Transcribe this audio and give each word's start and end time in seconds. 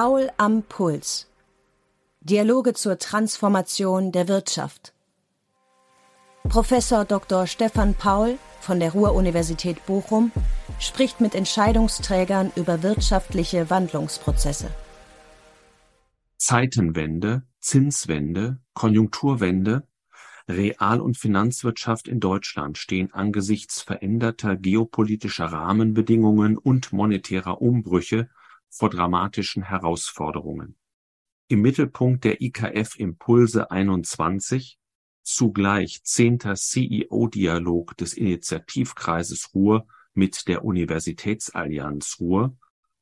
Paul 0.00 0.30
am 0.36 0.62
Puls. 0.62 1.26
Dialoge 2.20 2.72
zur 2.72 3.00
Transformation 3.00 4.12
der 4.12 4.28
Wirtschaft. 4.28 4.92
Professor 6.44 7.04
Dr. 7.04 7.48
Stefan 7.48 7.94
Paul 7.94 8.38
von 8.60 8.78
der 8.78 8.92
Ruhr-Universität 8.92 9.84
Bochum 9.86 10.30
spricht 10.78 11.20
mit 11.20 11.34
Entscheidungsträgern 11.34 12.52
über 12.54 12.84
wirtschaftliche 12.84 13.70
Wandlungsprozesse. 13.70 14.70
Zeitenwende, 16.36 17.42
Zinswende, 17.58 18.60
Konjunkturwende, 18.74 19.82
Real- 20.48 21.00
und 21.00 21.18
Finanzwirtschaft 21.18 22.06
in 22.06 22.20
Deutschland 22.20 22.78
stehen 22.78 23.12
angesichts 23.12 23.82
veränderter 23.82 24.54
geopolitischer 24.54 25.46
Rahmenbedingungen 25.46 26.56
und 26.56 26.92
monetärer 26.92 27.60
Umbrüche 27.60 28.28
vor 28.70 28.90
dramatischen 28.90 29.62
Herausforderungen. 29.62 30.76
Im 31.48 31.62
Mittelpunkt 31.62 32.24
der 32.24 32.42
IKF 32.42 32.98
Impulse 32.98 33.70
21, 33.70 34.78
zugleich 35.22 36.02
zehnter 36.04 36.54
CEO-Dialog 36.54 37.96
des 37.96 38.14
Initiativkreises 38.14 39.54
Ruhr 39.54 39.86
mit 40.14 40.48
der 40.48 40.64
Universitätsallianz 40.64 42.16
Ruhr 42.20 42.56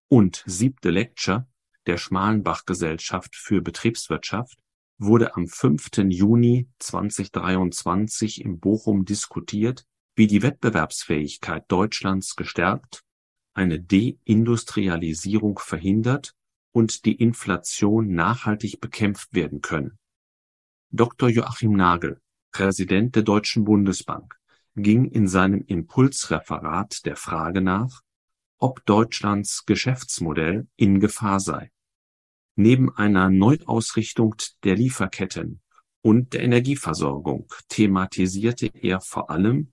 und 0.09 0.43
siebte 0.47 0.91
Lecture 0.91 1.49
der 1.87 1.99
Schmalenbach-Gesellschaft 1.99 3.37
für 3.37 3.63
Betriebswirtschaft 3.63 4.59
wurde 4.99 5.37
am 5.37 5.47
5. 5.47 5.91
Juni 6.09 6.69
2023 6.79 8.45
in 8.45 8.59
Bochum 8.59 9.05
diskutiert, 9.05 9.87
wie 10.15 10.27
die 10.27 10.43
Wettbewerbsfähigkeit 10.43 11.65
Deutschlands 11.69 12.35
gestärkt, 12.35 13.05
eine 13.57 13.81
Deindustrialisierung 13.81 15.59
verhindert 15.59 16.35
und 16.73 17.07
die 17.07 17.15
Inflation 17.15 18.13
nachhaltig 18.13 18.81
bekämpft 18.81 19.33
werden 19.33 19.63
können. 19.63 19.99
Dr. 20.91 21.31
Joachim 21.31 21.73
Nagel, 21.73 22.21
Präsident 22.53 23.17
der 23.17 23.23
Deutschen 23.23 23.65
Bundesbank, 23.65 24.37
ging 24.77 25.07
in 25.07 25.27
seinem 25.27 25.63
Impulsreferat 25.63 27.07
der 27.07 27.17
Frage 27.17 27.63
nach, 27.63 28.03
ob 28.59 28.85
Deutschlands 28.85 29.65
Geschäftsmodell 29.65 30.69
in 30.77 31.01
Gefahr 31.01 31.41
sei. 31.41 31.73
Neben 32.57 32.95
einer 32.95 33.31
Neuausrichtung 33.31 34.35
der 34.65 34.77
Lieferketten 34.77 35.63
und 36.03 36.35
der 36.35 36.43
Energieversorgung 36.43 37.49
thematisierte 37.69 38.67
er 38.67 39.01
vor 39.01 39.31
allem 39.31 39.73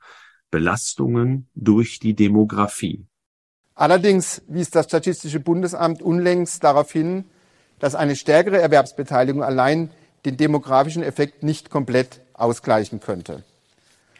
Belastungen 0.52 1.50
durch 1.53 2.00
die 2.00 2.16
Demografie. 2.16 3.08
Allerdings 3.75 4.41
wies 4.47 4.69
das 4.69 4.85
Statistische 4.85 5.39
Bundesamt 5.39 6.02
unlängst 6.02 6.63
darauf 6.63 6.91
hin, 6.91 7.25
dass 7.79 7.95
eine 7.95 8.16
stärkere 8.16 8.61
Erwerbsbeteiligung 8.61 9.43
allein 9.43 9.91
den 10.25 10.38
demografischen 10.38 11.03
Effekt 11.03 11.43
nicht 11.43 11.69
komplett 11.69 12.21
ausgleichen 12.33 12.99
könnte. 12.99 13.44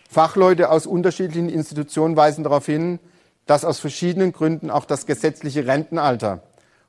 Fachleute 0.09 0.69
aus 0.69 0.85
unterschiedlichen 0.85 1.49
Institutionen 1.49 2.15
weisen 2.15 2.43
darauf 2.43 2.65
hin, 2.65 2.99
dass 3.45 3.65
aus 3.65 3.79
verschiedenen 3.79 4.31
Gründen 4.31 4.69
auch 4.69 4.85
das 4.85 5.05
gesetzliche 5.05 5.65
Rentenalter, 5.67 6.43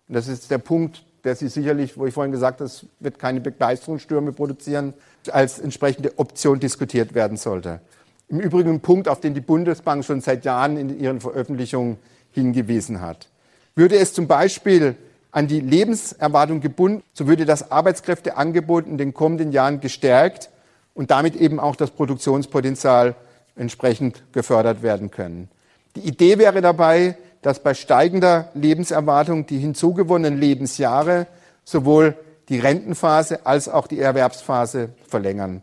und 0.08 0.14
das 0.14 0.28
ist 0.28 0.50
der 0.50 0.58
Punkt, 0.58 1.04
der 1.24 1.34
Sie 1.34 1.48
sicherlich, 1.48 1.96
wo 1.96 2.06
ich 2.06 2.12
vorhin 2.12 2.32
gesagt 2.32 2.60
habe, 2.60 2.66
es 2.66 2.86
wird 3.00 3.18
keine 3.18 3.40
Begeisterungsstürme 3.40 4.32
produzieren, 4.32 4.92
als 5.30 5.58
entsprechende 5.58 6.18
Option 6.18 6.60
diskutiert 6.60 7.14
werden 7.14 7.38
sollte. 7.38 7.80
Im 8.28 8.40
Übrigen 8.40 8.70
ein 8.70 8.80
Punkt, 8.80 9.08
auf 9.08 9.20
den 9.20 9.32
die 9.34 9.40
Bundesbank 9.40 10.04
schon 10.04 10.20
seit 10.20 10.44
Jahren 10.44 10.76
in 10.76 11.00
ihren 11.00 11.20
Veröffentlichungen 11.20 11.96
hingewiesen 12.34 13.00
hat. 13.00 13.28
Würde 13.74 13.96
es 13.96 14.12
zum 14.12 14.26
Beispiel 14.26 14.96
an 15.30 15.48
die 15.48 15.60
Lebenserwartung 15.60 16.60
gebunden, 16.60 17.02
so 17.12 17.26
würde 17.26 17.44
das 17.44 17.70
Arbeitskräfteangebot 17.72 18.86
in 18.86 18.98
den 18.98 19.14
kommenden 19.14 19.50
Jahren 19.50 19.80
gestärkt 19.80 20.50
und 20.94 21.10
damit 21.10 21.34
eben 21.34 21.58
auch 21.58 21.74
das 21.74 21.90
Produktionspotenzial 21.90 23.16
entsprechend 23.56 24.22
gefördert 24.32 24.82
werden 24.82 25.10
können. 25.10 25.48
Die 25.96 26.00
Idee 26.00 26.38
wäre 26.38 26.60
dabei, 26.60 27.16
dass 27.42 27.62
bei 27.62 27.74
steigender 27.74 28.50
Lebenserwartung 28.54 29.46
die 29.46 29.58
hinzugewonnenen 29.58 30.40
Lebensjahre 30.40 31.26
sowohl 31.64 32.16
die 32.48 32.58
Rentenphase 32.58 33.44
als 33.46 33.68
auch 33.68 33.86
die 33.86 34.00
Erwerbsphase 34.00 34.94
verlängern. 35.06 35.62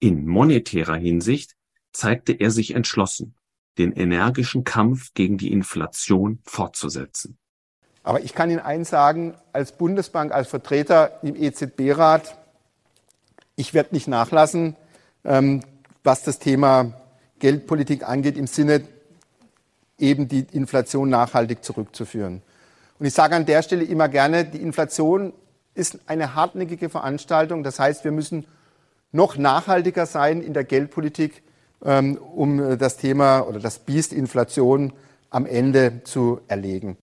In 0.00 0.26
monetärer 0.26 0.96
Hinsicht 0.96 1.54
zeigte 1.92 2.32
er 2.32 2.50
sich 2.50 2.74
entschlossen, 2.74 3.34
den 3.78 3.92
energischen 3.92 4.64
Kampf 4.64 5.14
gegen 5.14 5.38
die 5.38 5.52
Inflation 5.52 6.40
fortzusetzen. 6.44 7.38
Aber 8.02 8.20
ich 8.22 8.34
kann 8.34 8.50
Ihnen 8.50 8.60
eins 8.60 8.90
sagen, 8.90 9.34
als 9.52 9.72
Bundesbank, 9.72 10.32
als 10.32 10.48
Vertreter 10.48 11.20
im 11.22 11.36
EZB-Rat, 11.36 12.36
ich 13.56 13.74
werde 13.74 13.94
nicht 13.94 14.08
nachlassen, 14.08 14.76
ähm, 15.24 15.62
was 16.02 16.24
das 16.24 16.38
Thema 16.38 17.00
Geldpolitik 17.38 18.08
angeht, 18.08 18.36
im 18.36 18.46
Sinne 18.46 18.82
eben 19.98 20.28
die 20.28 20.46
Inflation 20.52 21.08
nachhaltig 21.08 21.64
zurückzuführen. 21.64 22.42
Und 22.98 23.06
ich 23.06 23.14
sage 23.14 23.36
an 23.36 23.46
der 23.46 23.62
Stelle 23.62 23.84
immer 23.84 24.08
gerne, 24.08 24.44
die 24.44 24.60
Inflation 24.60 25.32
ist 25.74 25.98
eine 26.06 26.34
hartnäckige 26.34 26.88
Veranstaltung. 26.88 27.62
Das 27.62 27.78
heißt, 27.78 28.04
wir 28.04 28.12
müssen 28.12 28.46
noch 29.12 29.36
nachhaltiger 29.36 30.06
sein 30.06 30.42
in 30.42 30.54
der 30.54 30.64
Geldpolitik, 30.64 31.42
ähm, 31.84 32.16
um 32.16 32.78
das 32.78 32.96
Thema 32.96 33.40
oder 33.40 33.60
das 33.60 33.78
Biest 33.78 34.12
Inflation 34.12 34.92
am 35.30 35.46
Ende 35.46 36.02
zu 36.04 36.40
erlegen. 36.48 36.96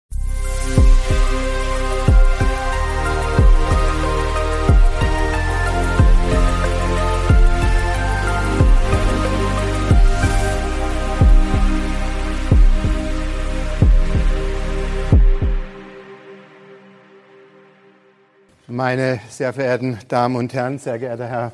Meine 18.68 19.19
sehr 19.29 19.51
verehrten 19.51 19.97
Damen 20.07 20.35
und 20.35 20.53
Herren, 20.53 20.78
sehr 20.78 21.00
geehrter 21.00 21.28
Herr 21.28 21.51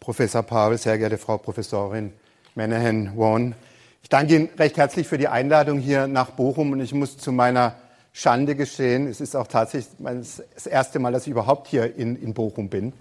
Professor 0.00 0.42
Paul, 0.42 0.78
sehr 0.78 0.96
geehrte 0.96 1.18
Frau 1.18 1.36
Professorin 1.36 2.12
Menahan 2.54 3.16
Won, 3.16 3.54
ich 4.02 4.10
danke 4.10 4.36
Ihnen 4.36 4.50
recht 4.58 4.76
herzlich 4.76 5.08
für 5.08 5.16
die 5.16 5.28
Einladung 5.28 5.78
hier 5.78 6.06
nach 6.06 6.32
Bochum 6.32 6.72
und 6.72 6.80
ich 6.80 6.92
muss 6.92 7.16
zu 7.16 7.32
meiner 7.32 7.76
Schande 8.12 8.54
geschehen, 8.54 9.06
es 9.06 9.22
ist 9.22 9.34
auch 9.34 9.46
tatsächlich 9.46 9.90
das 9.98 10.66
erste 10.66 10.98
Mal, 10.98 11.12
dass 11.12 11.22
ich 11.26 11.30
überhaupt 11.30 11.66
hier 11.66 11.96
in, 11.96 12.14
in 12.16 12.34
Bochum 12.34 12.68
bin. 12.68 12.92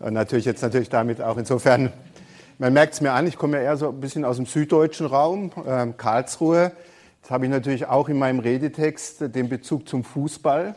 Und 0.00 0.14
natürlich 0.14 0.46
jetzt 0.46 0.62
natürlich 0.62 0.88
damit 0.88 1.22
auch 1.22 1.36
insofern, 1.36 1.92
man 2.58 2.72
merkt 2.72 2.94
es 2.94 3.00
mir 3.00 3.12
an, 3.12 3.28
ich 3.28 3.36
komme 3.36 3.58
ja 3.58 3.62
eher 3.62 3.76
so 3.76 3.90
ein 3.90 4.00
bisschen 4.00 4.24
aus 4.24 4.34
dem 4.34 4.46
süddeutschen 4.46 5.06
Raum, 5.06 5.52
äh, 5.64 5.86
Karlsruhe. 5.96 6.72
Jetzt 7.20 7.30
habe 7.30 7.44
ich 7.44 7.52
natürlich 7.52 7.86
auch 7.86 8.08
in 8.08 8.18
meinem 8.18 8.40
Redetext 8.40 9.32
den 9.32 9.48
Bezug 9.48 9.88
zum 9.88 10.02
Fußball. 10.02 10.74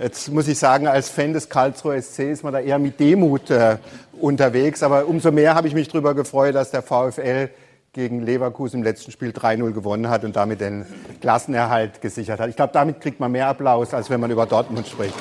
Jetzt 0.00 0.28
muss 0.28 0.46
ich 0.46 0.56
sagen, 0.56 0.86
als 0.86 1.08
Fan 1.08 1.32
des 1.32 1.48
Karlsruher 1.48 2.00
SC 2.00 2.30
ist 2.30 2.44
man 2.44 2.52
da 2.52 2.60
eher 2.60 2.78
mit 2.78 3.00
Demut 3.00 3.50
äh, 3.50 3.78
unterwegs. 4.12 4.84
Aber 4.84 5.08
umso 5.08 5.32
mehr 5.32 5.56
habe 5.56 5.66
ich 5.66 5.74
mich 5.74 5.88
darüber 5.88 6.14
gefreut, 6.14 6.54
dass 6.54 6.70
der 6.70 6.82
VfL 6.82 7.48
gegen 7.92 8.22
Leverkusen 8.22 8.78
im 8.78 8.84
letzten 8.84 9.10
Spiel 9.10 9.30
3-0 9.30 9.72
gewonnen 9.72 10.08
hat 10.08 10.22
und 10.22 10.36
damit 10.36 10.60
den 10.60 10.86
Klassenerhalt 11.20 12.00
gesichert 12.00 12.38
hat. 12.38 12.48
Ich 12.48 12.54
glaube, 12.54 12.72
damit 12.72 13.00
kriegt 13.00 13.18
man 13.18 13.32
mehr 13.32 13.48
Applaus, 13.48 13.92
als 13.92 14.08
wenn 14.08 14.20
man 14.20 14.30
über 14.30 14.46
Dortmund 14.46 14.86
spricht. 14.86 15.16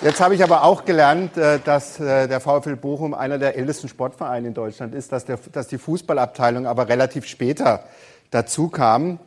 Jetzt 0.00 0.20
habe 0.22 0.34
ich 0.34 0.42
aber 0.42 0.64
auch 0.64 0.86
gelernt, 0.86 1.36
äh, 1.36 1.58
dass 1.62 2.00
äh, 2.00 2.26
der 2.26 2.40
VfL 2.40 2.76
Bochum 2.76 3.12
einer 3.12 3.36
der 3.36 3.58
ältesten 3.58 3.88
Sportvereine 3.88 4.48
in 4.48 4.54
Deutschland 4.54 4.94
ist, 4.94 5.12
dass, 5.12 5.26
der, 5.26 5.38
dass 5.52 5.68
die 5.68 5.76
Fußballabteilung 5.76 6.66
aber 6.66 6.88
relativ 6.88 7.26
später 7.26 7.84
dazu 8.30 8.68
kam. 8.68 9.18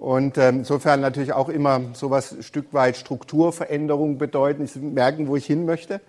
Und 0.00 0.38
ähm, 0.38 0.60
insofern 0.60 1.02
natürlich 1.02 1.34
auch 1.34 1.50
immer 1.50 1.82
sowas 1.92 2.32
ein 2.32 2.42
Stück 2.42 2.72
weit 2.72 2.96
Strukturveränderung 2.96 4.16
bedeuten. 4.16 4.64
Ich 4.64 4.74
merken, 4.76 5.28
wo 5.28 5.36
ich 5.36 5.44
hin 5.44 5.66
möchte. 5.66 6.00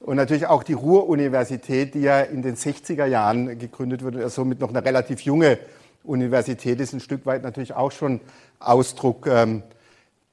Und 0.00 0.16
natürlich 0.16 0.48
auch 0.48 0.64
die 0.64 0.72
Ruhr-Universität, 0.72 1.94
die 1.94 2.00
ja 2.00 2.20
in 2.20 2.42
den 2.42 2.56
60er 2.56 3.06
Jahren 3.06 3.56
gegründet 3.60 4.02
wurde, 4.02 4.24
also 4.24 4.42
somit 4.42 4.58
noch 4.58 4.70
eine 4.70 4.84
relativ 4.84 5.20
junge 5.20 5.60
Universität 6.02 6.80
ist, 6.80 6.92
ein 6.94 6.98
Stück 6.98 7.26
weit 7.26 7.44
natürlich 7.44 7.74
auch 7.74 7.92
schon 7.92 8.20
Ausdruck 8.58 9.28
ähm, 9.28 9.62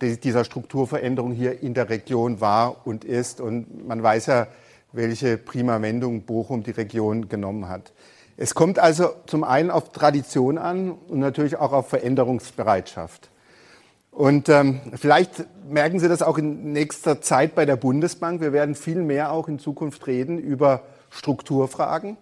dieser 0.01 0.43
Strukturveränderung 0.43 1.31
hier 1.31 1.61
in 1.61 1.75
der 1.75 1.89
Region 1.89 2.41
war 2.41 2.87
und 2.87 3.05
ist. 3.05 3.39
Und 3.39 3.87
man 3.87 4.01
weiß 4.01 4.25
ja, 4.25 4.47
welche 4.93 5.37
prima 5.37 5.79
Wendung 5.79 6.23
Bochum 6.23 6.63
die 6.63 6.71
Region 6.71 7.29
genommen 7.29 7.69
hat. 7.69 7.93
Es 8.37 8.53
kommt 8.53 8.79
also 8.79 9.09
zum 9.27 9.43
einen 9.43 9.71
auf 9.71 9.91
Tradition 9.91 10.57
an 10.57 10.91
und 10.91 11.19
natürlich 11.19 11.57
auch 11.57 11.71
auf 11.71 11.89
Veränderungsbereitschaft. 11.89 13.29
Und 14.11 14.49
ähm, 14.49 14.81
vielleicht 14.95 15.45
merken 15.69 15.99
Sie 15.99 16.07
das 16.07 16.21
auch 16.21 16.37
in 16.37 16.71
nächster 16.71 17.21
Zeit 17.21 17.55
bei 17.55 17.65
der 17.65 17.75
Bundesbank. 17.75 18.41
Wir 18.41 18.53
werden 18.53 18.75
viel 18.75 19.01
mehr 19.01 19.31
auch 19.31 19.47
in 19.47 19.59
Zukunft 19.59 20.07
reden 20.07 20.37
über 20.37 20.83
Strukturfragen. 21.09 22.17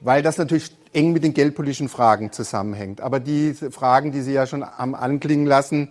weil 0.00 0.22
das 0.22 0.38
natürlich 0.38 0.74
eng 0.92 1.12
mit 1.12 1.22
den 1.22 1.34
geldpolitischen 1.34 1.88
Fragen 1.88 2.32
zusammenhängt. 2.32 3.00
Aber 3.00 3.20
diese 3.20 3.70
Fragen, 3.70 4.12
die 4.12 4.22
Sie 4.22 4.32
ja 4.32 4.46
schon 4.46 4.64
haben 4.64 4.94
anklingen 4.94 5.46
lassen, 5.46 5.88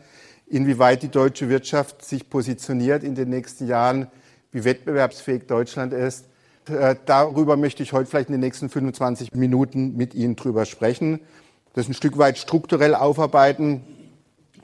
inwieweit 0.47 1.03
die 1.03 1.09
deutsche 1.09 1.49
Wirtschaft 1.49 2.03
sich 2.03 2.29
positioniert 2.29 3.03
in 3.03 3.15
den 3.15 3.29
nächsten 3.29 3.67
Jahren, 3.67 4.07
wie 4.51 4.63
wettbewerbsfähig 4.63 5.45
Deutschland 5.45 5.93
ist, 5.93 6.25
äh, 6.69 6.95
darüber 7.05 7.57
möchte 7.57 7.83
ich 7.83 7.93
heute 7.93 8.09
vielleicht 8.09 8.29
in 8.29 8.33
den 8.33 8.41
nächsten 8.41 8.69
25 8.69 9.33
Minuten 9.33 9.95
mit 9.95 10.13
Ihnen 10.13 10.35
drüber 10.35 10.65
sprechen. 10.65 11.19
Das 11.73 11.87
ein 11.87 11.93
Stück 11.93 12.17
weit 12.17 12.37
strukturell 12.37 12.95
aufarbeiten, 12.95 13.81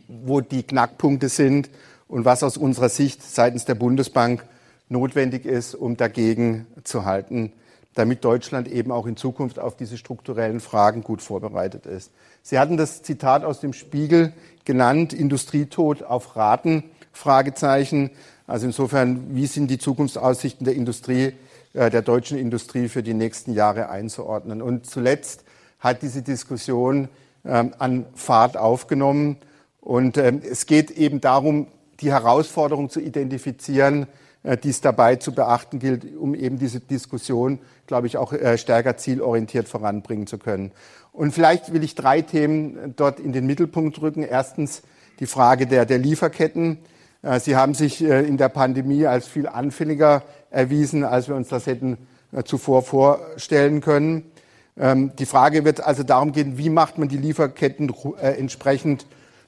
wo 0.08 0.42
die 0.42 0.64
Knackpunkte 0.64 1.30
sind 1.30 1.70
und 2.08 2.26
was 2.26 2.44
aus 2.44 2.58
unserer 2.58 2.90
Sicht 2.90 3.24
seitens 3.24 3.66
der 3.66 3.76
Bundesbank 3.76 4.46
notwendig 4.90 5.46
ist, 5.46 5.76
um 5.76 5.98
dagegen 5.98 6.68
zu 6.84 7.06
halten 7.06 7.52
damit 7.96 8.26
Deutschland 8.26 8.68
eben 8.68 8.92
auch 8.92 9.08
in 9.08 9.18
Zukunft 9.18 9.58
auf 9.58 9.76
diese 9.76 9.98
strukturellen 9.98 10.60
Fragen 10.60 11.02
gut 11.02 11.22
vorbereitet 11.22 11.86
ist. 11.86 12.12
Sie 12.44 12.60
hatten 12.60 12.78
das 12.78 13.02
Zitat 13.02 13.44
aus 13.44 13.62
dem 13.62 13.74
Spiegel 13.74 14.34
genannt, 14.66 15.14
Industrietod 15.14 16.04
auf 16.04 16.36
Raten, 16.36 16.84
Fragezeichen. 17.14 18.12
Also 18.48 18.68
insofern, 18.68 19.34
wie 19.34 19.48
sind 19.48 19.72
die 19.72 19.80
Zukunftsaussichten 19.80 20.66
der 20.66 20.76
Industrie, 20.76 21.34
der 21.76 22.02
deutschen 22.02 22.38
Industrie 22.38 22.88
für 22.88 23.04
die 23.04 23.14
nächsten 23.14 23.54
Jahre 23.54 23.90
einzuordnen? 23.90 24.62
Und 24.62 24.86
zuletzt 24.86 25.44
hat 25.80 26.02
diese 26.02 26.22
Diskussion 26.22 27.10
ähm, 27.46 27.74
an 27.78 28.06
Fahrt 28.16 28.58
aufgenommen. 28.58 29.38
Und 29.80 30.18
ähm, 30.18 30.42
es 30.44 30.66
geht 30.66 30.90
eben 30.90 31.22
darum, 31.22 31.68
die 32.00 32.12
Herausforderung 32.12 32.90
zu 32.90 33.00
identifizieren, 33.00 34.08
äh, 34.42 34.58
die 34.58 34.70
es 34.70 34.82
dabei 34.82 35.18
zu 35.18 35.34
beachten 35.34 35.78
gilt, 35.78 36.18
um 36.18 36.34
eben 36.34 36.58
diese 36.58 36.80
Diskussion, 36.80 37.60
glaube 37.86 38.08
ich, 38.08 38.18
auch 38.18 38.34
äh, 38.34 38.58
stärker 38.58 38.98
zielorientiert 38.98 39.68
voranbringen 39.68 40.26
zu 40.26 40.40
können. 40.40 40.72
Und 41.12 41.34
vielleicht 41.34 41.72
will 41.72 41.84
ich 41.84 41.94
drei 41.96 42.22
Themen 42.22 42.94
dort 42.96 43.20
in 43.20 43.32
den 43.32 43.46
Mittelpunkt 43.46 44.02
rücken. 44.02 44.24
Erstens 44.24 44.82
die 45.20 45.28
Frage 45.28 45.68
der, 45.68 45.86
der 45.86 46.00
Lieferketten. 46.00 46.80
Äh, 47.26 47.40
Sie 47.40 47.56
haben 47.56 47.74
sich 47.74 48.02
in 48.02 48.38
der 48.38 48.50
Pandemie 48.50 49.06
als 49.06 49.28
viel 49.28 49.48
anfälliger 49.48 50.24
erwiesen, 50.50 51.04
als 51.04 51.28
wir 51.28 51.36
uns 51.36 51.50
das 51.50 51.66
hätten 51.66 51.98
zuvor 52.46 52.84
vorstellen 52.84 53.82
können. 53.82 54.32
Ähm, 54.78 55.12
die 55.18 55.26
Frage 55.26 55.66
wird 55.66 55.82
also 55.82 56.04
darum 56.04 56.32
gehen, 56.32 56.58
wie 56.58 56.70
macht 56.70 56.98
man 56.98 57.08
die 57.08 57.18
Lieferketten 57.18 57.94
entsprechend 58.22 59.06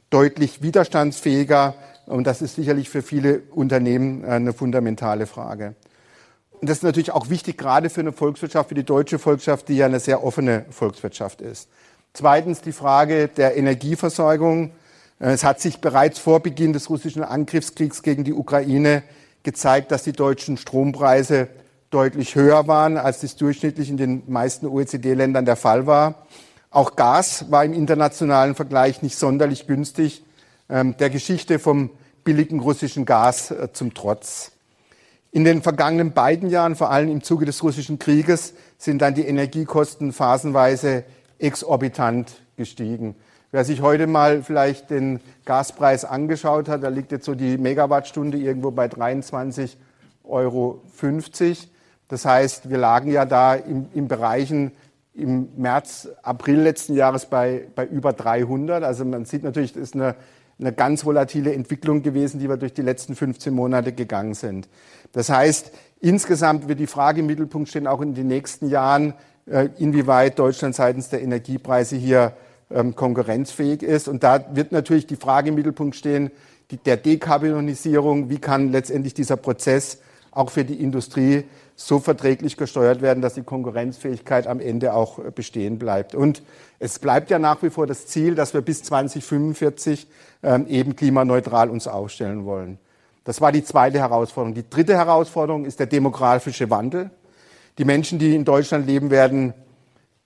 deutlich 0.09 0.61
widerstandsfähiger, 0.61 1.75
und 2.07 2.25
das 2.25 2.41
ist 2.41 2.55
sicherlich 2.55 2.89
für 2.89 3.01
viele 3.01 3.41
Unternehmen 3.51 4.23
äh, 4.23 4.27
eine 4.27 4.53
fundamentale 4.53 5.27
Frage. 5.27 5.75
Und 6.51 6.69
das 6.69 6.77
ist 6.77 6.83
natürlich 6.83 7.11
auch 7.11 7.29
wichtig, 7.29 7.57
gerade 7.57 7.89
für 7.89 8.01
eine 8.01 8.13
Volkswirtschaft, 8.13 8.71
wie 8.71 8.75
die 8.75 8.83
deutsche 8.83 9.19
Volkswirtschaft, 9.19 9.67
die 9.67 9.77
ja 9.77 9.85
eine 9.85 9.99
sehr 9.99 10.23
offene 10.23 10.65
Volkswirtschaft 10.71 11.41
ist. 11.41 11.69
Zweitens 12.13 12.61
die 12.61 12.71
Frage 12.71 13.27
der 13.27 13.57
Energieversorgung. 13.57 14.71
Äh, 15.19 15.31
es 15.31 15.43
hat 15.43 15.59
sich 15.59 15.79
bereits 15.79 16.19
vor 16.19 16.41
Beginn 16.41 16.73
des 16.73 16.89
russischen 16.89 17.23
Angriffskriegs 17.23 18.03
gegen 18.03 18.23
die 18.23 18.33
Ukraine 18.33 19.03
gezeigt, 19.43 19.91
dass 19.91 20.03
die 20.03 20.11
deutschen 20.11 20.57
Strompreise 20.57 21.47
deutlich 21.89 22.35
höher 22.35 22.67
waren, 22.67 22.97
als 22.97 23.21
das 23.21 23.35
durchschnittlich 23.37 23.89
in 23.89 23.97
den 23.97 24.23
meisten 24.27 24.67
OECD-Ländern 24.67 25.45
der 25.45 25.55
Fall 25.55 25.87
war. 25.87 26.25
Auch 26.69 26.95
Gas 26.95 27.49
war 27.49 27.63
im 27.63 27.73
internationalen 27.73 28.55
Vergleich 28.55 29.01
nicht 29.01 29.17
sonderlich 29.17 29.67
günstig. 29.67 30.23
Ähm, 30.69 30.97
der 30.97 31.09
Geschichte 31.09 31.59
vom 31.59 31.91
billigen 32.25 32.59
russischen 32.59 33.05
Gas 33.05 33.51
äh, 33.51 33.71
zum 33.71 33.93
Trotz. 33.93 34.51
In 35.31 35.45
den 35.45 35.61
vergangenen 35.61 36.13
beiden 36.13 36.49
Jahren, 36.49 36.75
vor 36.75 36.89
allem 36.89 37.09
im 37.09 37.23
Zuge 37.23 37.45
des 37.45 37.63
russischen 37.63 37.99
Krieges, 37.99 38.53
sind 38.77 39.01
dann 39.01 39.13
die 39.13 39.25
Energiekosten 39.25 40.11
phasenweise 40.11 41.05
exorbitant 41.39 42.41
gestiegen. 42.57 43.15
Wer 43.51 43.63
sich 43.63 43.81
heute 43.81 44.07
mal 44.07 44.43
vielleicht 44.43 44.89
den 44.89 45.19
Gaspreis 45.45 46.05
angeschaut 46.05 46.67
hat, 46.67 46.83
da 46.83 46.89
liegt 46.89 47.11
jetzt 47.11 47.25
so 47.25 47.35
die 47.35 47.57
Megawattstunde 47.57 48.37
irgendwo 48.37 48.71
bei 48.71 48.87
23,50 48.87 49.77
Euro. 50.23 50.81
Das 52.09 52.25
heißt, 52.25 52.69
wir 52.69 52.77
lagen 52.77 53.11
ja 53.11 53.25
da 53.25 53.55
im, 53.55 53.87
im 53.93 54.07
Bereichen 54.07 54.71
im 55.13 55.49
März, 55.57 56.09
April 56.21 56.59
letzten 56.59 56.95
Jahres 56.95 57.25
bei, 57.25 57.67
bei 57.73 57.85
über 57.85 58.13
300. 58.13 58.83
Also 58.83 59.03
man 59.03 59.25
sieht 59.25 59.43
natürlich, 59.43 59.73
das 59.73 59.83
ist 59.83 59.95
eine 59.95 60.15
eine 60.59 60.73
ganz 60.73 61.05
volatile 61.05 61.53
Entwicklung 61.53 62.01
gewesen, 62.01 62.39
die 62.39 62.49
wir 62.49 62.57
durch 62.57 62.73
die 62.73 62.81
letzten 62.81 63.15
15 63.15 63.53
Monate 63.53 63.93
gegangen 63.93 64.33
sind. 64.33 64.67
Das 65.11 65.29
heißt, 65.29 65.71
insgesamt 65.99 66.67
wird 66.67 66.79
die 66.79 66.87
Frage 66.87 67.19
im 67.19 67.27
Mittelpunkt 67.27 67.69
stehen, 67.69 67.87
auch 67.87 68.01
in 68.01 68.15
den 68.15 68.27
nächsten 68.27 68.67
Jahren, 68.69 69.13
äh, 69.45 69.69
inwieweit 69.77 70.39
Deutschland 70.39 70.75
seitens 70.75 71.09
der 71.09 71.21
Energiepreise 71.21 71.95
hier 71.95 72.33
ähm, 72.71 72.95
konkurrenzfähig 72.95 73.83
ist. 73.83 74.07
Und 74.07 74.23
da 74.23 74.45
wird 74.53 74.71
natürlich 74.71 75.07
die 75.07 75.15
Frage 75.15 75.49
im 75.49 75.55
Mittelpunkt 75.55 75.95
stehen, 75.95 76.31
der 76.85 76.97
Dekarbonisierung, 76.97 78.29
wie 78.29 78.39
kann 78.39 78.71
letztendlich 78.71 79.13
dieser 79.13 79.37
Prozess 79.37 79.99
auch 80.31 80.51
für 80.51 80.65
die 80.65 80.81
Industrie 80.81 81.45
so 81.75 81.99
verträglich 81.99 82.57
gesteuert 82.57 83.01
werden, 83.01 83.21
dass 83.21 83.35
die 83.35 83.43
Konkurrenzfähigkeit 83.43 84.47
am 84.47 84.59
Ende 84.59 84.93
auch 84.93 85.19
äh, 85.19 85.31
bestehen 85.31 85.77
bleibt. 85.77 86.15
Und 86.15 86.41
es 86.79 86.99
bleibt 86.99 87.29
ja 87.29 87.39
nach 87.39 87.61
wie 87.63 87.69
vor 87.69 87.87
das 87.87 88.07
Ziel, 88.07 88.35
dass 88.35 88.53
wir 88.53 88.61
bis 88.61 88.83
2045 88.83 90.07
ähm, 90.43 90.67
eben 90.67 90.95
klimaneutral 90.95 91.69
uns 91.69 91.87
aufstellen 91.87 92.45
wollen. 92.45 92.79
Das 93.23 93.41
war 93.41 93.51
die 93.51 93.63
zweite 93.63 93.99
Herausforderung. 93.99 94.55
Die 94.55 94.69
dritte 94.69 94.95
Herausforderung 94.95 95.65
ist 95.65 95.79
der 95.79 95.87
demografische 95.87 96.69
Wandel. 96.69 97.11
Die 97.77 97.85
Menschen, 97.85 98.19
die 98.19 98.35
in 98.35 98.45
Deutschland 98.45 98.87
leben, 98.87 99.11
werden 99.11 99.53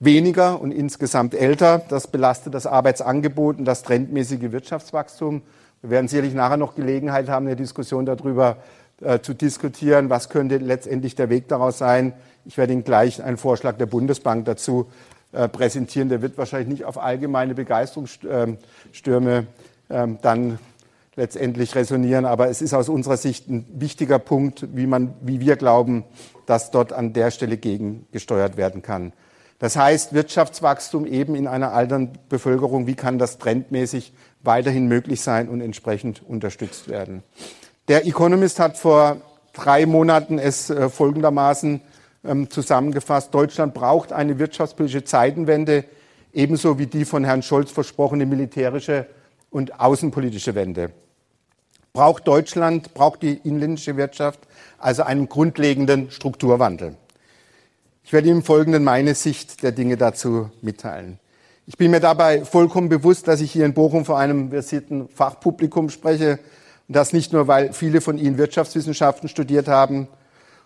weniger 0.01 0.59
und 0.59 0.71
insgesamt 0.71 1.33
älter. 1.33 1.81
Das 1.87 2.07
belastet 2.07 2.53
das 2.53 2.65
Arbeitsangebot 2.65 3.59
und 3.59 3.65
das 3.65 3.83
trendmäßige 3.83 4.51
Wirtschaftswachstum. 4.51 5.43
Wir 5.81 5.91
werden 5.91 6.07
sicherlich 6.07 6.33
nachher 6.33 6.57
noch 6.57 6.75
Gelegenheit 6.75 7.29
haben, 7.29 7.45
eine 7.45 7.55
Diskussion 7.55 8.05
darüber 8.05 8.57
äh, 8.99 9.19
zu 9.19 9.33
diskutieren, 9.33 10.09
was 10.09 10.29
könnte 10.29 10.57
letztendlich 10.57 11.15
der 11.15 11.29
Weg 11.29 11.47
daraus 11.47 11.77
sein. 11.77 12.13
Ich 12.45 12.57
werde 12.57 12.73
Ihnen 12.73 12.83
gleich 12.83 13.23
einen 13.23 13.37
Vorschlag 13.37 13.77
der 13.77 13.85
Bundesbank 13.85 14.45
dazu 14.45 14.87
äh, 15.31 15.47
präsentieren. 15.47 16.09
Der 16.09 16.23
wird 16.23 16.37
wahrscheinlich 16.37 16.69
nicht 16.69 16.85
auf 16.85 16.97
allgemeine 16.97 17.53
Begeisterungsstürme 17.53 19.47
ähm, 19.89 20.17
dann 20.21 20.57
letztendlich 21.15 21.75
resonieren, 21.75 22.25
aber 22.25 22.49
es 22.49 22.61
ist 22.61 22.73
aus 22.73 22.89
unserer 22.89 23.17
Sicht 23.17 23.49
ein 23.49 23.65
wichtiger 23.73 24.17
Punkt, 24.17 24.67
wie, 24.73 24.87
man, 24.87 25.13
wie 25.21 25.39
wir 25.39 25.57
glauben, 25.57 26.05
dass 26.47 26.71
dort 26.71 26.93
an 26.93 27.13
der 27.13 27.29
Stelle 27.31 27.57
gegengesteuert 27.57 28.57
werden 28.57 28.81
kann. 28.81 29.13
Das 29.61 29.75
heißt, 29.75 30.13
Wirtschaftswachstum 30.13 31.05
eben 31.05 31.35
in 31.35 31.45
einer 31.45 31.71
alternden 31.71 32.17
Bevölkerung, 32.29 32.87
wie 32.87 32.95
kann 32.95 33.19
das 33.19 33.37
trendmäßig 33.37 34.11
weiterhin 34.41 34.87
möglich 34.87 35.21
sein 35.21 35.49
und 35.49 35.61
entsprechend 35.61 36.23
unterstützt 36.27 36.87
werden? 36.87 37.21
Der 37.87 38.07
Economist 38.07 38.59
hat 38.59 38.75
vor 38.75 39.17
drei 39.53 39.85
Monaten 39.85 40.39
es 40.39 40.71
äh, 40.71 40.89
folgendermaßen 40.89 41.79
ähm, 42.23 42.49
zusammengefasst. 42.49 43.35
Deutschland 43.35 43.75
braucht 43.75 44.11
eine 44.13 44.39
wirtschaftspolitische 44.39 45.03
Zeitenwende, 45.03 45.85
ebenso 46.33 46.79
wie 46.79 46.87
die 46.87 47.05
von 47.05 47.23
Herrn 47.23 47.43
Scholz 47.43 47.69
versprochene 47.69 48.25
militärische 48.25 49.05
und 49.51 49.79
außenpolitische 49.79 50.55
Wende. 50.55 50.89
Braucht 51.93 52.27
Deutschland, 52.27 52.95
braucht 52.95 53.21
die 53.21 53.39
inländische 53.43 53.95
Wirtschaft 53.95 54.39
also 54.79 55.03
einen 55.03 55.29
grundlegenden 55.29 56.09
Strukturwandel. 56.09 56.95
Ich 58.11 58.13
werde 58.13 58.27
Ihnen 58.27 58.39
im 58.39 58.43
Folgenden 58.43 58.83
meine 58.83 59.15
Sicht 59.15 59.63
der 59.63 59.71
Dinge 59.71 59.95
dazu 59.95 60.51
mitteilen. 60.61 61.17
Ich 61.65 61.77
bin 61.77 61.91
mir 61.91 62.01
dabei 62.01 62.43
vollkommen 62.43 62.89
bewusst, 62.89 63.25
dass 63.29 63.39
ich 63.39 63.53
hier 63.53 63.65
in 63.65 63.73
Bochum 63.73 64.03
vor 64.03 64.19
einem 64.19 64.49
versierten 64.49 65.07
Fachpublikum 65.07 65.89
spreche, 65.89 66.37
und 66.89 66.95
das 66.97 67.13
nicht 67.13 67.31
nur, 67.31 67.47
weil 67.47 67.71
viele 67.71 68.01
von 68.01 68.17
Ihnen 68.17 68.37
Wirtschaftswissenschaften 68.37 69.29
studiert 69.29 69.69
haben, 69.69 70.09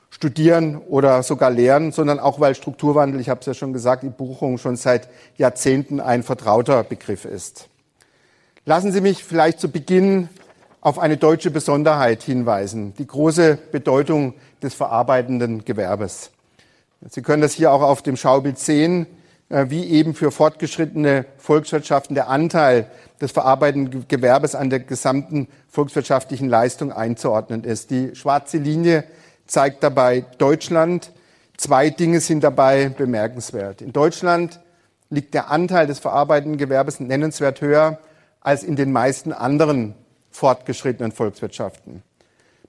studieren 0.09 0.79
oder 0.89 1.21
sogar 1.21 1.51
lehren, 1.51 1.91
sondern 1.91 2.17
auch, 2.17 2.39
weil 2.39 2.55
Strukturwandel, 2.55 3.21
ich 3.21 3.29
habe 3.29 3.41
es 3.41 3.45
ja 3.45 3.53
schon 3.53 3.73
gesagt, 3.73 4.01
in 4.01 4.13
Buchung 4.13 4.57
schon 4.57 4.75
seit 4.75 5.07
Jahrzehnten 5.37 5.99
ein 5.99 6.23
vertrauter 6.23 6.83
Begriff 6.83 7.25
ist. 7.25 7.67
Lassen 8.65 8.91
Sie 8.91 9.01
mich 9.01 9.23
vielleicht 9.23 9.59
zu 9.59 9.69
Beginn 9.69 10.29
auf 10.81 10.97
eine 10.97 11.17
deutsche 11.17 11.51
Besonderheit 11.51 12.23
hinweisen, 12.23 12.95
die 12.97 13.05
große 13.05 13.59
Bedeutung 13.71 14.33
des 14.63 14.73
verarbeitenden 14.73 15.63
Gewerbes. 15.63 16.31
Sie 17.07 17.21
können 17.21 17.41
das 17.41 17.53
hier 17.53 17.71
auch 17.71 17.81
auf 17.81 18.01
dem 18.01 18.17
Schaubild 18.17 18.57
sehen, 18.57 19.05
äh, 19.49 19.65
wie 19.69 19.85
eben 19.85 20.15
für 20.15 20.31
fortgeschrittene 20.31 21.25
Volkswirtschaften 21.37 22.15
der 22.15 22.29
Anteil 22.29 22.87
des 23.21 23.31
verarbeitenden 23.31 24.07
Gewerbes 24.07 24.55
an 24.55 24.69
der 24.69 24.79
gesamten 24.79 25.47
volkswirtschaftlichen 25.69 26.49
Leistung 26.49 26.91
einzuordnen 26.91 27.63
ist. 27.63 27.91
Die 27.91 28.15
schwarze 28.15 28.57
Linie 28.57 29.03
zeigt 29.45 29.83
dabei 29.83 30.25
Deutschland. 30.39 31.11
Zwei 31.57 31.89
Dinge 31.89 32.19
sind 32.19 32.43
dabei 32.43 32.89
bemerkenswert. 32.89 33.81
In 33.81 33.93
Deutschland 33.93 34.59
liegt 35.09 35.33
der 35.33 35.51
Anteil 35.51 35.87
des 35.87 35.99
verarbeitenden 35.99 36.57
Gewerbes 36.57 36.99
nennenswert 36.99 37.61
höher 37.61 37.99
als 38.41 38.63
in 38.63 38.75
den 38.75 38.91
meisten 38.91 39.31
anderen 39.31 39.93
fortgeschrittenen 40.31 41.11
Volkswirtschaften. 41.11 42.01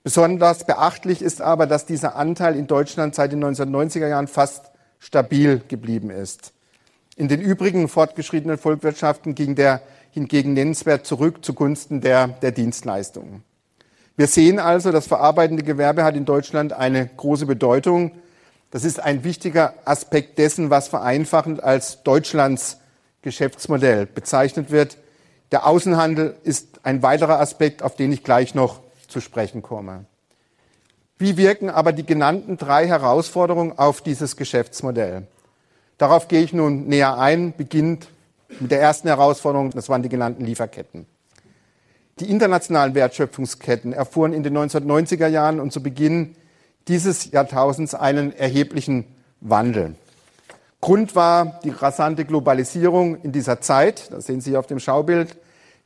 Besonders 0.06 0.62
beachtlich 0.62 1.20
ist 1.20 1.42
aber, 1.42 1.66
dass 1.66 1.84
dieser 1.84 2.14
Anteil 2.14 2.54
in 2.54 2.68
Deutschland 2.68 3.16
seit 3.16 3.32
den 3.32 3.44
1990er 3.44 4.06
Jahren 4.06 4.28
fast 4.28 4.70
stabil 5.00 5.60
geblieben 5.66 6.10
ist. 6.10 6.52
In 7.16 7.26
den 7.26 7.40
übrigen 7.40 7.88
fortgeschrittenen 7.88 8.56
Volkswirtschaften 8.56 9.34
ging 9.34 9.56
der 9.56 9.82
hingegen 10.12 10.52
nennenswert 10.52 11.06
zurück 11.06 11.44
zugunsten 11.44 12.02
der, 12.02 12.28
der 12.28 12.52
Dienstleistungen. 12.52 13.42
Wir 14.16 14.28
sehen 14.28 14.60
also, 14.60 14.92
das 14.92 15.08
verarbeitende 15.08 15.64
Gewerbe 15.64 16.04
hat 16.04 16.14
in 16.14 16.24
Deutschland 16.24 16.72
eine 16.72 17.10
große 17.16 17.46
Bedeutung. 17.46 18.12
Das 18.70 18.84
ist 18.84 19.00
ein 19.02 19.24
wichtiger 19.24 19.74
Aspekt 19.86 20.38
dessen, 20.38 20.70
was 20.70 20.86
vereinfachend 20.86 21.64
als 21.64 22.04
Deutschlands 22.04 22.78
Geschäftsmodell 23.22 24.06
bezeichnet 24.06 24.70
wird. 24.70 24.98
Der 25.50 25.66
Außenhandel 25.66 26.36
ist 26.44 26.78
ein 26.84 27.02
weiterer 27.02 27.40
Aspekt, 27.40 27.82
auf 27.82 27.96
den 27.96 28.12
ich 28.12 28.22
gleich 28.22 28.54
noch 28.54 28.85
zu 29.16 29.22
sprechen 29.22 29.62
komme. 29.62 30.04
Wie 31.16 31.38
wirken 31.38 31.70
aber 31.70 31.92
die 31.92 32.04
genannten 32.04 32.58
drei 32.58 32.86
Herausforderungen 32.86 33.78
auf 33.78 34.02
dieses 34.02 34.36
Geschäftsmodell? 34.36 35.26
Darauf 35.96 36.28
gehe 36.28 36.42
ich 36.42 36.52
nun 36.52 36.86
näher 36.86 37.16
ein, 37.16 37.54
beginnt 37.56 38.08
mit 38.60 38.70
der 38.70 38.82
ersten 38.82 39.08
Herausforderung, 39.08 39.70
das 39.70 39.88
waren 39.88 40.02
die 40.02 40.10
genannten 40.10 40.44
Lieferketten. 40.44 41.06
Die 42.20 42.28
internationalen 42.28 42.94
Wertschöpfungsketten 42.94 43.94
erfuhren 43.94 44.34
in 44.34 44.42
den 44.42 44.54
1990er 44.54 45.28
Jahren 45.28 45.60
und 45.60 45.72
zu 45.72 45.82
Beginn 45.82 46.36
dieses 46.86 47.30
Jahrtausends 47.30 47.94
einen 47.94 48.36
erheblichen 48.36 49.06
Wandel. 49.40 49.94
Grund 50.82 51.16
war 51.16 51.58
die 51.64 51.70
rasante 51.70 52.26
Globalisierung 52.26 53.22
in 53.22 53.32
dieser 53.32 53.62
Zeit, 53.62 54.12
das 54.12 54.26
sehen 54.26 54.42
Sie 54.42 54.58
auf 54.58 54.66
dem 54.66 54.78
Schaubild. 54.78 55.38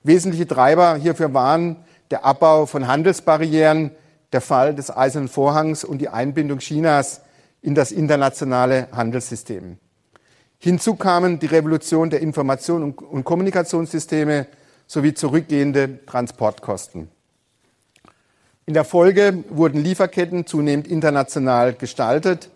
Wesentliche 0.02 0.48
Treiber 0.48 0.96
hierfür 0.96 1.32
waren 1.32 1.76
der 2.10 2.24
Abbau 2.24 2.66
von 2.66 2.86
Handelsbarrieren, 2.86 3.92
der 4.32 4.40
Fall 4.40 4.74
des 4.74 4.94
Eisernen 4.96 5.28
Vorhangs 5.28 5.84
und 5.84 5.98
die 5.98 6.08
Einbindung 6.08 6.58
Chinas 6.58 7.20
in 7.62 7.74
das 7.74 7.92
internationale 7.92 8.88
Handelssystem. 8.92 9.78
Hinzu 10.58 10.94
kamen 10.94 11.38
die 11.38 11.46
Revolution 11.46 12.10
der 12.10 12.20
Information- 12.20 12.94
und 12.94 13.24
Kommunikationssysteme 13.24 14.46
sowie 14.86 15.14
zurückgehende 15.14 16.04
Transportkosten. 16.06 17.08
In 18.66 18.74
der 18.74 18.84
Folge 18.84 19.44
wurden 19.48 19.82
Lieferketten 19.82 20.46
zunehmend 20.46 20.86
international 20.86 21.72
gestaltet. 21.72 22.50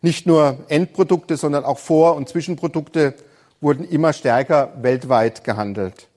Nicht 0.00 0.26
nur 0.26 0.58
Endprodukte, 0.68 1.36
sondern 1.36 1.64
auch 1.64 1.78
Vor- 1.78 2.14
und 2.14 2.28
Zwischenprodukte 2.28 3.14
wurden 3.60 3.84
immer 3.84 4.12
stärker 4.12 4.72
weltweit 4.80 5.44
gehandelt. 5.44 6.07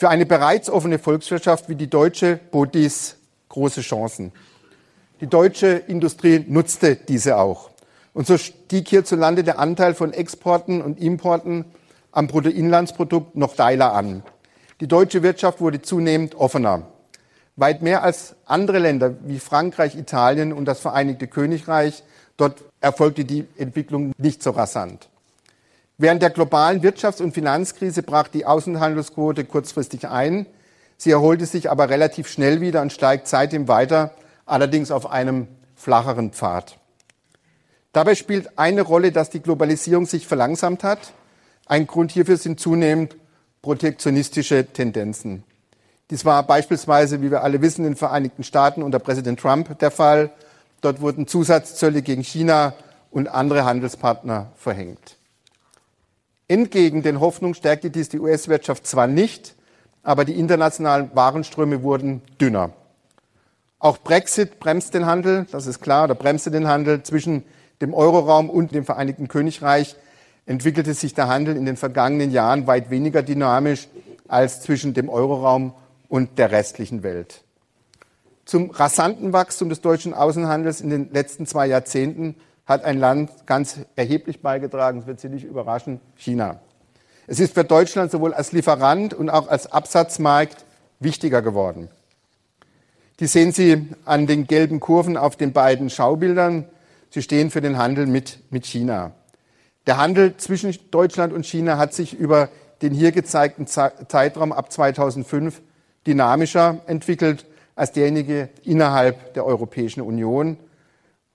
Für 0.00 0.10
eine 0.10 0.26
bereits 0.26 0.70
offene 0.70 1.00
Volkswirtschaft 1.00 1.68
wie 1.68 1.74
die 1.74 1.90
deutsche 1.90 2.38
bot 2.52 2.72
dies 2.72 3.16
große 3.48 3.80
Chancen. 3.80 4.30
Die 5.20 5.26
deutsche 5.26 5.66
Industrie 5.66 6.44
nutzte 6.46 6.94
diese 6.94 7.36
auch. 7.36 7.70
Und 8.14 8.28
so 8.28 8.38
stieg 8.38 8.86
hierzulande 8.86 9.42
der 9.42 9.58
Anteil 9.58 9.94
von 9.94 10.12
Exporten 10.12 10.82
und 10.82 11.00
Importen 11.00 11.64
am 12.12 12.28
Bruttoinlandsprodukt 12.28 13.34
noch 13.34 13.54
steiler 13.54 13.92
an. 13.92 14.22
Die 14.80 14.86
deutsche 14.86 15.24
Wirtschaft 15.24 15.60
wurde 15.60 15.82
zunehmend 15.82 16.36
offener. 16.36 16.86
Weit 17.56 17.82
mehr 17.82 18.04
als 18.04 18.36
andere 18.46 18.78
Länder 18.78 19.16
wie 19.24 19.40
Frankreich, 19.40 19.96
Italien 19.96 20.52
und 20.52 20.66
das 20.66 20.78
Vereinigte 20.78 21.26
Königreich, 21.26 22.04
dort 22.36 22.62
erfolgte 22.80 23.24
die 23.24 23.48
Entwicklung 23.56 24.12
nicht 24.16 24.44
so 24.44 24.50
rasant. 24.50 25.08
Während 26.00 26.22
der 26.22 26.30
globalen 26.30 26.80
Wirtschafts- 26.80 27.20
und 27.20 27.34
Finanzkrise 27.34 28.04
brach 28.04 28.28
die 28.28 28.46
Außenhandelsquote 28.46 29.44
kurzfristig 29.44 30.06
ein. 30.06 30.46
Sie 30.96 31.10
erholte 31.10 31.44
sich 31.44 31.70
aber 31.70 31.88
relativ 31.88 32.28
schnell 32.28 32.60
wieder 32.60 32.82
und 32.82 32.92
steigt 32.92 33.26
seitdem 33.26 33.66
weiter, 33.66 34.12
allerdings 34.46 34.92
auf 34.92 35.10
einem 35.10 35.48
flacheren 35.74 36.30
Pfad. 36.30 36.78
Dabei 37.92 38.14
spielt 38.14 38.60
eine 38.60 38.82
Rolle, 38.82 39.10
dass 39.10 39.30
die 39.30 39.40
Globalisierung 39.40 40.06
sich 40.06 40.28
verlangsamt 40.28 40.84
hat. 40.84 41.12
Ein 41.66 41.88
Grund 41.88 42.12
hierfür 42.12 42.36
sind 42.36 42.60
zunehmend 42.60 43.16
protektionistische 43.60 44.66
Tendenzen. 44.66 45.42
Dies 46.10 46.24
war 46.24 46.44
beispielsweise, 46.44 47.22
wie 47.22 47.32
wir 47.32 47.42
alle 47.42 47.60
wissen, 47.60 47.84
in 47.84 47.92
den 47.92 47.96
Vereinigten 47.96 48.44
Staaten 48.44 48.84
unter 48.84 49.00
Präsident 49.00 49.40
Trump 49.40 49.76
der 49.80 49.90
Fall. 49.90 50.30
Dort 50.80 51.00
wurden 51.00 51.26
Zusatzzölle 51.26 52.02
gegen 52.02 52.22
China 52.22 52.74
und 53.10 53.26
andere 53.26 53.64
Handelspartner 53.64 54.52
verhängt. 54.56 55.17
Entgegen 56.48 57.02
den 57.02 57.20
Hoffnungen 57.20 57.54
stärkte 57.54 57.90
dies 57.90 58.08
die 58.08 58.18
US-Wirtschaft 58.18 58.86
zwar 58.86 59.06
nicht, 59.06 59.54
aber 60.02 60.24
die 60.24 60.38
internationalen 60.38 61.10
Warenströme 61.14 61.82
wurden 61.82 62.22
dünner. 62.40 62.70
Auch 63.78 63.98
Brexit 63.98 64.58
bremst 64.58 64.94
den 64.94 65.04
Handel, 65.06 65.46
das 65.52 65.66
ist 65.66 65.80
klar, 65.80 66.04
oder 66.04 66.14
bremste 66.14 66.50
den 66.50 66.66
Handel 66.66 67.02
zwischen 67.02 67.44
dem 67.82 67.94
Euroraum 67.94 68.50
und 68.50 68.74
dem 68.74 68.84
Vereinigten 68.84 69.28
Königreich 69.28 69.94
entwickelte 70.46 70.94
sich 70.94 71.12
der 71.12 71.28
Handel 71.28 71.56
in 71.56 71.66
den 71.66 71.76
vergangenen 71.76 72.30
Jahren 72.30 72.66
weit 72.66 72.90
weniger 72.90 73.22
dynamisch 73.22 73.86
als 74.26 74.62
zwischen 74.62 74.94
dem 74.94 75.10
Euroraum 75.10 75.74
und 76.08 76.38
der 76.38 76.50
restlichen 76.50 77.02
Welt. 77.02 77.42
Zum 78.46 78.70
rasanten 78.70 79.34
Wachstum 79.34 79.68
des 79.68 79.82
deutschen 79.82 80.14
Außenhandels 80.14 80.80
in 80.80 80.88
den 80.88 81.12
letzten 81.12 81.46
zwei 81.46 81.66
Jahrzehnten 81.66 82.34
hat 82.68 82.84
ein 82.84 82.98
Land 82.98 83.30
ganz 83.46 83.80
erheblich 83.96 84.42
beigetragen, 84.42 84.98
das 84.98 85.06
wird 85.06 85.20
Sie 85.20 85.30
nicht 85.30 85.44
überraschen, 85.44 86.00
China. 86.16 86.60
Es 87.26 87.40
ist 87.40 87.54
für 87.54 87.64
Deutschland 87.64 88.10
sowohl 88.10 88.34
als 88.34 88.52
Lieferant 88.52 89.14
und 89.14 89.30
auch 89.30 89.48
als 89.48 89.72
Absatzmarkt 89.72 90.66
wichtiger 91.00 91.40
geworden. 91.40 91.88
Die 93.20 93.26
sehen 93.26 93.52
Sie 93.52 93.88
an 94.04 94.26
den 94.26 94.46
gelben 94.46 94.80
Kurven 94.80 95.16
auf 95.16 95.36
den 95.36 95.52
beiden 95.52 95.88
Schaubildern. 95.88 96.66
Sie 97.10 97.22
stehen 97.22 97.50
für 97.50 97.62
den 97.62 97.78
Handel 97.78 98.06
mit, 98.06 98.38
mit 98.50 98.66
China. 98.66 99.12
Der 99.86 99.96
Handel 99.96 100.36
zwischen 100.36 100.76
Deutschland 100.90 101.32
und 101.32 101.46
China 101.46 101.78
hat 101.78 101.94
sich 101.94 102.12
über 102.12 102.50
den 102.82 102.92
hier 102.92 103.12
gezeigten 103.12 103.66
Zeitraum 103.66 104.52
ab 104.52 104.70
2005 104.70 105.62
dynamischer 106.06 106.80
entwickelt 106.86 107.46
als 107.74 107.92
derjenige 107.92 108.50
innerhalb 108.62 109.32
der 109.34 109.46
Europäischen 109.46 110.02
Union 110.02 110.58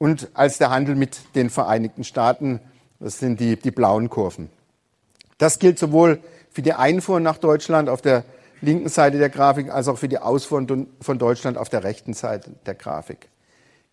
und 0.04 0.28
als 0.34 0.58
der 0.58 0.70
Handel 0.70 0.96
mit 0.96 1.34
den 1.34 1.50
Vereinigten 1.50 2.04
Staaten. 2.04 2.60
Das 3.00 3.20
sind 3.20 3.40
die, 3.40 3.56
die 3.56 3.72
blauen 3.72 4.10
Kurven. 4.10 4.50
Das 5.38 5.60
gilt 5.60 5.80
sowohl 5.80 6.20
für 6.52 6.62
die 6.62 6.74
Einfuhr 6.74 7.22
nach 7.22 7.38
Deutschland 7.38 7.88
auf 7.88 8.02
der 8.02 8.26
linken 8.60 8.90
Seite 8.90 9.18
der 9.18 9.30
Grafik 9.30 9.72
als 9.72 9.88
auch 9.88 9.98
für 9.98 10.10
die 10.10 10.18
Ausfuhr 10.18 10.68
von 11.00 11.18
Deutschland 11.18 11.58
auf 11.58 11.70
der 11.70 11.86
rechten 11.86 12.14
Seite 12.14 12.52
der 12.66 12.76
Grafik. 12.76 13.30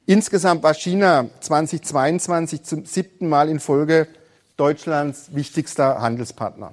Insgesamt 0.05 0.64
war 0.64 0.75
China 0.75 1.26
2022 1.43 2.64
zum 2.64 2.87
siebten 2.87 3.29
Mal 3.29 3.49
in 3.49 3.61
Folge 3.61 4.09
Deutschlands 4.57 5.33
wichtigster 5.33 6.00
Handelspartner. 6.00 6.73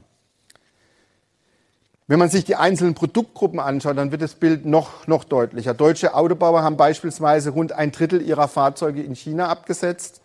Wenn 2.10 2.20
man 2.20 2.30
sich 2.30 2.46
die 2.46 2.56
einzelnen 2.56 2.94
Produktgruppen 2.94 3.60
anschaut, 3.60 3.98
dann 3.98 4.12
wird 4.12 4.22
das 4.22 4.36
Bild 4.36 4.66
noch, 4.66 5.08
noch 5.08 5.26
deutlicher. 5.26 5.74
Deutsche 5.74 6.14
Autobauer 6.14 6.64
haben 6.64 6.78
beispielsweise 6.78 7.50
rund 7.50 7.74
ein 7.74 7.92
Drittel 7.92 8.22
ihrer 8.22 8.48
Fahrzeuge 8.48 9.04
in 9.04 9.14
China 9.14 9.50
abgesetzt. 9.50 10.22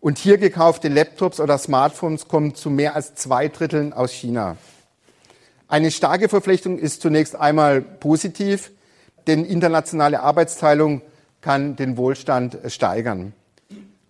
Und 0.00 0.18
hier 0.18 0.36
gekaufte 0.36 0.88
Laptops 0.88 1.40
oder 1.40 1.56
Smartphones 1.56 2.28
kommen 2.28 2.54
zu 2.54 2.68
mehr 2.68 2.94
als 2.94 3.14
zwei 3.14 3.48
Dritteln 3.48 3.94
aus 3.94 4.12
China. 4.12 4.58
Eine 5.68 5.90
starke 5.90 6.28
Verflechtung 6.28 6.78
ist 6.78 7.00
zunächst 7.00 7.34
einmal 7.34 7.80
positiv, 7.80 8.70
denn 9.26 9.46
internationale 9.46 10.20
Arbeitsteilung 10.20 11.00
kann 11.40 11.76
den 11.76 11.96
Wohlstand 11.96 12.58
steigern. 12.66 13.32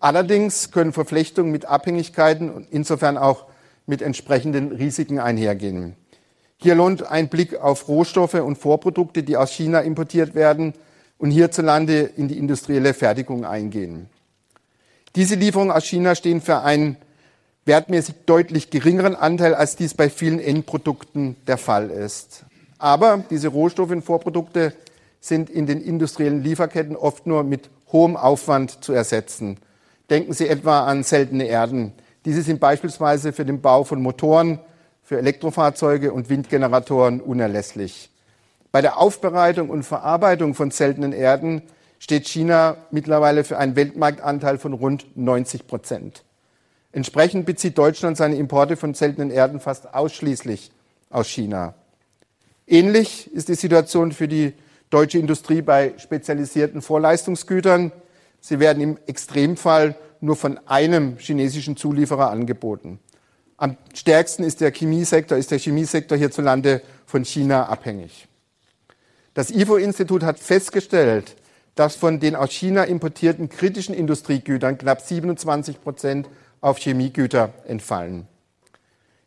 Allerdings 0.01 0.71
können 0.71 0.91
Verflechtungen 0.91 1.53
mit 1.53 1.65
Abhängigkeiten 1.65 2.49
und 2.49 2.67
insofern 2.69 3.17
auch 3.17 3.45
mit 3.85 4.01
entsprechenden 4.01 4.73
Risiken 4.73 5.19
einhergehen. 5.19 5.95
Hier 6.57 6.75
lohnt 6.75 7.05
ein 7.05 7.29
Blick 7.29 7.55
auf 7.55 7.87
Rohstoffe 7.87 8.33
und 8.33 8.57
Vorprodukte, 8.57 9.23
die 9.23 9.37
aus 9.37 9.51
China 9.51 9.79
importiert 9.81 10.33
werden 10.33 10.73
und 11.17 11.31
hierzulande 11.31 12.01
in 12.17 12.27
die 12.27 12.37
industrielle 12.37 12.93
Fertigung 12.93 13.45
eingehen. 13.45 14.09
Diese 15.15 15.35
Lieferungen 15.35 15.71
aus 15.71 15.85
China 15.85 16.15
stehen 16.15 16.41
für 16.41 16.61
einen 16.61 16.97
wertmäßig 17.65 18.15
deutlich 18.25 18.69
geringeren 18.69 19.15
Anteil, 19.15 19.53
als 19.53 19.75
dies 19.75 19.93
bei 19.93 20.09
vielen 20.09 20.39
Endprodukten 20.39 21.35
der 21.47 21.57
Fall 21.57 21.89
ist. 21.89 22.45
Aber 22.79 23.23
diese 23.29 23.49
Rohstoffe 23.49 23.91
und 23.91 24.03
Vorprodukte 24.03 24.73
sind 25.19 25.49
in 25.49 25.65
den 25.65 25.81
industriellen 25.81 26.43
Lieferketten 26.43 26.95
oft 26.95 27.27
nur 27.27 27.43
mit 27.43 27.69
hohem 27.91 28.15
Aufwand 28.15 28.83
zu 28.83 28.93
ersetzen. 28.93 29.57
Denken 30.09 30.33
Sie 30.33 30.47
etwa 30.47 30.85
an 30.85 31.03
seltene 31.03 31.45
Erden. 31.45 31.93
Diese 32.25 32.41
sind 32.41 32.59
beispielsweise 32.59 33.33
für 33.33 33.45
den 33.45 33.61
Bau 33.61 33.83
von 33.83 34.01
Motoren, 34.01 34.59
für 35.07 35.17
Elektrofahrzeuge 35.17 36.11
und 36.11 36.29
Windgeneratoren 36.29 37.21
unerlässlich. 37.21 38.09
Bei 38.73 38.81
der 38.81 38.97
Aufbereitung 38.97 39.69
und 39.69 39.83
Verarbeitung 39.83 40.53
von 40.53 40.69
seltenen 40.69 41.13
Erden 41.13 41.61
steht 41.97 42.27
China 42.27 42.75
mittlerweile 42.91 43.45
für 43.45 43.57
einen 43.57 43.77
Weltmarktanteil 43.77 44.57
von 44.57 44.73
rund 44.73 45.05
90 45.15 45.65
Prozent. 45.65 46.25
Entsprechend 46.91 47.45
bezieht 47.45 47.77
Deutschland 47.77 48.17
seine 48.17 48.35
Importe 48.35 48.75
von 48.75 48.93
seltenen 48.93 49.31
Erden 49.31 49.61
fast 49.61 49.93
ausschließlich 49.93 50.71
aus 51.09 51.29
China. 51.29 51.73
Ähnlich 52.67 53.33
ist 53.33 53.47
die 53.47 53.55
Situation 53.55 54.11
für 54.11 54.27
die 54.27 54.55
deutsche 54.89 55.19
Industrie 55.19 55.61
bei 55.61 55.93
spezialisierten 55.99 56.81
Vorleistungsgütern. 56.81 57.93
Sie 58.41 58.59
werden 58.59 58.83
im 58.83 58.97
Extremfall 59.07 59.95
nur 60.19 60.35
von 60.35 60.59
einem 60.67 61.15
chinesischen 61.17 61.77
Zulieferer 61.77 62.29
angeboten. 62.29 62.99
Am 63.59 63.75
stärksten 63.95 64.43
ist 64.43 64.61
der 64.61 64.71
Chemiesektor, 64.71 65.35
ist 65.35 65.49
der 65.49 65.57
Chemiesektor 65.57 66.15
hierzulande 66.15 66.83
von 67.07 67.25
China 67.25 67.67
abhängig. 67.67 68.27
Das 69.33 69.49
IFO-Institut 69.49 70.21
hat 70.21 70.37
festgestellt, 70.37 71.35
dass 71.73 71.95
von 71.95 72.19
den 72.19 72.35
aus 72.35 72.51
China 72.51 72.83
importierten 72.83 73.49
kritischen 73.49 73.95
Industriegütern 73.95 74.77
knapp 74.77 75.01
27 75.01 75.81
Prozent 75.81 76.29
auf 76.61 76.77
Chemiegüter 76.77 77.51
entfallen. 77.67 78.27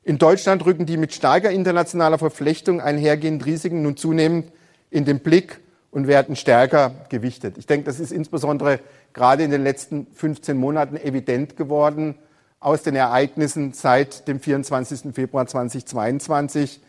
In 0.05 0.19
Deutschland 0.19 0.65
rücken 0.65 0.87
die 0.87 0.97
mit 0.97 1.13
starker 1.13 1.51
internationaler 1.51 2.19
Verflechtung 2.19 2.81
einhergehenden 2.81 3.45
Risiken 3.45 3.83
nun 3.83 3.97
zunehmend 3.97 4.53
in 4.91 5.05
den 5.05 5.21
Blick 5.21 5.61
und 5.91 6.07
werden 6.07 6.37
stärker 6.37 6.95
gewichtet. 7.09 7.59
Ich 7.59 7.67
denke, 7.67 7.85
das 7.85 7.99
ist 7.99 8.13
insbesondere 8.13 8.79
gerade 9.13 9.43
in 9.43 9.51
den 9.51 9.65
letzten 9.65 10.07
15 10.15 10.57
Monaten 10.57 10.97
evident 10.97 11.57
geworden 11.57 12.15
aus 12.61 12.83
den 12.83 12.95
Ereignissen 12.95 13.73
seit 13.73 14.29
dem 14.29 14.39
24. 14.39 15.15
Februar 15.15 15.47
2022. 15.47 16.81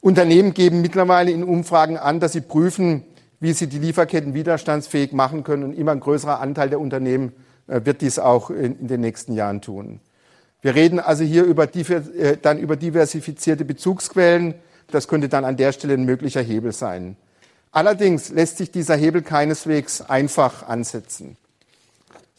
Unternehmen 0.00 0.54
geben 0.54 0.80
mittlerweile 0.82 1.32
in 1.32 1.42
Umfragen 1.42 1.98
an, 1.98 2.20
dass 2.20 2.32
sie 2.32 2.40
prüfen, 2.40 3.02
wie 3.40 3.52
sie 3.52 3.66
die 3.66 3.78
Lieferketten 3.78 4.34
widerstandsfähig 4.34 5.12
machen 5.12 5.42
können. 5.42 5.64
Und 5.64 5.74
immer 5.74 5.92
ein 5.92 6.00
größerer 6.00 6.40
Anteil 6.40 6.70
der 6.70 6.80
Unternehmen 6.80 7.32
äh, 7.66 7.80
wird 7.84 8.02
dies 8.02 8.18
auch 8.20 8.50
in, 8.50 8.86
den 8.86 9.00
nächsten 9.00 9.32
Jahren 9.32 9.60
tun. 9.60 10.00
Wir 10.62 10.74
reden 10.74 11.00
also 11.00 11.24
hier 11.24 11.44
über, 11.44 11.74
äh, 11.74 12.36
dann 12.40 12.58
über 12.58 12.76
diversifizierte 12.76 13.64
Bezugsquellen. 13.64 14.54
Das 14.90 15.08
könnte 15.08 15.28
dann 15.28 15.44
an 15.44 15.56
der 15.56 15.72
Stelle 15.72 15.94
ein 15.94 16.04
möglicher 16.04 16.40
Hebel 16.40 16.72
sein. 16.72 17.16
Allerdings 17.72 18.28
lässt 18.28 18.58
sich 18.58 18.70
dieser 18.70 18.94
Hebel 18.94 19.22
keineswegs 19.22 20.02
einfach 20.02 20.68
ansetzen. 20.68 21.36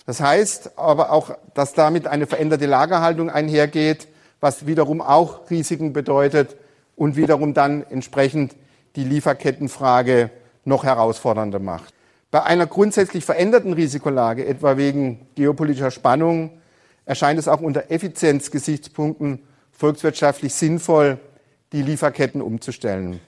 Das 0.06 0.22
heißt 0.22 0.78
aber 0.78 1.12
auch, 1.12 1.36
dass 1.54 1.74
damit 1.74 2.08
eine 2.08 2.28
veränderte 2.28 2.68
Lagerhaltung 2.68 3.30
einhergeht, 3.30 4.08
was 4.40 4.68
wiederum 4.68 5.02
auch 5.02 5.50
Risiken 5.50 5.94
bedeutet 5.94 6.56
und 6.96 7.16
wiederum 7.16 7.54
dann 7.54 7.84
entsprechend 7.90 8.56
die 8.96 9.04
Lieferkettenfrage 9.04 10.30
noch 10.64 10.84
herausfordernder 10.84 11.60
macht. 11.60 11.94
Bei 12.32 12.44
einer 12.44 12.68
grundsätzlich 12.68 13.26
veränderten 13.26 13.74
Risikolage, 13.74 14.46
etwa 14.46 14.78
wegen 14.78 15.28
geopolitischer 15.36 15.92
Spannungen, 15.92 16.52
erscheint 17.06 17.40
es 17.40 17.48
auch 17.48 17.62
unter 17.62 17.92
Effizienzgesichtspunkten 17.92 19.40
volkswirtschaftlich 19.72 20.54
sinnvoll, 20.54 21.20
die 21.72 21.82
Lieferketten 21.82 22.42
umzustellen. 22.42 23.20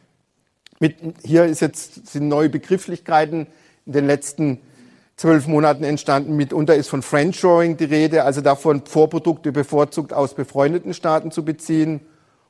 Mit, 0.79 0.95
hier 1.23 1.45
ist 1.45 1.61
jetzt, 1.61 2.07
sind 2.07 2.27
neue 2.27 2.49
Begrifflichkeiten 2.49 3.47
in 3.85 3.93
den 3.93 4.05
letzten 4.05 4.59
zwölf 5.17 5.47
Monaten 5.47 5.83
entstanden. 5.83 6.37
Mitunter 6.37 6.75
ist 6.75 6.87
von 6.87 7.01
Friendshoring 7.01 7.75
die 7.75 7.85
Rede, 7.85 8.23
also 8.23 8.41
davon, 8.41 8.85
Vorprodukte 8.85 9.51
bevorzugt 9.51 10.13
aus 10.13 10.35
befreundeten 10.35 10.93
Staaten 10.93 11.31
zu 11.31 11.43
beziehen. 11.43 12.01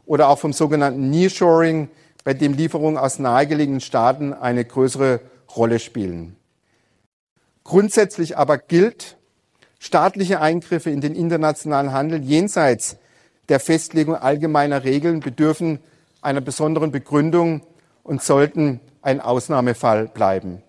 Oder 0.05 0.29
auch 0.29 0.39
vom 0.39 0.53
sogenannten 0.53 1.09
Nearshoring, 1.09 1.89
bei 2.24 2.33
dem 2.33 2.53
Lieferungen 2.53 2.97
aus 2.97 3.19
nahegelegenen 3.19 3.81
Staaten 3.81 4.33
eine 4.33 4.63
größere 4.63 5.21
Rolle 5.55 5.79
spielen. 5.79 6.36
Grundsätzlich 7.63 8.38
aber 8.38 8.57
gilt, 8.57 9.17
staatliche 9.79 10.41
Eingriffe 10.41 10.89
in 10.89 11.01
den 11.01 11.15
internationalen 11.15 11.93
Handel 11.93 12.21
jenseits 12.21 12.97
der 13.50 13.59
Festlegung 13.62 14.15
allgemeiner 14.15 14.83
Regeln 14.83 15.21
bedürfen 15.21 15.79
einer 16.21 16.41
besonderen 16.41 16.91
Begründung 16.91 17.62
und 18.03 18.21
sollten 18.21 18.81
ein 19.01 19.21
Ausnahmefall 19.21 20.08
bleiben. 20.08 20.62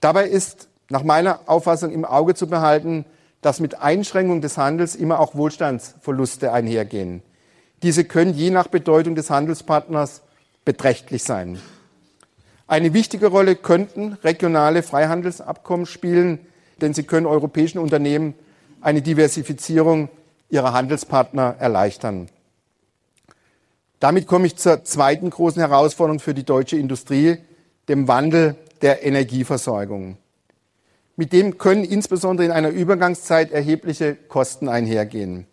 Dabei 0.00 0.28
ist 0.28 0.68
nach 0.92 1.04
meiner 1.04 1.40
Auffassung 1.46 1.90
im 1.90 2.04
Auge 2.04 2.34
zu 2.34 2.46
behalten, 2.46 3.06
dass 3.40 3.60
mit 3.60 3.80
Einschränkung 3.80 4.42
des 4.42 4.58
Handels 4.58 4.94
immer 4.94 5.20
auch 5.20 5.34
Wohlstandsverluste 5.34 6.52
einhergehen. 6.52 7.22
Diese 7.82 8.04
können 8.04 8.34
je 8.34 8.50
nach 8.50 8.68
Bedeutung 8.68 9.14
des 9.14 9.30
Handelspartners 9.30 10.20
beträchtlich 10.66 11.22
sein. 11.22 11.58
Eine 12.66 12.92
wichtige 12.92 13.28
Rolle 13.28 13.56
könnten 13.56 14.18
regionale 14.22 14.82
Freihandelsabkommen 14.82 15.86
spielen, 15.86 16.40
denn 16.82 16.92
sie 16.92 17.04
können 17.04 17.24
europäischen 17.24 17.78
Unternehmen 17.78 18.34
eine 18.82 19.00
Diversifizierung 19.00 20.10
ihrer 20.50 20.74
Handelspartner 20.74 21.56
erleichtern. 21.58 22.28
Damit 23.98 24.26
komme 24.26 24.46
ich 24.46 24.56
zur 24.56 24.84
zweiten 24.84 25.30
großen 25.30 25.60
Herausforderung 25.60 26.20
für 26.20 26.34
die 26.34 26.44
deutsche 26.44 26.76
Industrie, 26.76 27.38
dem 27.88 28.08
Wandel 28.08 28.56
der 28.82 29.04
Energieversorgung. 29.06 30.18
Mit 31.16 31.32
dem 31.32 31.58
können 31.58 31.84
insbesondere 31.84 32.46
in 32.46 32.52
einer 32.52 32.70
Übergangszeit 32.70 33.52
erhebliche 33.52 34.14
Kosten 34.14 34.68
einhergehen, 34.68 35.46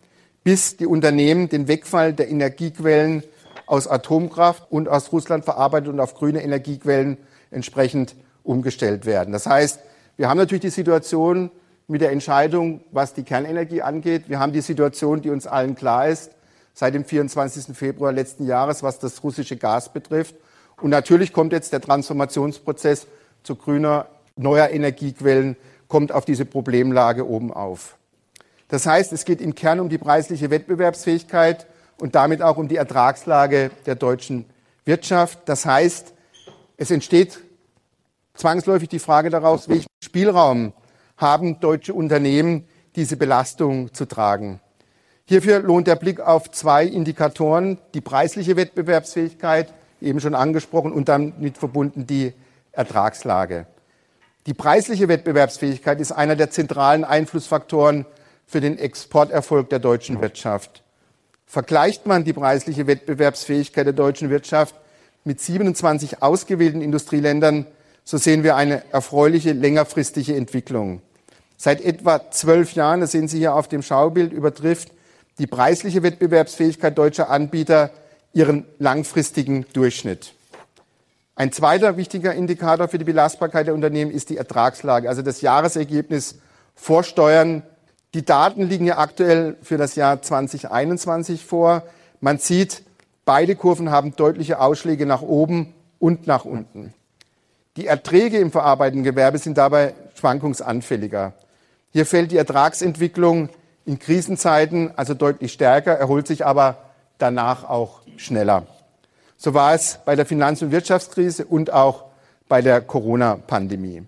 bis 0.43 0.78
die 0.78 0.86
Unternehmen 0.86 1.50
den 1.50 1.67
Wegfall 1.67 2.13
der 2.13 2.30
Energiequellen 2.30 3.24
aus 3.65 3.88
Atomkraft 3.88 4.72
und 4.72 4.88
aus 4.88 5.12
Russland 5.12 5.45
verarbeitet 5.45 5.89
und 5.89 6.00
auf 6.00 6.15
grüne 6.15 6.41
Energiequellen 6.41 7.17
entsprechend 7.52 8.15
umgestellt 8.43 9.06
werden. 9.06 9.32
Das 9.32 9.45
heißt, 9.45 9.80
wir 10.17 10.30
haben 10.30 10.38
natürlich 10.38 10.62
die 10.62 10.69
Situation 10.69 11.52
mit 11.88 12.02
der 12.02 12.12
Entscheidung, 12.12 12.82
was 12.91 13.13
die 13.13 13.24
Kernenergie 13.24 13.82
angeht. 13.82 14.30
Wir 14.30 14.39
haben 14.39 14.54
die 14.54 14.62
Situation, 14.62 15.22
die 15.22 15.30
uns 15.30 15.45
allen 15.45 15.76
klar 15.76 16.08
ist, 16.08 16.32
seit 16.74 16.93
dem 16.93 17.04
24. 17.04 17.76
Februar 17.76 18.12
letzten 18.12 18.45
Jahres, 18.45 18.82
was 18.82 19.00
das 19.00 19.24
russische 19.24 19.58
Gas 19.58 19.91
betrifft. 19.91 20.36
Und 20.82 20.91
natürlich 20.91 21.34
kommt 21.34 21.52
jetzt 21.52 21.74
der 21.74 21.82
Transformationsprozess 21.82 23.08
zu 23.43 23.56
grüner, 23.56 24.08
neuer 24.39 24.69
Energiequellen, 24.69 25.56
kommt 25.88 26.12
auf 26.12 26.25
diese 26.25 26.45
Problemlage 26.45 27.28
oben 27.28 27.52
auf. 27.52 27.97
Das 28.67 28.86
heißt, 28.86 29.12
es 29.13 29.25
geht 29.25 29.41
im 29.41 29.56
Kern 29.56 29.80
um 29.80 29.89
die 29.89 29.97
preisliche 29.97 30.49
Wettbewerbsfähigkeit 30.49 31.67
und 31.97 32.15
damit 32.15 32.41
auch 32.41 32.58
um 32.58 32.67
die 32.67 32.75
Ertragslage 32.75 33.71
der 33.86 33.95
deutschen 33.95 34.45
Wirtschaft. 34.86 35.39
Das 35.45 35.65
heißt, 35.65 36.13
es 36.78 36.91
entsteht 36.91 37.39
zwangsläufig 38.36 38.88
die 38.88 38.99
Frage 38.99 39.30
daraus, 39.30 39.67
welchen 39.67 39.89
Spielraum 40.04 40.73
haben 41.17 41.60
deutsche 41.60 41.93
Unternehmen, 41.93 42.65
diese 42.95 43.17
Belastung 43.17 43.93
zu 43.93 44.06
tragen. 44.06 44.62
Hierfür 45.25 45.60
lohnt 45.60 45.88
der 45.88 45.95
Blick 45.95 46.21
auf 46.21 46.49
zwei 46.49 46.86
Indikatoren, 46.86 47.78
die 47.93 48.02
preisliche 48.02 48.56
Wettbewerbsfähigkeit, 48.56 49.73
eben 50.02 50.19
schon 50.21 50.34
angesprochen, 50.34 50.91
und 50.91 51.10
damit 51.10 51.58
verbunden 51.58 52.08
die 52.08 52.34
Ertragslage. 52.71 53.67
Die 54.47 54.54
preisliche 54.54 55.08
Wettbewerbsfähigkeit 55.08 55.99
ist 55.99 56.12
einer 56.12 56.36
der 56.36 56.49
zentralen 56.49 57.04
Einflussfaktoren 57.04 58.06
für 58.45 58.62
den 58.62 58.78
Exporterfolg 58.78 59.69
der 59.69 59.80
deutschen 59.80 60.21
Wirtschaft. 60.21 60.82
Vergleicht 61.45 62.06
man 62.06 62.23
die 62.23 62.34
preisliche 62.34 62.88
Wettbewerbsfähigkeit 62.88 63.86
der 63.86 63.93
deutschen 63.93 64.30
Wirtschaft 64.30 64.75
mit 65.23 65.41
27 65.41 66.21
ausgewählten 66.21 66.82
Industrieländern, 66.82 67.65
so 68.04 68.17
sehen 68.17 68.43
wir 68.43 68.56
eine 68.56 68.84
erfreuliche 68.91 69.52
längerfristige 69.52 70.36
Entwicklung. 70.36 71.02
Seit 71.58 71.82
etwa 71.82 72.32
zwölf 72.32 72.73
Jahren, 72.73 73.02
das 73.02 73.12
sehen 73.12 73.28
Sie 73.28 73.39
hier 73.39 73.54
auf 73.54 73.67
dem 73.67 73.82
Schaubild, 73.82 74.32
übertrifft 74.32 74.91
die 75.38 75.47
preisliche 75.47 76.04
Wettbewerbsfähigkeit 76.04 76.97
deutscher 76.97 77.30
Anbieter 77.30 77.91
ihren 78.34 78.65
langfristigen 78.78 79.65
Durchschnitt. 79.73 80.34
Ein 81.39 81.54
zweiter 81.54 81.95
wichtiger 81.95 82.34
Indikator 82.34 82.89
für 82.89 82.97
die 82.97 83.06
Belastbarkeit 83.06 83.65
der 83.65 83.73
Unternehmen 83.73 84.12
ist 84.12 84.30
die 84.30 84.36
Ertragslage, 84.36 85.08
also 85.08 85.21
das 85.21 85.39
Jahresergebnis 85.39 86.36
vor 86.75 87.02
Steuern. 87.02 87.63
Die 88.13 88.25
Daten 88.25 88.63
liegen 88.63 88.84
ja 88.84 88.97
aktuell 88.97 89.56
für 89.62 89.78
das 89.78 89.95
Jahr 89.95 90.21
2021 90.21 91.45
vor. 91.45 91.84
Man 92.19 92.39
sieht, 92.39 92.84
beide 93.23 93.56
Kurven 93.56 93.89
haben 93.89 94.17
deutliche 94.17 94.60
Ausschläge 94.60 95.06
nach 95.06 95.21
oben 95.21 95.73
und 95.97 96.28
nach 96.28 96.43
unten. 96.43 96.93
Die 97.78 97.88
Erträge 97.88 98.39
im 98.39 98.52
verarbeitenden 98.52 99.06
Gewerbe 99.06 99.38
sind 99.38 99.58
dabei 99.58 99.93
schwankungsanfälliger. 100.15 101.32
Hier 101.93 102.06
fällt 102.06 102.32
die 102.32 102.38
Ertragsentwicklung 102.38 103.47
in 103.86 103.97
Krisenzeiten 103.97 104.91
also 104.97 105.13
deutlich 105.13 105.54
stärker, 105.54 105.93
erholt 105.93 106.28
sich 106.28 106.45
aber 106.45 106.80
danach 107.17 107.63
auch 107.63 108.02
schneller. 108.17 108.67
So 109.41 109.54
war 109.54 109.73
es 109.73 109.99
bei 110.04 110.17
der 110.17 110.25
Finanz- 110.25 110.62
und 110.62 110.73
Wirtschaftskrise 110.73 111.45
und 111.45 111.71
auch 111.71 112.04
bei 112.49 112.62
der 112.62 112.82
Corona-Pandemie. 112.82 114.04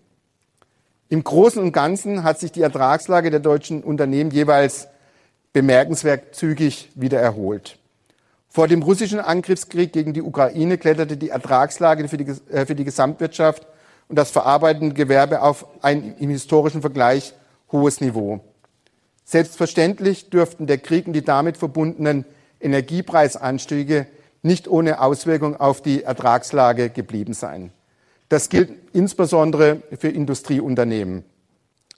Im 1.08 1.24
Großen 1.24 1.62
und 1.64 1.72
Ganzen 1.72 2.24
hat 2.24 2.38
sich 2.42 2.52
die 2.52 2.62
Ertragslage 2.62 3.32
der 3.32 3.40
deutschen 3.40 3.82
Unternehmen 3.82 4.32
jeweils 4.32 4.90
bemerkenswert 5.54 6.36
zügig 6.36 6.90
wieder 6.96 7.22
erholt. 7.22 7.78
Vor 8.50 8.68
dem 8.68 8.84
russischen 8.84 9.22
Angriffskrieg 9.22 9.94
gegen 9.94 10.12
die 10.12 10.22
Ukraine 10.22 10.78
kletterte 10.78 11.16
die 11.16 11.30
Ertragslage 11.30 12.10
für 12.10 12.18
die, 12.18 12.28
äh, 12.52 12.66
für 12.66 12.76
die 12.76 12.84
Gesamtwirtschaft 12.84 13.66
und 14.10 14.18
das 14.18 14.32
verarbeitende 14.32 14.94
Gewerbe 14.94 15.42
auf 15.44 15.66
ein 15.82 16.18
im 16.20 16.30
historischen 16.30 16.82
Vergleich 16.82 17.34
hohes 17.72 18.02
Niveau. 18.02 18.42
Selbstverständlich 19.24 20.30
dürften 20.30 20.68
der 20.68 20.80
Krieg 20.80 21.08
und 21.08 21.14
die 21.14 21.24
damit 21.24 21.56
verbundenen 21.56 22.26
Energiepreisanstiege 22.60 24.08
nicht 24.42 24.68
ohne 24.68 25.02
Auswirkung 25.02 25.60
auf 25.60 25.82
die 25.82 26.04
Ertragslage 26.04 26.90
geblieben 26.90 27.34
sein. 27.34 27.72
Das 28.30 28.50
gilt 28.50 28.72
insbesondere 28.94 29.82
für 30.00 30.10
Industrieunternehmen. 30.10 31.24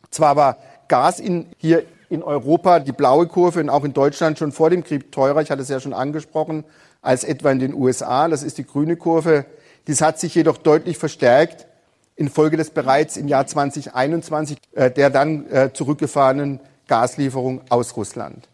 Zwar 0.09 0.35
war 0.35 0.57
Gas 0.87 1.19
in, 1.19 1.47
hier 1.57 1.83
in 2.09 2.23
Europa, 2.23 2.79
die 2.79 2.91
blaue 2.91 3.27
Kurve 3.27 3.59
und 3.59 3.69
auch 3.69 3.83
in 3.83 3.93
Deutschland 3.93 4.37
schon 4.37 4.51
vor 4.51 4.69
dem 4.69 4.83
Krieg 4.83 5.11
teurer, 5.11 5.41
ich 5.41 5.51
hatte 5.51 5.61
es 5.61 5.69
ja 5.69 5.79
schon 5.79 5.93
angesprochen, 5.93 6.63
als 7.01 7.23
etwa 7.23 7.51
in 7.51 7.59
den 7.59 7.73
USA. 7.73 8.27
Das 8.27 8.43
ist 8.43 8.57
die 8.57 8.65
grüne 8.65 8.95
Kurve. 8.95 9.45
Dies 9.87 10.01
hat 10.01 10.19
sich 10.19 10.35
jedoch 10.35 10.57
deutlich 10.57 10.97
verstärkt 10.97 11.67
infolge 12.15 12.57
des 12.57 12.69
bereits 12.69 13.17
im 13.17 13.27
Jahr 13.27 13.47
2021 13.47 14.57
äh, 14.73 14.91
der 14.91 15.09
dann 15.09 15.49
äh, 15.49 15.73
zurückgefahrenen 15.73 16.59
Gaslieferung 16.87 17.61
aus 17.69 17.95
Russland. 17.97 18.47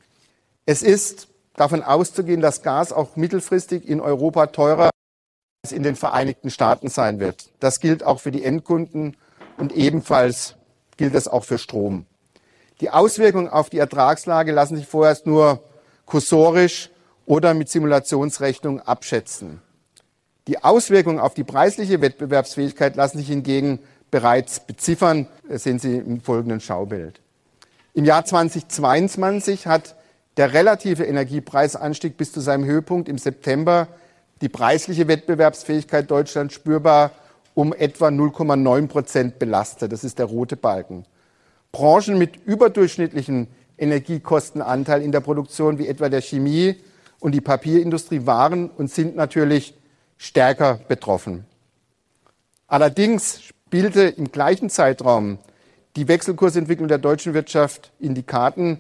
Es 0.66 0.82
ist 0.82 1.28
davon 1.60 1.84
auszugehen, 1.84 2.40
dass 2.40 2.62
Gas 2.62 2.94
auch 2.94 3.18
mittelfristig 3.18 3.88
in 3.88 4.00
Europa 4.00 4.48
teurer 4.48 4.90
als 5.64 5.74
in 5.74 5.84
den 5.84 5.98
Vereinigten 5.98 6.50
Staaten 6.50 6.88
sein 6.88 7.20
wird. 7.20 7.50
Das 7.60 7.82
gilt 7.82 8.04
auch 8.04 8.22
für 8.22 8.32
die 8.32 8.46
Endkunden 8.46 9.18
und 9.58 9.74
ebenfalls 9.74 10.56
gilt 10.96 11.16
es 11.16 11.28
auch 11.28 11.44
für 11.44 11.58
Strom. 11.58 12.06
Die 12.80 12.90
Auswirkungen 12.90 13.50
auf 13.50 13.70
die 13.70 13.80
Ertragslage 13.80 14.54
lassen 14.54 14.78
sich 14.78 14.88
vorerst 14.88 15.28
nur 15.28 15.62
kursorisch 16.06 16.92
oder 17.26 17.54
mit 17.54 17.68
Simulationsrechnung 17.68 18.80
abschätzen. 18.80 19.62
Die 20.48 20.64
Auswirkungen 20.64 21.20
auf 21.20 21.34
die 21.34 21.44
preisliche 21.44 22.00
Wettbewerbsfähigkeit 22.00 22.96
lassen 22.96 23.18
sich 23.18 23.28
hingegen 23.28 23.80
bereits 24.12 24.62
beziffern, 24.62 25.28
das 25.48 25.64
sehen 25.64 25.78
Sie 25.78 25.98
im 25.98 26.22
folgenden 26.22 26.62
Schaubild. 26.62 27.20
Im 27.94 28.06
Jahr 28.06 28.24
2022 28.24 29.68
hat 29.68 29.96
der 30.40 30.54
relative 30.54 31.04
Energiepreisanstieg 31.04 32.16
bis 32.16 32.32
zu 32.32 32.40
seinem 32.40 32.64
Höhepunkt 32.64 33.10
im 33.10 33.18
September 33.18 33.90
die 34.42 34.48
preisliche 34.48 35.10
Wettbewerbsfähigkeit 35.10 36.10
Deutschlands 36.10 36.54
spürbar 36.54 37.12
um 37.56 37.74
etwa 37.74 38.08
0,9 38.08 38.88
Prozent 38.88 39.38
belastet. 39.38 39.92
Das 39.92 40.06
ist 40.06 40.18
der 40.18 40.28
rote 40.28 40.56
Balken. 40.56 41.04
Branchen 41.74 42.18
mit 42.18 42.38
überdurchschnittlichem 42.46 43.48
Energiekostenanteil 43.78 45.02
in 45.02 45.12
der 45.12 45.20
Produktion, 45.20 45.78
wie 45.78 45.90
etwa 45.90 46.08
der 46.08 46.22
Chemie 46.22 46.78
und 47.20 47.34
die 47.34 47.42
Papierindustrie, 47.42 48.26
waren 48.26 48.70
und 48.70 48.90
sind 48.90 49.18
natürlich 49.18 49.74
stärker 50.18 50.80
betroffen. 50.88 51.44
Allerdings 52.66 53.42
spielte 53.42 54.04
im 54.04 54.32
gleichen 54.32 54.70
Zeitraum 54.70 55.38
die 55.98 56.08
Wechselkursentwicklung 56.08 56.88
der 56.88 56.98
deutschen 56.98 57.34
Wirtschaft 57.34 57.92
in 58.00 58.16
die 58.16 58.24
Karten. 58.24 58.80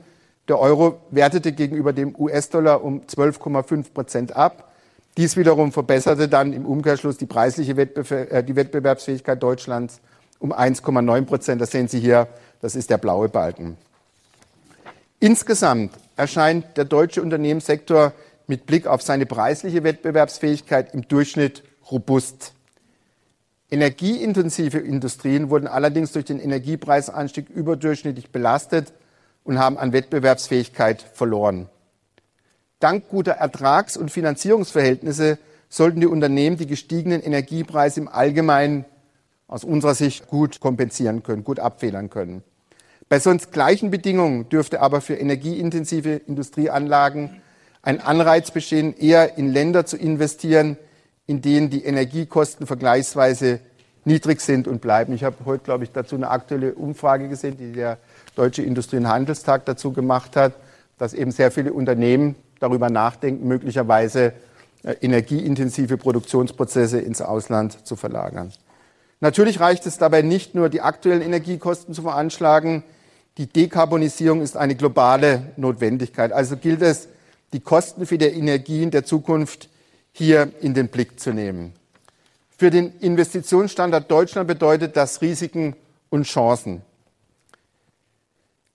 Der 0.49 0.59
Euro 0.59 0.99
wertete 1.11 1.51
gegenüber 1.51 1.93
dem 1.93 2.15
US-Dollar 2.17 2.83
um 2.83 3.01
12,5 3.01 3.93
Prozent 3.93 4.35
ab. 4.35 4.71
Dies 5.15 5.37
wiederum 5.37 5.71
verbesserte 5.71 6.27
dann 6.27 6.53
im 6.53 6.65
Umkehrschluss 6.65 7.17
die 7.17 7.27
preisliche 7.27 7.77
Wettbewerb, 7.77 8.31
äh, 8.31 8.43
die 8.43 8.55
Wettbewerbsfähigkeit 8.55 9.41
Deutschlands 9.41 10.01
um 10.39 10.51
1,9 10.51 11.25
Prozent. 11.25 11.61
Das 11.61 11.69
sehen 11.69 11.87
Sie 11.87 11.99
hier, 11.99 12.27
das 12.61 12.75
ist 12.75 12.89
der 12.89 12.97
blaue 12.97 13.29
Balken. 13.29 13.77
Insgesamt 15.19 15.93
erscheint 16.15 16.77
der 16.77 16.85
deutsche 16.85 17.21
Unternehmenssektor 17.21 18.13
mit 18.47 18.65
Blick 18.65 18.87
auf 18.87 19.03
seine 19.03 19.27
preisliche 19.27 19.83
Wettbewerbsfähigkeit 19.83 20.95
im 20.95 21.07
Durchschnitt 21.07 21.63
robust. 21.91 22.53
Energieintensive 23.69 24.79
Industrien 24.79 25.51
wurden 25.51 25.67
allerdings 25.67 26.11
durch 26.13 26.25
den 26.25 26.39
Energiepreisanstieg 26.39 27.49
überdurchschnittlich 27.49 28.31
belastet 28.31 28.93
und 29.43 29.59
haben 29.59 29.77
an 29.77 29.93
Wettbewerbsfähigkeit 29.93 31.01
verloren. 31.01 31.69
Dank 32.79 33.09
guter 33.09 33.33
Ertrags- 33.33 33.97
und 33.97 34.11
Finanzierungsverhältnisse 34.11 35.37
sollten 35.67 35.99
die 35.99 36.07
Unternehmen 36.07 36.57
die 36.57 36.67
gestiegenen 36.67 37.21
Energiepreise 37.21 37.99
im 37.99 38.07
Allgemeinen 38.07 38.85
aus 39.47 39.63
unserer 39.63 39.95
Sicht 39.95 40.27
gut 40.27 40.59
kompensieren 40.59 41.23
können, 41.23 41.43
gut 41.43 41.59
abfedern 41.59 42.09
können. 42.09 42.43
Bei 43.09 43.19
sonst 43.19 43.51
gleichen 43.51 43.89
Bedingungen 43.89 44.47
dürfte 44.49 44.81
aber 44.81 45.01
für 45.01 45.15
energieintensive 45.15 46.21
Industrieanlagen 46.27 47.41
ein 47.81 48.01
Anreiz 48.01 48.51
bestehen, 48.51 48.95
eher 48.95 49.37
in 49.37 49.51
Länder 49.51 49.85
zu 49.85 49.97
investieren, 49.97 50.77
in 51.25 51.41
denen 51.41 51.69
die 51.69 51.83
Energiekosten 51.83 52.67
vergleichsweise 52.67 53.59
niedrig 54.05 54.41
sind 54.41 54.67
und 54.67 54.81
bleiben. 54.81 55.13
Ich 55.13 55.23
habe 55.23 55.37
heute, 55.45 55.63
glaube 55.63 55.83
ich, 55.83 55.91
dazu 55.91 56.15
eine 56.15 56.29
aktuelle 56.29 56.73
Umfrage 56.75 57.29
gesehen, 57.29 57.57
die 57.57 57.71
der 57.71 57.97
Deutsche 58.35 58.61
Industrie- 58.61 58.97
und 58.97 59.07
Handelstag 59.07 59.65
dazu 59.65 59.91
gemacht 59.91 60.35
hat, 60.35 60.53
dass 60.97 61.13
eben 61.13 61.31
sehr 61.31 61.51
viele 61.51 61.73
Unternehmen 61.73 62.35
darüber 62.59 62.89
nachdenken, 62.89 63.47
möglicherweise 63.47 64.33
äh, 64.83 64.95
energieintensive 65.01 65.97
Produktionsprozesse 65.97 66.99
ins 66.99 67.21
Ausland 67.21 67.85
zu 67.85 67.95
verlagern. 67.95 68.51
Natürlich 69.21 69.59
reicht 69.59 69.85
es 69.85 69.97
dabei 69.97 70.21
nicht 70.21 70.55
nur, 70.55 70.69
die 70.69 70.81
aktuellen 70.81 71.21
Energiekosten 71.21 71.93
zu 71.93 72.03
veranschlagen. 72.03 72.83
Die 73.37 73.47
Dekarbonisierung 73.47 74.41
ist 74.41 74.55
eine 74.55 74.75
globale 74.75 75.43
Notwendigkeit. 75.57 76.31
Also 76.31 76.55
gilt 76.55 76.81
es, 76.81 77.09
die 77.51 77.59
Kosten 77.59 78.05
für 78.05 78.17
die 78.17 78.25
Energien 78.25 78.91
der 78.91 79.03
Zukunft 79.03 79.69
hier 80.11 80.51
in 80.61 80.73
den 80.73 80.87
Blick 80.87 81.19
zu 81.19 81.33
nehmen. 81.33 81.73
Für 82.57 82.69
den 82.69 82.97
Investitionsstandard 82.99 84.09
Deutschland 84.11 84.47
bedeutet 84.47 84.95
das 84.97 85.21
Risiken 85.21 85.75
und 86.09 86.23
Chancen. 86.23 86.81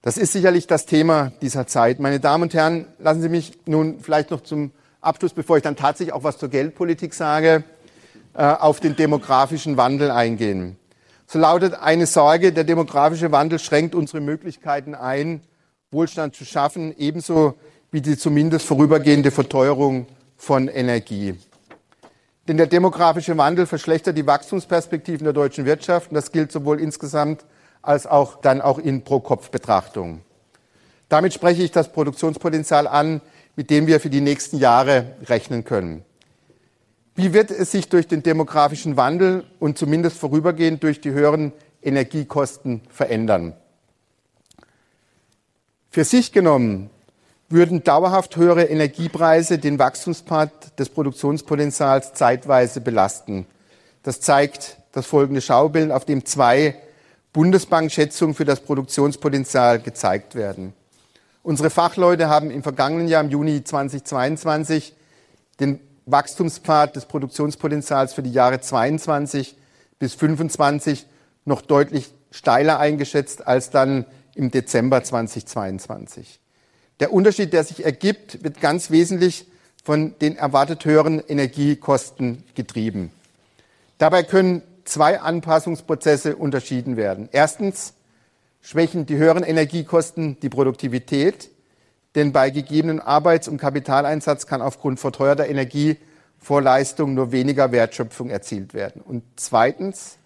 Das 0.04 0.18
ist 0.18 0.32
sicherlich 0.34 0.66
das 0.66 0.84
Thema 0.84 1.32
dieser 1.40 1.66
Zeit. 1.66 1.98
Meine 1.98 2.20
Damen 2.20 2.42
und 2.42 2.52
Herren, 2.52 2.84
lassen 2.98 3.22
Sie 3.22 3.30
mich 3.30 3.54
nun 3.64 4.00
vielleicht 4.00 4.30
noch 4.30 4.42
zum 4.42 4.70
Abschluss, 5.00 5.32
bevor 5.32 5.56
ich 5.56 5.62
dann 5.62 5.76
tatsächlich 5.76 6.12
auch 6.12 6.24
was 6.24 6.36
zur 6.36 6.50
Geldpolitik 6.50 7.14
sage, 7.14 7.64
äh, 8.34 8.42
auf 8.42 8.80
den 8.80 8.96
demografischen 8.96 9.78
Wandel 9.78 10.10
eingehen. 10.10 10.76
So 11.26 11.38
lautet 11.38 11.72
eine 11.72 12.04
Sorge, 12.04 12.52
der 12.52 12.64
demografische 12.64 13.32
Wandel 13.32 13.58
schränkt 13.58 13.94
unsere 13.94 14.20
Möglichkeiten 14.20 14.94
ein, 14.94 15.40
Wohlstand 15.90 16.36
zu 16.36 16.44
schaffen, 16.44 16.94
ebenso 16.98 17.54
wie 17.90 18.02
die 18.02 18.18
zumindest 18.18 18.66
vorübergehende 18.66 19.30
Verteuerung 19.30 20.06
von 20.36 20.68
Energie. 20.68 21.34
Denn 22.46 22.58
der 22.58 22.66
demografische 22.66 23.38
Wandel 23.38 23.64
verschlechtert 23.64 24.18
die 24.18 24.26
Wachstumsperspektiven 24.26 25.24
der 25.24 25.32
deutschen 25.32 25.64
Wirtschaft 25.64 26.10
und 26.10 26.16
das 26.16 26.30
gilt 26.30 26.52
sowohl 26.52 26.78
insgesamt 26.78 27.46
als 27.86 28.06
auch 28.06 28.40
dann 28.40 28.60
auch 28.60 28.78
in 28.78 29.02
Pro-Kopf-Betrachtung. 29.02 30.20
Damit 31.08 31.34
spreche 31.34 31.62
ich 31.62 31.70
das 31.70 31.92
Produktionspotenzial 31.92 32.86
an, 32.86 33.20
mit 33.56 33.70
dem 33.70 33.86
wir 33.86 34.00
für 34.00 34.10
die 34.10 34.20
nächsten 34.20 34.58
Jahre 34.58 35.14
rechnen 35.26 35.64
können. 35.64 36.04
Wie 37.14 37.32
wird 37.32 37.50
es 37.50 37.70
sich 37.70 37.88
durch 37.88 38.08
den 38.08 38.22
demografischen 38.22 38.96
Wandel 38.96 39.44
und 39.60 39.78
zumindest 39.78 40.18
vorübergehend 40.18 40.82
durch 40.82 41.00
die 41.00 41.12
höheren 41.12 41.52
Energiekosten 41.82 42.80
verändern? 42.88 43.54
Für 45.90 46.02
sich 46.02 46.32
genommen 46.32 46.90
würden 47.48 47.84
dauerhaft 47.84 48.36
höhere 48.36 48.64
Energiepreise 48.64 49.58
den 49.58 49.78
Wachstumspart 49.78 50.76
des 50.80 50.88
Produktionspotenzials 50.88 52.14
zeitweise 52.14 52.80
belasten. 52.80 53.46
Das 54.02 54.20
zeigt 54.20 54.78
das 54.90 55.06
folgende 55.06 55.40
Schaubild, 55.40 55.92
auf 55.92 56.04
dem 56.04 56.24
zwei 56.24 56.74
Bundesbankschätzungen 57.34 58.34
für 58.34 58.44
das 58.44 58.60
Produktionspotenzial 58.60 59.80
gezeigt 59.80 60.36
werden. 60.36 60.72
Unsere 61.42 61.68
Fachleute 61.68 62.28
haben 62.28 62.50
im 62.50 62.62
vergangenen 62.62 63.08
Jahr, 63.08 63.22
im 63.22 63.28
Juni 63.28 63.62
2022, 63.62 64.94
den 65.60 65.80
Wachstumspfad 66.06 66.96
des 66.96 67.06
Produktionspotenzials 67.06 68.14
für 68.14 68.22
die 68.22 68.32
Jahre 68.32 68.60
22 68.60 69.56
bis 69.98 70.14
25 70.14 71.06
noch 71.44 71.60
deutlich 71.60 72.14
steiler 72.30 72.78
eingeschätzt 72.78 73.46
als 73.46 73.70
dann 73.70 74.06
im 74.36 74.50
Dezember 74.52 75.02
2022. 75.02 76.38
Der 77.00 77.12
Unterschied, 77.12 77.52
der 77.52 77.64
sich 77.64 77.84
ergibt, 77.84 78.44
wird 78.44 78.60
ganz 78.60 78.92
wesentlich 78.92 79.46
von 79.82 80.16
den 80.20 80.36
erwartet 80.36 80.84
höheren 80.84 81.20
Energiekosten 81.20 82.44
getrieben. 82.54 83.10
Dabei 83.98 84.22
können 84.22 84.62
zwei 84.84 85.20
Anpassungsprozesse 85.20 86.36
unterschieden 86.36 86.96
werden. 86.96 87.28
Erstens 87.32 87.94
schwächen 88.60 89.06
die 89.06 89.16
höheren 89.16 89.42
Energiekosten 89.42 90.38
die 90.40 90.48
Produktivität, 90.48 91.50
denn 92.14 92.32
bei 92.32 92.50
gegebenen 92.50 93.00
Arbeits- 93.00 93.48
und 93.48 93.58
Kapitaleinsatz 93.58 94.46
kann 94.46 94.62
aufgrund 94.62 95.00
verteuerter 95.00 95.48
Energievorleistung 95.48 97.14
nur 97.14 97.32
weniger 97.32 97.72
Wertschöpfung 97.72 98.30
erzielt 98.30 98.72
werden. 98.72 99.02
Und 99.02 99.22
zweitens 99.36 100.16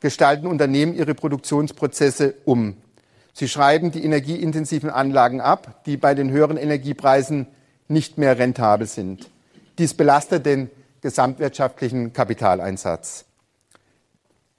gestalten 0.00 0.46
Unternehmen 0.46 0.94
ihre 0.94 1.14
Produktionsprozesse 1.14 2.34
um. 2.44 2.76
Sie 3.32 3.48
schreiben 3.48 3.92
die 3.92 4.04
energieintensiven 4.04 4.90
Anlagen 4.90 5.40
ab, 5.40 5.82
die 5.86 5.96
bei 5.96 6.14
den 6.14 6.30
höheren 6.30 6.56
Energiepreisen 6.56 7.46
nicht 7.88 8.18
mehr 8.18 8.38
rentabel 8.38 8.86
sind. 8.86 9.30
Dies 9.78 9.94
belastet 9.94 10.44
den 10.44 10.70
gesamtwirtschaftlichen 11.00 12.12
Kapitaleinsatz. 12.12 13.24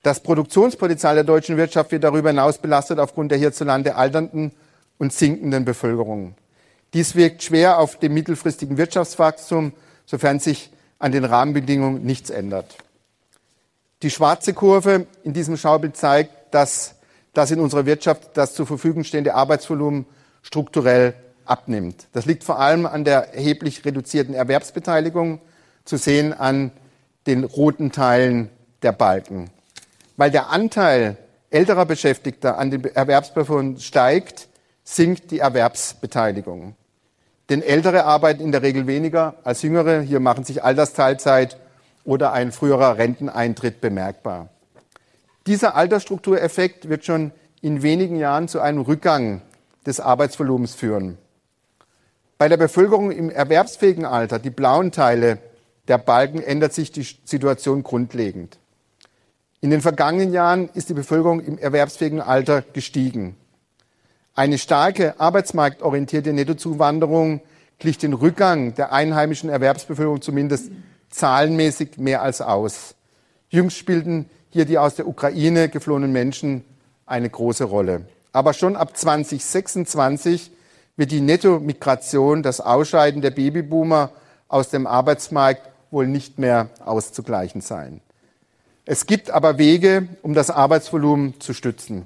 Das 0.04 0.22
Produktionspotenzial 0.22 1.16
der 1.16 1.24
deutschen 1.24 1.58
Wirtschaft 1.58 1.92
wird 1.92 2.04
darüber 2.04 2.30
hinaus 2.30 2.60
belastet 2.60 3.00
aufgrund 3.00 3.32
der 3.32 3.39
hierzulande 3.39 3.96
alternden 3.96 4.52
und 5.00 5.12
sinkenden 5.12 5.66
Bevölkerung. 5.66 6.36
Dies 6.94 7.16
wirkt 7.16 7.42
schwer 7.42 7.80
auf 7.80 7.98
dem 7.98 8.13
mittelfristigen 8.13 8.78
Wirtschaftswachstum, 8.78 9.74
sofern 10.06 10.39
sich 10.39 10.70
an 11.00 11.12
den 11.12 11.26
Rahmenbedingungen 11.26 12.06
nichts 12.06 12.30
ändert. 12.30 12.76
Die 14.04 14.12
schwarze 14.12 14.54
Kurve 14.54 15.08
in 15.24 15.34
diesem 15.34 15.58
Schaubild 15.58 15.98
zeigt, 15.98 16.54
dass 16.54 16.96
dass 17.34 17.52
in 17.52 17.60
unserer 17.60 17.86
Wirtschaft 17.86 18.38
das 18.38 18.54
zur 18.54 18.68
Verfügung 18.68 19.04
stehende 19.04 19.34
Arbeitsvolumen 19.34 20.06
strukturell 20.44 21.16
abnimmt. 21.46 22.08
Das 22.13 22.26
liegt 22.26 22.44
vor 22.44 22.60
allem 22.60 22.86
an 22.86 23.04
der 23.04 23.34
erheblich 23.34 23.84
reduzierten 23.84 24.34
Erwerbsbeteiligung, 24.34 25.42
zu 25.84 25.98
sehen 25.98 26.32
an 26.32 26.72
den 27.26 27.44
roten 27.44 27.92
Teilen 27.92 28.50
der 28.84 28.94
Balken. 28.94 29.50
Weil 30.17 30.32
der 30.32 30.49
Anteil 30.49 31.17
älterer 31.49 31.86
Beschäftigter 31.86 32.58
an 32.58 32.71
den 32.71 32.84
Erwerbspersonen 32.84 33.80
steigt, 33.80 34.47
sinkt 34.84 35.32
die 35.32 35.39
Erwerbsbeteiligung. 35.39 36.76
Denn 37.49 37.62
Ältere 37.62 38.06
arbeiten 38.06 38.41
in 38.41 38.52
der 38.52 38.62
Regel 38.62 38.88
weniger 38.88 39.36
als 39.43 39.62
Jüngere. 39.62 40.02
Hier 40.02 40.19
machen 40.19 40.43
sich 40.43 40.63
Altersteilzeit 40.63 41.58
oder 42.06 42.34
ein 42.34 42.52
früherer 42.52 42.97
Renteneintritt 42.97 43.82
bemerkbar. 43.82 44.49
Dieser 45.45 45.76
Altersstruktureffekt 45.76 46.89
wird 46.89 47.06
schon 47.06 47.32
in 47.62 47.82
wenigen 47.82 48.15
Jahren 48.15 48.47
zu 48.47 48.62
einem 48.62 48.82
Rückgang 48.82 49.41
des 49.86 49.99
Arbeitsvolumens 49.99 50.73
führen. 50.73 51.17
Bei 52.38 52.49
der 52.49 52.58
Bevölkerung 52.58 53.12
im 53.12 53.30
erwerbsfähigen 53.30 54.06
Alter, 54.06 54.39
die 54.39 54.49
blauen 54.49 54.91
Teile 54.91 55.39
der 55.88 55.97
Balken, 55.97 56.41
ändert 56.41 56.73
sich 56.73 56.91
die 56.91 57.08
Situation 57.26 57.84
grundlegend. 57.84 58.58
In 59.63 59.69
den 59.69 59.82
vergangenen 59.82 60.34
Jahren 60.34 60.67
ist 60.73 60.89
die 60.89 60.93
Bevölkerung 60.93 61.39
im 61.39 61.58
erwerbsfähigen 61.58 62.19
Alter 62.19 62.63
gestiegen. 62.73 63.38
Eine 64.36 64.58
starke 64.58 65.17
arbeitsmarktorientierte 65.21 66.34
Nettozuwanderung 66.34 67.39
glich 67.80 67.97
den 67.97 68.12
Rückgang 68.12 68.76
der 68.76 68.91
einheimischen 68.91 69.49
Erwerbsbevölkerung 69.49 70.21
zumindest 70.21 70.69
zahlenmäßig 71.12 71.97
mehr 71.97 72.21
als 72.21 72.41
aus. 72.41 72.95
Jüngst 73.47 73.78
spielten 73.78 74.30
hier 74.49 74.65
die 74.65 74.78
aus 74.78 74.95
der 74.95 75.08
Ukraine 75.08 75.69
geflohenen 75.69 76.12
Menschen 76.12 76.65
eine 77.06 77.30
große 77.30 77.63
Rolle. 77.63 78.06
Aber 78.34 78.52
schon 78.52 78.76
ab 78.76 78.97
2026 78.97 80.52
wird 80.97 81.12
die 81.12 81.21
Nettomigration, 81.21 82.43
das 82.43 82.60
Ausscheiden 82.60 83.21
der 83.21 83.32
Babyboomer 83.32 84.12
aus 84.49 84.71
dem 84.71 84.86
Arbeitsmarkt 84.88 85.69
wohl 85.89 86.08
nicht 86.08 86.38
mehr 86.38 86.67
auszugleichen 86.84 87.62
sein. 87.62 88.02
Es 88.86 89.06
gibt 89.06 89.32
aber 89.32 89.58
Wege, 89.58 90.10
um 90.24 90.34
das 90.34 90.50
Arbeitsvolumen 90.50 91.39
zu 91.39 91.54
stützen. 91.54 92.06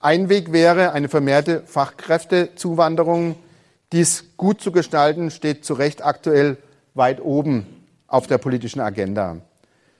Ein 0.00 0.30
Weg 0.30 0.50
wäre 0.50 0.92
eine 0.92 1.10
vermehrte 1.10 1.62
Fachkräftezuwanderung. 1.66 3.36
Dies 3.92 4.24
gut 4.38 4.62
zu 4.62 4.72
gestalten 4.72 5.30
steht 5.30 5.66
zu 5.66 5.74
Recht 5.74 6.02
aktuell 6.02 6.56
weit 6.94 7.20
oben 7.20 7.66
auf 8.06 8.26
der 8.26 8.38
politischen 8.38 8.80
Agenda. 8.80 9.36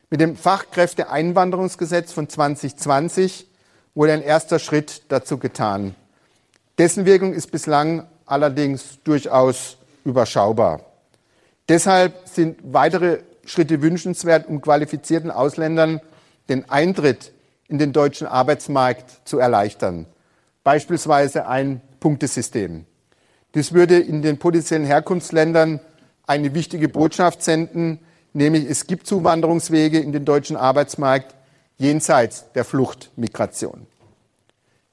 Mit 0.08 0.20
dem 0.20 0.36
Fachkräfteeinwanderungsgesetz 0.36 2.10
von 2.12 2.28
2020 2.28 3.46
wurde 3.94 4.14
ein 4.14 4.22
erster 4.22 4.58
Schritt 4.58 5.02
dazu 5.08 5.36
getan. 5.36 5.94
Dessen 6.78 7.04
Wirkung 7.04 7.34
ist 7.34 7.50
bislang 7.50 8.06
allerdings 8.24 8.98
durchaus 9.04 9.76
überschaubar. 10.04 10.80
Deshalb 11.68 12.28
sind 12.28 12.58
weitere 12.62 13.20
Schritte 13.44 13.82
wünschenswert, 13.82 14.46
um 14.48 14.60
qualifizierten 14.60 15.30
Ausländern 15.30 16.00
den 16.48 16.68
Eintritt 16.70 17.32
in 17.68 17.78
den 17.78 17.92
deutschen 17.92 18.26
Arbeitsmarkt 18.26 19.26
zu 19.26 19.38
erleichtern. 19.38 20.06
Beispielsweise 20.64 21.46
ein 21.46 21.80
Punktesystem. 22.00 22.84
Dies 23.54 23.72
würde 23.72 23.98
in 23.98 24.22
den 24.22 24.38
potenziellen 24.38 24.86
Herkunftsländern 24.86 25.80
eine 26.26 26.54
wichtige 26.54 26.88
Botschaft 26.88 27.42
senden, 27.42 27.98
nämlich 28.32 28.68
es 28.68 28.86
gibt 28.86 29.06
Zuwanderungswege 29.06 29.98
in 29.98 30.12
den 30.12 30.24
deutschen 30.24 30.56
Arbeitsmarkt 30.56 31.34
jenseits 31.78 32.50
der 32.52 32.64
Fluchtmigration. 32.64 33.86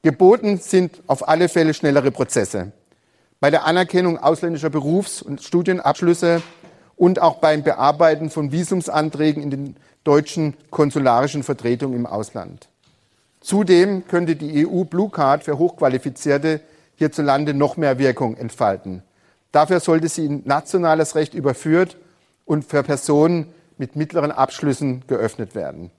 Geboten 0.02 0.58
sind 0.58 1.02
auf 1.08 1.28
alle 1.28 1.50
Fälle 1.50 1.74
schnellere 1.74 2.12
Prozesse. 2.12 2.72
Bei 3.40 3.52
der 3.52 3.66
Anerkennung 3.66 4.18
ausländischer 4.18 4.70
Berufs- 4.70 5.22
und 5.22 5.42
Studienabschlüsse 5.42 6.42
und 7.00 7.22
auch 7.22 7.38
beim 7.38 7.64
Bearbeiten 7.64 8.30
von 8.30 8.52
Visumsanträgen 8.52 9.42
in 9.42 9.50
den 9.50 9.76
deutschen 10.04 10.54
konsularischen 10.70 11.44
Vertretungen 11.44 11.98
im 11.98 12.06
Ausland. 12.06 12.68
Zudem 13.40 14.06
könnte 14.06 14.36
die 14.36 14.68
EU 14.68 14.84
Blue 14.84 15.10
Card 15.10 15.46
für 15.46 15.58
Hochqualifizierte 15.58 16.60
hierzulande 16.98 17.54
noch 17.54 17.78
mehr 17.78 18.00
Wirkung 18.00 18.36
entfalten. 18.36 19.02
Dafür 19.54 19.80
sollte 19.80 20.10
sie 20.10 20.26
in 20.26 20.42
nationales 20.44 21.16
Recht 21.16 21.34
überführt 21.34 21.96
und 22.44 22.66
für 22.66 22.84
Personen 22.84 23.54
mit 23.78 23.96
mittleren 23.96 24.34
Abschlüssen 24.34 25.06
geöffnet 25.08 25.56
werden. 25.56 25.92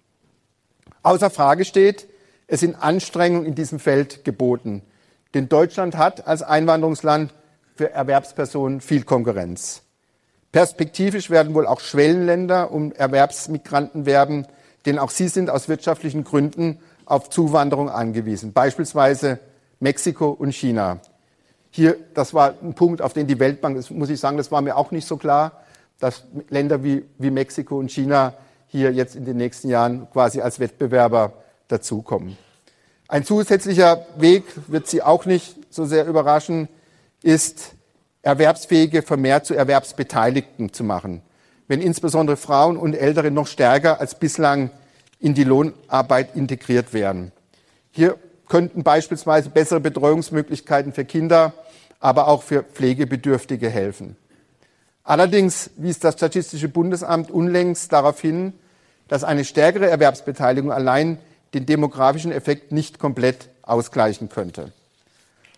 Außer 1.03 1.31
Frage 1.31 1.65
steht, 1.65 2.09
es 2.47 2.61
sind 2.61 2.75
Anstrengungen 2.75 3.47
in 3.47 3.55
diesem 3.55 3.79
Feld 3.79 4.23
geboten. 4.23 4.83
Denn 5.33 5.49
Deutschland 5.49 5.97
hat 5.97 6.27
als 6.27 6.43
Einwanderungsland 6.43 7.33
für 7.75 7.91
Erwerbspersonen 7.91 8.83
viel 8.83 9.05
Konkurrenz. 9.05 9.83
Perspektivisch 10.53 11.31
werden 11.31 11.55
wohl 11.55 11.67
auch 11.67 11.81
Schwellenländer 11.81 12.73
um 12.73 12.93
Erwerbsmigranten 12.93 14.05
werben, 14.05 14.47
denn 14.87 14.99
auch 14.99 15.11
sie 15.11 15.29
sind 15.29 15.51
aus 15.51 15.69
wirtschaftlichen 15.69 16.25
Gründen 16.25 16.81
auf 17.05 17.31
Zuwanderung 17.31 17.89
angewiesen, 17.89 18.53
beispielsweise 18.53 19.39
Mexiko 19.79 20.31
und 20.31 20.53
China. 20.53 21.01
Hier, 21.71 21.97
das 22.15 22.35
war 22.35 22.55
ein 22.63 22.75
Punkt, 22.75 23.01
auf 23.01 23.13
den 23.13 23.27
die 23.27 23.39
Weltbank, 23.39 23.77
das 23.77 23.91
muss 23.91 24.11
ich 24.11 24.19
sagen, 24.19 24.37
das 24.37 24.51
war 24.51 24.61
mir 24.61 24.77
auch 24.77 24.91
nicht 24.91 25.07
so 25.07 25.17
klar, 25.17 25.61
dass 26.01 26.25
Länder 26.49 26.83
wie, 26.83 27.05
wie 27.19 27.31
Mexiko 27.31 27.79
und 27.79 27.91
China 27.91 28.35
hier 28.67 28.93
jetzt 28.93 29.15
in 29.15 29.25
den 29.25 29.37
nächsten 29.37 29.69
Jahren 29.69 30.09
quasi 30.13 30.41
als 30.41 30.59
Wettbewerber 30.59 31.33
dazukommen. 31.69 32.37
Ein 33.07 33.25
zusätzlicher 33.25 34.07
Weg 34.17 34.45
wird 34.69 34.87
Sie 34.87 35.03
auch 35.03 35.27
nicht 35.27 35.57
so 35.71 35.85
sehr 35.85 36.07
überraschen, 36.07 36.69
ist, 37.23 37.75
Erwerbsfähige 38.23 39.03
vermehrt 39.03 39.47
zu 39.47 39.55
Erwerbsbeteiligten 39.55 40.73
zu 40.73 40.85
machen. 40.85 41.23
Wenn 41.69 41.81
insbesondere 41.81 42.37
Frauen 42.37 42.77
und 42.77 42.95
Ältere 42.95 43.31
noch 43.31 43.47
stärker 43.47 44.01
als 44.01 44.19
bislang 44.19 44.71
in 45.21 45.35
die 45.35 45.45
Lohnarbeit 45.45 46.35
integriert 46.35 46.93
werden. 46.93 47.33
Hier 47.93 48.17
könnten 48.49 48.83
beispielsweise 48.83 49.51
bessere 49.51 49.81
Betreuungsmöglichkeiten 49.81 50.93
für 50.93 51.05
Kinder, 51.05 51.53
aber 52.01 52.29
auch 52.29 52.43
für 52.43 52.63
Pflegebedürftige 52.63 53.69
helfen. 53.69 54.17
Allerdings 55.05 55.71
wies 55.77 55.99
das 55.99 56.15
Statistische 56.15 56.69
Bundesamt 56.69 57.31
unlängst 57.31 57.93
darauf 57.93 58.21
hin, 58.21 58.53
dass 59.09 59.25
eine 59.25 59.45
stärkere 59.45 59.89
Erwerbsbeteiligung 59.89 60.73
allein 60.73 61.19
den 61.55 61.67
demografischen 61.67 62.33
Effekt 62.33 62.73
nicht 62.73 62.99
komplett 62.99 63.49
ausgleichen 63.63 64.29
könnte. 64.29 64.73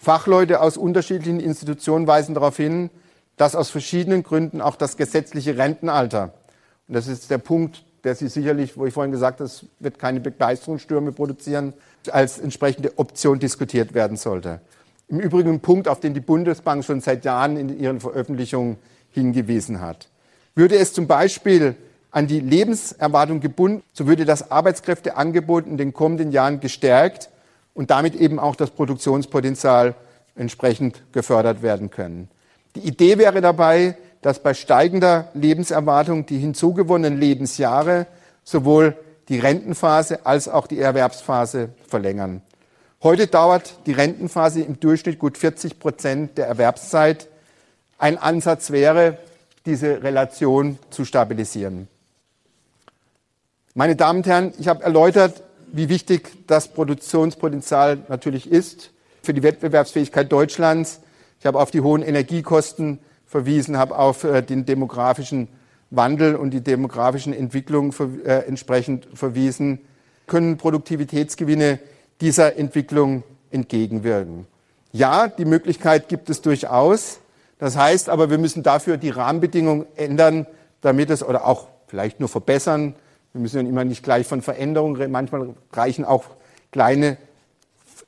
Fachleute 0.03 0.61
aus 0.61 0.77
unterschiedlichen 0.77 1.38
Institutionen 1.38 2.09
weisen 2.09 2.35
darauf 2.35 2.57
hin, 2.57 2.91
dass 3.37 3.55
aus 3.55 3.71
verschiedenen 3.71 4.25
Gründen 4.25 4.61
auch 4.61 4.75
das 4.75 4.97
gesetzliche 4.97 5.57
Rentenalter, 5.57 6.35
und 6.88 6.95
das 6.97 7.07
ist 7.07 7.31
der 7.31 7.38
Punkt, 7.38 7.85
der 8.03 8.17
Sie 8.17 8.27
sicherlich, 8.27 8.77
wo 8.77 8.85
ich 8.85 8.93
vorhin 8.93 9.12
gesagt 9.12 9.38
habe, 9.38 9.45
es 9.45 9.65
wird 9.79 10.01
keine 10.01 10.19
Begeisterungsstürme 10.19 11.12
produzieren, 11.12 11.73
als 12.11 12.41
entsprechende 12.41 12.99
Option 12.99 13.38
diskutiert 13.38 13.95
werden 13.95 14.17
sollte. 14.17 14.61
Im 15.07 15.21
Übrigen 15.21 15.51
ein 15.51 15.61
Punkt, 15.61 15.87
auf 15.87 16.01
den 16.01 16.15
die 16.15 16.21
Bundesbank 16.21 16.85
schon 16.85 17.01
seit 17.01 17.25
Jahren 17.25 17.57
in 17.57 17.79
ihren 17.79 18.01
Veröffentlichungen 18.01 18.79
hingewiesen 19.12 19.81
hat. 19.81 20.09
Würde 20.57 20.79
es 20.79 20.93
zum 20.93 21.07
Beispiel 21.07 21.77
an 22.11 22.27
die 22.27 22.41
Lebenserwartung 22.41 23.38
gebunden, 23.38 23.85
so 23.93 24.09
würde 24.09 24.25
das 24.25 24.51
Arbeitskräfteangebot 24.51 25.69
in 25.69 25.77
den 25.77 25.93
kommenden 25.93 26.33
Jahren 26.33 26.59
gestärkt 26.59 27.31
und 27.74 27.90
damit 27.90 28.14
eben 28.14 28.38
auch 28.38 28.56
das 28.56 28.70
Produktionspotenzial 28.70 29.94
entsprechend 30.35 31.02
gefördert 31.12 31.62
werden 31.62 31.90
können. 31.90 32.28
Die 32.74 32.80
Idee 32.80 33.18
wäre 33.18 33.40
dabei, 33.40 33.96
dass 34.22 34.38
bei 34.38 34.54
steigender 34.54 35.28
Lebenserwartung 35.35 36.26
die 36.26 36.38
hinzugewonnenen 36.38 37.18
Lebensjahre 37.18 38.06
sowohl 38.44 38.96
die 39.28 39.38
Rentenphase 39.38 40.24
als 40.26 40.48
auch 40.48 40.66
die 40.66 40.78
Erwerbsphase 40.78 41.70
verlängern. 41.87 42.42
Heute 43.02 43.26
dauert 43.26 43.74
die 43.87 43.92
Rentenphase 43.92 44.62
im 44.62 44.78
Durchschnitt 44.78 45.18
gut 45.18 45.37
40 45.37 45.80
Prozent 45.80 46.38
der 46.38 46.46
Erwerbszeit. 46.46 47.28
Ein 47.98 48.16
Ansatz 48.16 48.70
wäre, 48.70 49.18
diese 49.66 50.02
Relation 50.02 50.78
zu 50.90 51.04
stabilisieren. 51.04 51.88
Meine 53.74 53.96
Damen 53.96 54.18
und 54.18 54.26
Herren, 54.26 54.52
ich 54.58 54.68
habe 54.68 54.85
erläutert, 54.85 55.42
wie 55.72 55.88
wichtig 55.88 56.46
das 56.46 56.68
Produktionspotenzial 56.68 57.98
natürlich 58.08 58.50
ist 58.50 58.90
für 59.22 59.35
die 59.35 59.42
Wettbewerbsfähigkeit 59.42 60.30
Deutschlands. 60.30 61.00
Ich 61.40 61.46
habe 61.46 61.58
auf 61.58 61.70
die 61.70 61.80
hohen 61.80 62.02
Energiekosten 62.02 62.98
verwiesen, 63.26 63.78
habe 63.78 63.98
auf 63.98 64.24
äh, 64.24 64.42
den 64.42 64.66
demografischen 64.66 65.48
Wandel 65.90 66.37
und 66.37 66.50
die 66.50 66.61
demografischen 66.61 67.32
Entwicklungen 67.32 67.92
äh, 68.24 68.46
entsprechend 68.46 69.08
verwiesen, 69.14 69.80
können 70.26 70.56
Produktivitätsgewinne 70.56 71.78
dieser 72.20 72.56
Entwicklung 72.56 73.24
entgegenwirken. 73.50 74.46
Ja, 74.92 75.28
die 75.28 75.44
Möglichkeit 75.44 76.08
gibt 76.08 76.30
es 76.30 76.42
durchaus. 76.42 77.18
Das 77.58 77.76
heißt 77.76 78.08
aber, 78.08 78.30
wir 78.30 78.38
müssen 78.38 78.62
dafür 78.62 78.96
die 78.96 79.11
Rahmenbedingungen 79.11 79.87
ändern, 79.96 80.46
damit 80.80 81.11
es 81.11 81.22
oder 81.22 81.46
auch 81.46 81.68
vielleicht 81.87 82.20
nur 82.20 82.28
verbessern. 82.28 82.94
Wir 83.33 83.40
müssen 83.40 83.62
ja 83.62 83.68
immer 83.68 83.85
nicht 83.85 84.03
gleich 84.03 84.27
von 84.27 84.42
Veränderungen 84.42 84.97
reden. 84.97 85.12
Manchmal 85.12 85.55
reichen 85.73 86.05
auch 86.05 86.25
kleine 86.71 87.16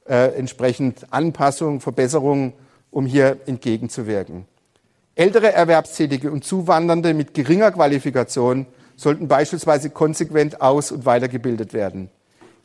äh, 0.08 0.36
entsprechend 0.36 1.06
Anpassungen, 1.10 1.80
Verbesserungen, 1.80 2.52
um 2.90 3.06
hier 3.06 3.38
entgegenzuwirken. 3.46 4.46
Ältere 5.14 5.52
Erwerbstätige 5.52 6.30
und 6.30 6.44
Zuwandernde 6.44 7.14
mit 7.14 7.34
geringer 7.34 7.70
Qualifikation 7.72 8.66
sollten 8.96 9.28
beispielsweise 9.28 9.90
konsequent 9.90 10.60
aus- 10.60 10.92
und 10.92 11.06
weitergebildet 11.06 11.72
werden. 11.72 12.10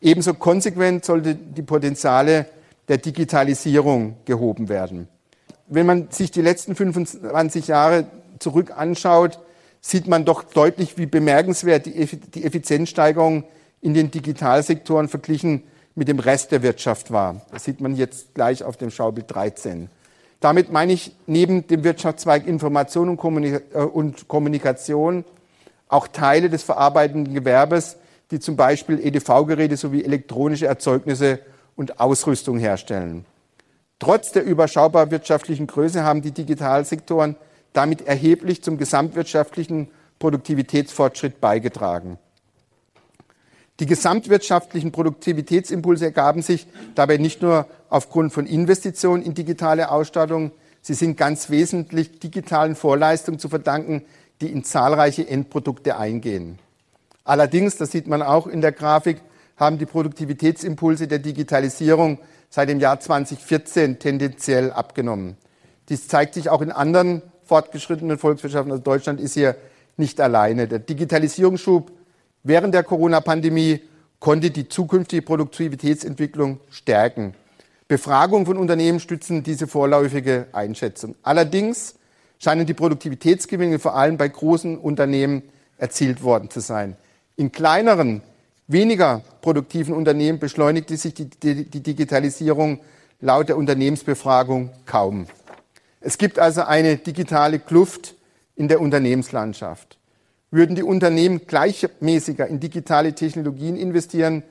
Ebenso 0.01 0.33
konsequent 0.33 1.05
sollten 1.05 1.53
die 1.53 1.61
Potenziale 1.61 2.45
der 2.87 2.97
Digitalisierung 2.97 4.17
gehoben 4.25 4.69
werden. 4.69 5.07
Wenn 5.67 5.85
man 5.85 6.09
sich 6.09 6.31
die 6.31 6.41
letzten 6.41 6.75
25 6.75 7.67
Jahre 7.67 8.05
zurück 8.39 8.71
anschaut, 8.75 9.39
sieht 9.81 10.07
man 10.07 10.25
doch 10.25 10.43
deutlich, 10.43 10.97
wie 10.97 11.05
bemerkenswert 11.05 11.85
die 11.85 12.43
Effizienzsteigerung 12.43 13.45
in 13.81 13.93
den 13.93 14.11
Digitalsektoren 14.11 15.07
verglichen 15.07 15.63
mit 15.95 16.07
dem 16.07 16.19
Rest 16.19 16.51
der 16.51 16.63
Wirtschaft 16.63 17.11
war. 17.11 17.41
Das 17.51 17.63
sieht 17.63 17.81
man 17.81 17.95
jetzt 17.95 18.33
gleich 18.33 18.63
auf 18.63 18.77
dem 18.77 18.91
Schaubild 18.91 19.33
13. 19.33 19.89
Damit 20.39 20.71
meine 20.71 20.93
ich 20.93 21.13
neben 21.27 21.67
dem 21.67 21.83
Wirtschaftszweig 21.83 22.47
Information 22.47 23.09
äh, 23.09 23.79
und, 23.79 24.27
Kommunikation 24.27 25.25
auch 25.89 26.07
Teile 26.07 26.49
des 26.49 26.63
verarbeitenden 26.63 27.33
Gewerbes, 27.33 27.97
die 28.31 28.39
zum 28.39 28.55
Beispiel 28.55 28.99
EDV-Geräte 29.05 29.75
sowie 29.75 30.03
elektronische 30.03 30.67
Erzeugnisse 30.67 31.39
und 31.75 31.99
Ausrüstung 31.99 32.59
herstellen. 32.59 33.25
Trotz 33.97 34.31
der 34.31 34.45
überschaubar 34.45 35.11
wirtschaftlichen 35.11 35.67
Größe 35.67 36.03
haben 36.03 36.21
die 36.21 36.31
Digitalsektoren 36.31 37.35
damit 37.73 38.07
erheblich 38.07 38.63
zum 38.63 38.77
gesamtwirtschaftlichen 38.77 39.89
Produktivitätsfortschritt 40.19 41.39
beigetragen. 41.39 42.17
Die 43.79 43.85
gesamtwirtschaftlichen 43.85 44.91
Produktivitätsimpulse 44.91 46.05
ergaben 46.05 46.41
sich 46.41 46.67
dabei 46.95 47.17
nicht 47.17 47.41
nur 47.41 47.65
aufgrund 47.89 48.33
von 48.33 48.45
Investitionen 48.45 49.23
in 49.23 49.33
digitale 49.33 49.89
Ausstattung, 49.89 50.51
sie 50.81 50.93
sind 50.93 51.15
ganz 51.15 51.49
wesentlich 51.49 52.19
digitalen 52.19 52.75
Vorleistungen 52.75 53.39
zu 53.39 53.47
verdanken, 53.47 54.03
die 54.41 54.51
in 54.51 54.63
zahlreiche 54.63 55.27
Endprodukte 55.27 55.97
eingehen. 55.97 56.59
Allerdings, 57.23 57.77
das 57.77 57.91
sieht 57.91 58.07
man 58.07 58.21
auch 58.21 58.47
in 58.47 58.61
der 58.61 58.71
Grafik, 58.73 59.21
haben 59.55 59.77
die 59.77 59.85
Produktivitätsimpulse 59.85 61.07
der 61.07 61.19
Digitalisierung 61.19 62.19
seit 62.49 62.69
dem 62.69 62.79
Jahr 62.79 62.99
2014 62.99 63.99
tendenziell 63.99 64.71
abgenommen. 64.71 65.37
Dies 65.89 66.07
zeigt 66.07 66.33
sich 66.33 66.49
auch 66.49 66.61
in 66.61 66.71
anderen 66.71 67.21
fortgeschrittenen 67.49 68.19
Volkswirtschaften. 68.19 68.71
Also 68.71 68.83
Deutschland 68.83 69.19
ist 69.19 69.33
hier 69.33 69.55
nicht 69.97 70.21
alleine. 70.21 70.67
Der 70.67 70.79
Digitalisierungsschub 70.79 71.91
während 72.43 72.73
der 72.75 72.83
Corona-Pandemie 72.83 73.81
konnte 74.19 74.51
die 74.51 74.69
zukünftige 74.69 75.23
Produktivitätsentwicklung 75.23 76.59
stärken. 76.69 77.33
Befragungen 77.87 78.45
von 78.45 78.57
Unternehmen 78.57 78.99
stützen 78.99 79.41
diese 79.41 79.65
vorläufige 79.65 80.45
Einschätzung. 80.51 81.15
Allerdings 81.23 81.95
scheinen 82.37 82.67
die 82.67 82.75
Produktivitätsgewinne 82.75 83.79
vor 83.79 83.95
allem 83.95 84.17
bei 84.17 84.27
großen 84.27 84.77
Unternehmen 84.77 85.41
erzielt 85.79 86.21
worden 86.21 86.51
zu 86.51 86.59
sein. 86.59 86.95
In 87.35 87.51
kleineren, 87.51 88.21
weniger 88.67 89.23
produktiven 89.41 89.95
Unternehmen 89.95 90.37
beschleunigte 90.37 90.97
sich 90.97 91.15
die, 91.15 91.29
die, 91.29 91.65
die 91.65 91.81
Digitalisierung 91.81 92.79
laut 93.21 93.49
der 93.49 93.57
Unternehmensbefragung 93.57 94.69
kaum. 94.85 95.25
Es 96.01 96.17
gibt 96.17 96.39
also 96.39 96.63
eine 96.63 96.97
digitale 96.97 97.59
Kluft 97.59 98.15
in 98.55 98.67
der 98.67 98.81
Unternehmenslandschaft. 98.81 99.97
Würden 100.51 100.75
die 100.75 100.83
Unternehmen 100.83 101.45
gleichmäßiger 101.45 102.47
in 102.47 102.59
digitale 102.59 103.13
Technologien 103.13 103.75
investieren, 103.75 104.43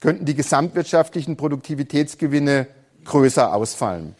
könnten 0.00 0.24
die 0.24 0.34
gesamtwirtschaftlichen 0.34 1.36
Produktivitätsgewinne 1.36 2.66
größer 3.04 3.54
ausfallen. 3.54 4.14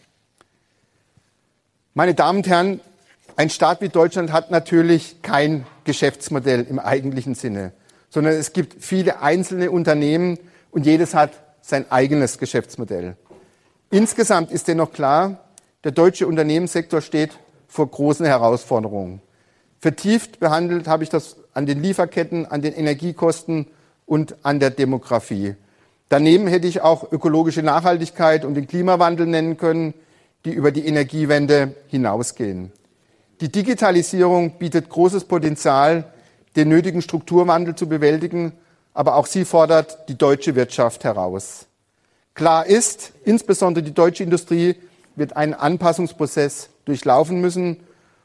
Meine 1.93 2.13
Damen 2.13 2.39
und 2.39 2.47
Herren, 2.47 2.79
ein 3.35 3.49
Staat 3.49 3.81
wie 3.81 3.89
Deutschland 3.89 4.31
hat 4.31 4.51
natürlich 4.51 5.21
kein 5.21 5.65
Geschäftsmodell 5.85 6.65
im 6.69 6.79
eigentlichen 6.79 7.35
Sinne, 7.35 7.71
sondern 8.09 8.33
es 8.33 8.53
gibt 8.53 8.83
viele 8.83 9.21
einzelne 9.21 9.71
Unternehmen 9.71 10.37
und 10.71 10.85
jedes 10.85 11.13
hat 11.13 11.31
sein 11.61 11.89
eigenes 11.91 12.37
Geschäftsmodell. 12.37 13.15
Insgesamt 13.89 14.51
ist 14.51 14.67
dennoch 14.67 14.91
klar, 14.91 15.42
der 15.83 15.91
deutsche 15.91 16.27
Unternehmenssektor 16.27 17.01
steht 17.01 17.31
vor 17.67 17.87
großen 17.87 18.25
Herausforderungen. 18.25 19.21
Vertieft 19.79 20.39
behandelt 20.39 20.87
habe 20.87 21.03
ich 21.03 21.09
das 21.09 21.35
an 21.53 21.65
den 21.65 21.81
Lieferketten, 21.81 22.45
an 22.45 22.61
den 22.61 22.73
Energiekosten 22.73 23.67
und 24.05 24.35
an 24.43 24.59
der 24.59 24.69
Demografie. 24.69 25.55
Daneben 26.09 26.47
hätte 26.47 26.67
ich 26.67 26.81
auch 26.81 27.11
ökologische 27.11 27.63
Nachhaltigkeit 27.63 28.45
und 28.45 28.53
den 28.53 28.67
Klimawandel 28.67 29.25
nennen 29.25 29.57
können, 29.57 29.93
die 30.45 30.51
über 30.51 30.71
die 30.71 30.85
Energiewende 30.85 31.75
hinausgehen. 31.87 32.71
Die 33.41 33.51
Digitalisierung 33.51 34.57
bietet 34.57 34.89
großes 34.89 35.25
Potenzial, 35.25 36.05
den 36.55 36.69
nötigen 36.69 37.01
Strukturwandel 37.01 37.75
zu 37.75 37.89
bewältigen, 37.89 38.53
aber 38.93 39.15
auch 39.15 39.25
sie 39.25 39.43
fordert 39.43 40.07
die 40.07 40.17
deutsche 40.17 40.55
Wirtschaft 40.55 41.03
heraus. 41.03 41.65
Klar 42.35 42.65
ist, 42.65 43.11
insbesondere 43.25 43.83
die 43.83 43.93
deutsche 43.93 44.23
Industrie 44.23 44.75
wird 45.15 45.35
einen 45.35 45.53
Anpassungsprozess 45.53 46.69
durchlaufen 46.85 47.39
müssen 47.41 47.77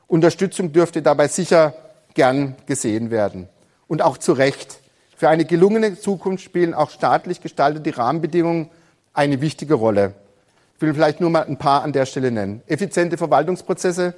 Unterstützung 0.09 0.73
dürfte 0.73 1.03
dabei 1.03 1.29
sicher 1.29 1.75
gern 2.15 2.57
gesehen 2.67 3.11
werden. 3.11 3.49
Und 3.87 4.03
auch 4.03 4.19
zu 4.19 4.33
Recht. 4.33 4.81
Für 5.17 5.29
eine 5.29 5.45
gelungene 5.45 5.99
Zukunft 5.99 6.43
spielen 6.43 6.75
auch 6.75 6.91
staatlich 6.91 7.41
gestaltete 7.41 7.97
Rahmenbedingungen 7.97 8.71
eine 9.13 9.41
wichtige 9.41 9.75
Rolle. 9.75 10.15
Ich 10.77 10.83
will 10.83 10.95
vielleicht 10.95 11.21
nur 11.21 11.31
mal 11.31 11.45
ein 11.45 11.59
paar 11.59 11.83
an 11.83 11.93
der 11.93 12.07
Stelle 12.07 12.31
nennen. 12.31 12.63
Effiziente 12.67 13.19
Verwaltungsprozesse, 13.19 14.15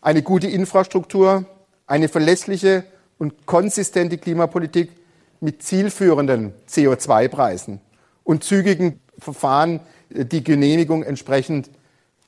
eine 0.00 0.22
gute 0.22 0.46
Infrastruktur, 0.46 1.44
eine 1.86 2.08
verlässliche 2.08 2.84
und 3.18 3.46
konsistente 3.46 4.16
Klimapolitik 4.16 4.92
mit 5.40 5.62
zielführenden 5.62 6.54
CO2-Preisen 6.68 7.80
und 8.24 8.44
zügigen 8.44 9.00
Verfahren, 9.18 9.80
die 10.08 10.42
Genehmigung 10.42 11.02
entsprechend 11.02 11.68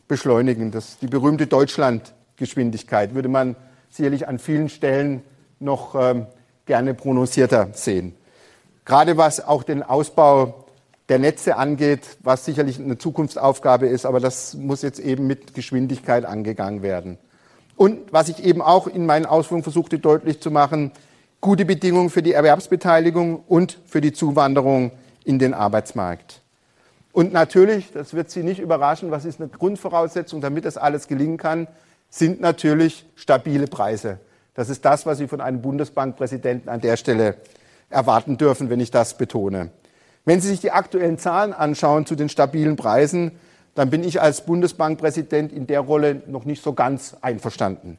beschleunigen. 0.09 0.71
Das 0.71 0.99
die 0.99 1.07
berühmte 1.07 1.47
Deutschland 1.47 2.15
Geschwindigkeit 2.37 3.15
würde 3.15 3.29
man 3.29 3.57
sicherlich 3.91 4.27
an 4.29 4.39
vielen 4.39 4.69
Stellen 4.69 5.23
noch 5.61 5.95
ähm, 5.95 6.27
gerne 6.67 6.95
prononcierter 6.95 7.69
sehen. 7.73 8.15
Gerade 8.85 9.17
was 9.17 9.45
auch 9.45 9.63
den 9.63 9.83
Ausbau 9.83 10.67
der 11.09 11.19
Netze 11.19 11.57
angeht, 11.57 12.17
was 12.23 12.45
sicherlich 12.45 12.79
eine 12.79 12.99
Zukunftsaufgabe 12.99 13.87
ist, 13.87 14.07
aber 14.07 14.21
das 14.21 14.55
muss 14.55 14.83
jetzt 14.83 14.99
eben 14.99 15.27
mit 15.27 15.55
Geschwindigkeit 15.55 16.25
angegangen 16.25 16.83
werden. 16.83 17.19
Und 17.77 18.13
was 18.13 18.29
ich 18.29 18.43
eben 18.45 18.63
auch 18.63 18.87
in 18.87 19.05
meinen 19.05 19.27
Ausführungen 19.27 19.65
versuchte 19.65 19.99
deutlich 19.99 20.41
zu 20.41 20.51
machen, 20.51 20.93
gute 21.41 21.65
Bedingungen 21.65 22.09
für 22.09 22.23
die 22.23 22.33
Erwerbsbeteiligung 22.33 23.43
und 23.47 23.79
für 23.87 24.01
die 24.01 24.13
Zuwanderung 24.13 24.93
in 25.25 25.39
den 25.39 25.55
Arbeitsmarkt. 25.55 26.41
Und 27.15 27.33
natürlich, 27.33 27.93
das 27.93 28.13
wird 28.13 28.29
Sie 28.29 28.43
nicht 28.43 28.59
überraschen, 28.59 29.13
was 29.13 29.25
ist 29.25 29.41
eine 29.41 29.49
Grundvoraussetzung, 29.49 30.41
damit 30.41 30.65
das 30.65 30.77
alles 30.77 31.07
gelingen 31.07 31.37
kann, 31.37 31.69
sind 32.11 32.41
natürlich 32.41 33.07
stabile 33.15 33.69
Preise. 33.69 34.19
Das 34.55 34.69
ist 34.69 34.85
das, 34.85 35.07
was 35.07 35.19
Sie 35.19 35.29
von 35.29 35.41
einem 35.41 35.63
Bundesbankpräsidenten 35.63 36.69
an 36.69 36.81
der 36.81 36.97
Stelle 36.97 37.37
erwarten 37.89 38.37
dürfen, 38.37 38.69
wenn 38.69 38.81
ich 38.81 38.91
das 38.91 39.17
betone. 39.17 39.71
Wenn 40.25 40.41
Sie 40.41 40.49
sich 40.49 40.59
die 40.59 40.73
aktuellen 40.73 41.17
Zahlen 41.17 41.53
anschauen 41.53 42.05
zu 42.05 42.17
den 42.17 42.29
stabilen 42.29 42.75
Preisen, 42.75 43.31
dann 43.77 43.91
bin 43.91 44.03
ich 44.03 44.21
als 44.21 44.45
Bundesbankpräsident 44.45 45.53
in 45.53 45.69
der 45.69 45.81
Rolle 45.81 46.23
noch 46.27 46.45
nicht 46.45 46.65
so 46.65 46.73
ganz 46.73 47.17
einverstanden. 47.21 47.97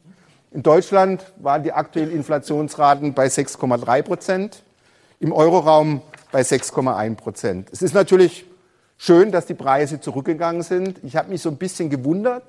In 0.52 0.62
Deutschland 0.62 1.24
waren 1.38 1.62
die 1.62 1.72
aktuellen 1.72 2.12
Inflationsraten 2.12 3.14
bei 3.14 3.28
6,3 3.28 4.02
Prozent, 4.02 4.62
im 5.20 5.32
Euroraum 5.32 6.02
bei 6.32 6.42
6,1 6.42 7.14
Prozent. 7.14 7.68
Es 7.72 7.80
ist 7.80 7.94
natürlich 7.94 8.44
schön, 8.96 9.32
dass 9.32 9.46
die 9.46 9.54
Preise 9.54 10.00
zurückgegangen 10.00 10.62
sind. 10.62 11.00
Ich 11.02 11.16
habe 11.16 11.30
mich 11.30 11.42
so 11.42 11.50
ein 11.50 11.56
bisschen 11.56 11.90
gewundert, 11.90 12.44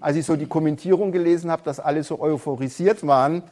als 0.00 0.16
ich 0.16 0.26
so 0.26 0.36
die 0.36 0.46
Kommentierung 0.46 1.12
gelesen 1.12 1.50
habe, 1.50 1.62
dass 1.64 1.80
alle 1.80 2.02
so 2.04 2.20
euphorisiert 2.20 3.06
waren, 3.06 3.42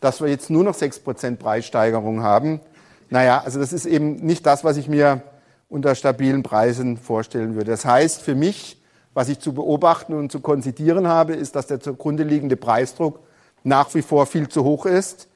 dass 0.00 0.20
wir 0.20 0.28
jetzt 0.28 0.50
nur 0.50 0.64
noch 0.64 0.74
6% 0.74 1.36
Preissteigerung 1.36 2.22
haben. 2.22 2.60
Naja, 3.08 3.42
also 3.44 3.60
das 3.60 3.72
ist 3.72 3.86
eben 3.86 4.16
nicht 4.16 4.46
das, 4.46 4.64
was 4.64 4.76
ich 4.76 4.88
mir 4.88 5.22
unter 5.68 5.94
stabilen 5.94 6.42
Preisen 6.42 6.96
vorstellen 6.96 7.54
würde. 7.54 7.70
Das 7.70 7.84
heißt 7.84 8.20
für 8.20 8.34
mich, 8.34 8.82
was 9.14 9.28
ich 9.28 9.38
zu 9.38 9.52
beobachten 9.52 10.14
und 10.14 10.32
zu 10.32 10.40
konzidieren 10.40 11.06
habe, 11.06 11.34
ist, 11.34 11.54
dass 11.54 11.66
der 11.66 11.80
zugrunde 11.80 12.24
liegende 12.24 12.56
Preisdruck 12.56 13.20
nach 13.62 13.94
wie 13.94 14.02
vor 14.02 14.26
viel 14.26 14.48
zu 14.48 14.64
hoch 14.64 14.86
ist. 14.86 15.28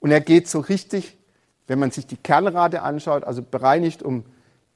Und 0.00 0.10
er 0.10 0.20
geht 0.20 0.48
so 0.48 0.60
richtig, 0.60 1.16
wenn 1.66 1.78
man 1.78 1.90
sich 1.90 2.06
die 2.06 2.16
Kernrate 2.16 2.82
anschaut, 2.82 3.24
also 3.24 3.42
bereinigt 3.42 4.02
um 4.02 4.24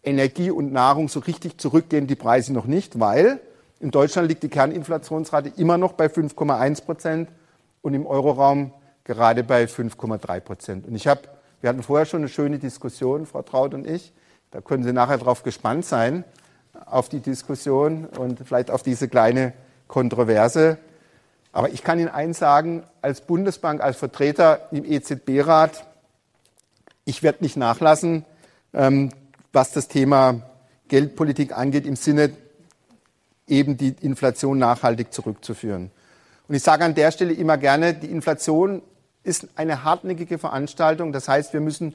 Energie 0.02 0.50
und 0.50 0.72
Nahrung, 0.72 1.08
so 1.08 1.20
richtig 1.20 1.58
zurückgehen 1.58 2.06
die 2.06 2.16
Preise 2.16 2.52
noch 2.52 2.66
nicht, 2.66 2.98
weil 2.98 3.40
in 3.80 3.90
Deutschland 3.90 4.28
liegt 4.28 4.42
die 4.42 4.48
Kerninflationsrate 4.48 5.52
immer 5.56 5.78
noch 5.78 5.92
bei 5.92 6.06
5,1 6.06 6.84
Prozent 6.84 7.28
und 7.82 7.94
im 7.94 8.06
Euroraum 8.06 8.72
gerade 9.04 9.42
bei 9.44 9.64
5,3 9.64 10.40
Prozent. 10.40 10.86
Und 10.86 10.94
ich 10.94 11.06
habe, 11.06 11.22
wir 11.60 11.70
hatten 11.70 11.82
vorher 11.82 12.06
schon 12.06 12.20
eine 12.20 12.28
schöne 12.28 12.58
Diskussion, 12.58 13.26
Frau 13.26 13.42
Traut 13.42 13.74
und 13.74 13.86
ich, 13.86 14.12
da 14.50 14.60
können 14.60 14.84
Sie 14.84 14.92
nachher 14.92 15.18
drauf 15.18 15.42
gespannt 15.42 15.84
sein. 15.84 16.24
auf 16.86 17.08
die 17.08 17.20
Diskussion 17.20 18.06
und 18.06 18.40
vielleicht 18.44 18.70
auf 18.70 18.82
diese 18.82 19.08
kleine 19.08 19.52
Kontroverse. 19.88 20.78
Aber 21.52 21.70
ich 21.70 21.82
kann 21.82 21.98
Ihnen 21.98 22.08
eins 22.08 22.38
sagen, 22.38 22.82
als 23.02 23.20
Bundesbank, 23.20 23.82
als 23.82 23.96
Vertreter 23.96 24.68
im 24.72 24.84
EZB-Rat, 24.84 25.86
ich 27.04 27.22
werde 27.22 27.42
nicht 27.42 27.56
nachlassen, 27.56 28.24
ähm, 28.72 29.10
was 29.52 29.72
das 29.72 29.88
Thema 29.88 30.42
Geldpolitik 30.88 31.56
angeht, 31.56 31.86
im 31.86 31.96
Sinne 31.96 32.32
eben 33.46 33.76
die 33.76 33.94
Inflation 34.00 34.58
nachhaltig 34.58 35.12
zurückzuführen. 35.12 35.90
Und 36.48 36.54
ich 36.54 36.62
sage 36.62 36.84
an 36.84 36.94
der 36.94 37.10
Stelle 37.10 37.32
immer 37.32 37.58
gerne, 37.58 37.94
die 37.94 38.10
Inflation 38.10 38.82
ist 39.24 39.48
eine 39.56 39.84
hartnäckige 39.84 40.38
Veranstaltung. 40.38 41.12
Das 41.12 41.28
heißt, 41.28 41.52
wir 41.52 41.60
müssen 41.60 41.94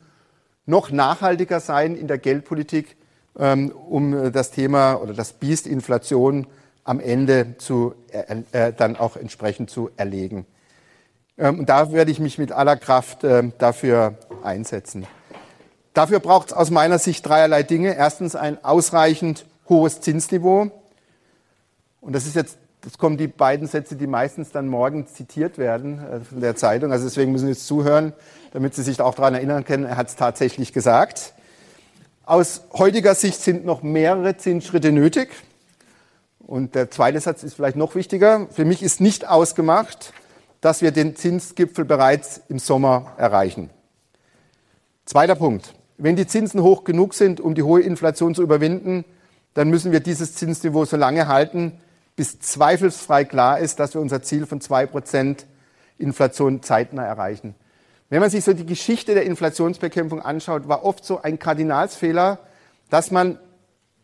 noch 0.65 0.91
nachhaltiger 0.91 1.59
sein 1.59 1.95
in 1.95 2.07
der 2.07 2.17
Geldpolitik, 2.17 2.95
ähm, 3.37 3.71
um 3.71 4.31
das 4.31 4.51
Thema 4.51 4.95
oder 4.95 5.13
das 5.13 5.33
Biest 5.33 5.67
Inflation 5.67 6.47
am 6.83 6.99
Ende 6.99 7.55
zu, 7.57 7.95
äh, 8.11 8.43
äh, 8.51 8.73
dann 8.73 8.95
auch 8.95 9.17
entsprechend 9.17 9.69
zu 9.69 9.89
erlegen. 9.97 10.45
Ähm, 11.37 11.59
und 11.59 11.69
da 11.69 11.91
werde 11.91 12.11
ich 12.11 12.19
mich 12.19 12.37
mit 12.37 12.51
aller 12.51 12.77
Kraft 12.77 13.23
äh, 13.23 13.51
dafür 13.57 14.17
einsetzen. 14.43 15.05
Dafür 15.97 16.19
braucht 16.19 16.49
es 16.49 16.53
aus 16.53 16.69
meiner 16.69 16.99
Sicht 16.99 17.25
dreierlei 17.25 17.63
Dinge. 17.63 17.95
Erstens 17.95 18.35
ein 18.35 18.63
ausreichend 18.63 19.47
hohes 19.67 19.99
Zinsniveau. 19.99 20.69
Und 22.01 22.13
das 22.13 22.27
ist 22.27 22.35
jetzt, 22.35 22.59
das 22.81 22.99
kommen 22.99 23.17
die 23.17 23.25
beiden 23.25 23.65
Sätze, 23.65 23.95
die 23.95 24.05
meistens 24.05 24.51
dann 24.51 24.67
morgen 24.67 25.07
zitiert 25.07 25.57
werden 25.57 25.97
äh, 26.05 26.19
von 26.19 26.39
der 26.39 26.55
Zeitung. 26.55 26.91
Also 26.91 27.05
deswegen 27.05 27.31
müssen 27.31 27.45
Sie 27.45 27.53
jetzt 27.53 27.65
zuhören, 27.65 28.13
damit 28.53 28.75
Sie 28.75 28.83
sich 28.83 29.01
auch 29.01 29.15
daran 29.15 29.33
erinnern 29.33 29.65
können, 29.65 29.85
er 29.85 29.97
hat 29.97 30.09
es 30.09 30.15
tatsächlich 30.15 30.71
gesagt. 30.71 31.33
Aus 32.27 32.61
heutiger 32.73 33.15
Sicht 33.15 33.41
sind 33.41 33.65
noch 33.65 33.81
mehrere 33.81 34.37
Zinsschritte 34.37 34.91
nötig. 34.91 35.29
Und 36.37 36.75
der 36.75 36.91
zweite 36.91 37.19
Satz 37.19 37.41
ist 37.41 37.55
vielleicht 37.55 37.75
noch 37.75 37.95
wichtiger. 37.95 38.45
Für 38.51 38.65
mich 38.65 38.83
ist 38.83 39.01
nicht 39.01 39.27
ausgemacht, 39.27 40.13
dass 40.61 40.83
wir 40.83 40.91
den 40.91 41.15
Zinsgipfel 41.15 41.85
bereits 41.85 42.39
im 42.49 42.59
Sommer 42.59 43.13
erreichen. 43.17 43.71
Zweiter 45.05 45.33
Punkt. 45.33 45.73
Wenn 45.97 46.15
die 46.15 46.27
Zinsen 46.27 46.61
hoch 46.61 46.83
genug 46.83 47.13
sind, 47.13 47.39
um 47.41 47.55
die 47.55 47.63
hohe 47.63 47.81
Inflation 47.81 48.35
zu 48.35 48.43
überwinden, 48.43 49.03
dann 49.55 49.69
müssen 49.69 49.91
wir 49.91 49.99
dieses 49.99 50.35
Zinsniveau 50.35 50.85
so 50.85 50.97
lange 50.97 51.27
halten, 51.27 51.79
bis 52.15 52.39
zweifelsfrei 52.39 53.25
klar 53.25 53.59
ist, 53.59 53.79
dass 53.79 53.93
wir 53.93 54.01
unser 54.01 54.21
Ziel 54.21 54.45
von 54.45 54.61
zwei 54.61 54.85
Prozent 54.85 55.45
Inflation 55.97 56.61
zeitnah 56.61 57.03
erreichen. 57.03 57.55
Wenn 58.09 58.21
man 58.21 58.29
sich 58.29 58.43
so 58.43 58.53
die 58.53 58.65
Geschichte 58.65 59.15
der 59.15 59.25
Inflationsbekämpfung 59.25 60.21
anschaut, 60.21 60.67
war 60.67 60.85
oft 60.85 61.03
so 61.03 61.21
ein 61.21 61.39
Kardinalsfehler, 61.39 62.39
dass 62.89 63.11
man, 63.11 63.39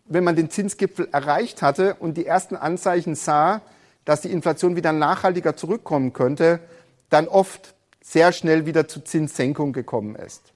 wenn 0.05 0.23
man 0.23 0.35
den 0.35 0.49
Zinsgipfel 0.49 1.07
erreicht 1.11 1.61
hatte 1.61 1.95
und 1.95 2.17
die 2.17 2.25
ersten 2.25 2.55
Anzeichen 2.55 3.15
sah, 3.15 3.61
dass 4.05 4.21
die 4.21 4.31
Inflation 4.31 4.75
wieder 4.75 4.91
nachhaltiger 4.91 5.55
zurückkommen 5.55 6.13
könnte, 6.13 6.59
dann 7.09 7.27
oft 7.27 7.75
sehr 8.01 8.31
schnell 8.31 8.65
wieder 8.65 8.87
zu 8.87 9.01
Zinssenkung 9.01 9.71
gekommen 9.71 10.15
ist. 10.15 10.52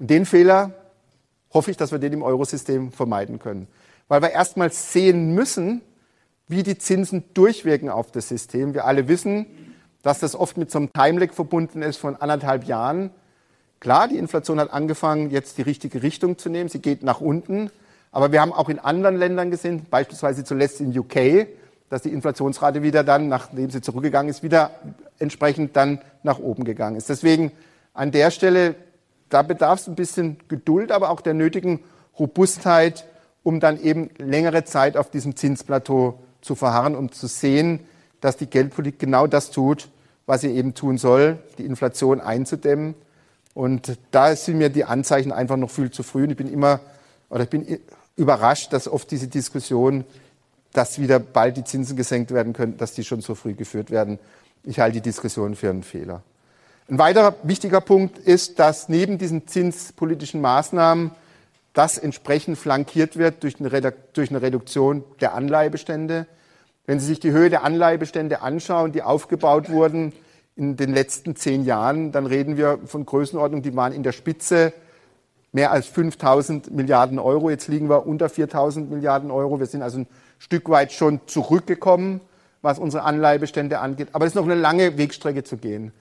Und 0.00 0.10
den 0.10 0.26
Fehler 0.26 0.72
hoffe 1.52 1.70
ich, 1.70 1.76
dass 1.76 1.92
wir 1.92 1.98
den 1.98 2.14
im 2.14 2.22
Eurosystem 2.22 2.90
vermeiden 2.90 3.38
können. 3.38 3.68
Weil 4.08 4.22
wir 4.22 4.30
erstmal 4.30 4.72
sehen 4.72 5.34
müssen, 5.34 5.82
wie 6.48 6.62
die 6.62 6.78
Zinsen 6.78 7.24
durchwirken 7.34 7.90
auf 7.90 8.10
das 8.10 8.28
System. 8.28 8.74
Wir 8.74 8.86
alle 8.86 9.06
wissen, 9.06 9.46
dass 10.02 10.18
das 10.18 10.34
oft 10.34 10.56
mit 10.56 10.70
so 10.70 10.78
einem 10.78 10.92
Timelag 10.92 11.32
verbunden 11.32 11.82
ist 11.82 11.98
von 11.98 12.16
anderthalb 12.16 12.64
Jahren. 12.64 13.10
Klar, 13.78 14.08
die 14.08 14.16
Inflation 14.16 14.58
hat 14.58 14.72
angefangen, 14.72 15.30
jetzt 15.30 15.58
die 15.58 15.62
richtige 15.62 16.02
Richtung 16.02 16.38
zu 16.38 16.48
nehmen. 16.48 16.68
Sie 16.68 16.80
geht 16.80 17.02
nach 17.02 17.20
unten. 17.20 17.70
Aber 18.10 18.32
wir 18.32 18.40
haben 18.40 18.52
auch 18.52 18.68
in 18.68 18.78
anderen 18.78 19.16
Ländern 19.16 19.50
gesehen, 19.50 19.86
beispielsweise 19.88 20.44
zuletzt 20.44 20.80
in 20.80 20.98
UK, 20.98 21.46
dass 21.90 22.02
die 22.02 22.12
Inflationsrate 22.12 22.82
wieder 22.82 23.04
dann, 23.04 23.28
nachdem 23.28 23.70
sie 23.70 23.82
zurückgegangen 23.82 24.30
ist, 24.30 24.42
wieder 24.42 24.70
entsprechend 25.18 25.76
dann 25.76 26.00
nach 26.22 26.38
oben 26.38 26.64
gegangen 26.64 26.96
ist. 26.96 27.08
Deswegen 27.08 27.52
an 27.92 28.10
der 28.10 28.30
Stelle, 28.30 28.74
da 29.30 29.42
bedarf 29.42 29.80
es 29.80 29.88
ein 29.88 29.94
bisschen 29.94 30.36
Geduld, 30.48 30.92
aber 30.92 31.10
auch 31.10 31.20
der 31.20 31.34
nötigen 31.34 31.80
Robustheit, 32.18 33.06
um 33.42 33.60
dann 33.60 33.80
eben 33.80 34.10
längere 34.18 34.64
Zeit 34.64 34.96
auf 34.96 35.10
diesem 35.10 35.36
Zinsplateau 35.36 36.20
zu 36.42 36.54
verharren 36.54 36.94
und 36.94 37.14
zu 37.14 37.26
sehen, 37.26 37.80
dass 38.20 38.36
die 38.36 38.46
Geldpolitik 38.46 38.98
genau 38.98 39.26
das 39.26 39.50
tut, 39.50 39.88
was 40.26 40.42
sie 40.42 40.50
eben 40.50 40.74
tun 40.74 40.98
soll, 40.98 41.38
die 41.58 41.64
Inflation 41.64 42.20
einzudämmen. 42.20 42.94
Und 43.54 43.98
da 44.10 44.36
sind 44.36 44.58
mir 44.58 44.68
die 44.68 44.84
Anzeichen 44.84 45.32
einfach 45.32 45.56
noch 45.56 45.70
viel 45.70 45.90
zu 45.90 46.02
früh. 46.02 46.24
Und 46.24 46.30
ich 46.30 46.36
bin 46.36 46.52
immer, 46.52 46.80
oder 47.30 47.44
ich 47.44 47.50
bin 47.50 47.80
überrascht, 48.16 48.72
dass 48.72 48.86
oft 48.86 49.10
diese 49.10 49.28
Diskussion, 49.28 50.04
dass 50.72 50.98
wieder 50.98 51.18
bald 51.18 51.56
die 51.56 51.64
Zinsen 51.64 51.96
gesenkt 51.96 52.30
werden 52.30 52.52
können, 52.52 52.76
dass 52.76 52.94
die 52.94 53.04
schon 53.04 53.22
so 53.22 53.34
früh 53.34 53.54
geführt 53.54 53.90
werden. 53.90 54.18
Ich 54.62 54.78
halte 54.78 54.94
die 54.94 55.00
Diskussion 55.00 55.56
für 55.56 55.70
einen 55.70 55.82
Fehler. 55.82 56.22
Ein 56.90 56.98
weiterer 56.98 57.36
wichtiger 57.44 57.80
Punkt 57.80 58.18
ist, 58.18 58.58
dass 58.58 58.88
neben 58.88 59.16
diesen 59.16 59.46
zinspolitischen 59.46 60.40
Maßnahmen 60.40 61.12
das 61.72 61.98
entsprechend 61.98 62.58
flankiert 62.58 63.16
wird 63.16 63.44
durch 63.44 63.60
eine, 63.60 63.70
Reduktion 63.70 65.04
der 65.20 65.34
Anleihebestände. 65.34 66.26
Wenn 66.86 66.98
Sie 66.98 67.06
sich 67.06 67.20
die 67.20 67.30
Höhe 67.30 67.48
der 67.48 67.62
Anleihebestände 67.62 68.42
anschauen, 68.42 68.90
die 68.90 69.04
aufgebaut 69.04 69.70
wurden 69.70 70.12
in 70.56 70.76
den 70.76 70.92
letzten 70.92 71.36
zehn 71.36 71.64
Jahren, 71.64 72.10
dann 72.10 72.26
reden 72.26 72.56
wir 72.56 72.80
von 72.86 73.06
Größenordnungen, 73.06 73.62
die 73.62 73.76
waren 73.76 73.92
in 73.92 74.02
der 74.02 74.10
Spitze 74.10 74.72
mehr 75.52 75.70
als 75.70 75.86
5000 75.86 76.72
Milliarden 76.72 77.20
Euro. 77.20 77.50
Jetzt 77.50 77.68
liegen 77.68 77.88
wir 77.88 78.04
unter 78.04 78.28
4000 78.28 78.90
Milliarden 78.90 79.30
Euro. 79.30 79.60
Wir 79.60 79.66
sind 79.66 79.82
also 79.82 79.98
ein 79.98 80.08
Stück 80.40 80.68
weit 80.68 80.90
schon 80.90 81.20
zurückgekommen, 81.26 82.20
was 82.62 82.80
unsere 82.80 83.04
Anleihebestände 83.04 83.78
angeht. 83.78 84.08
Aber 84.10 84.24
es 84.24 84.32
ist 84.32 84.36
noch 84.36 84.44
eine 84.44 84.56
lange 84.56 84.98
Wegstrecke 84.98 85.44
zu 85.44 85.56
gehen. 85.56 85.92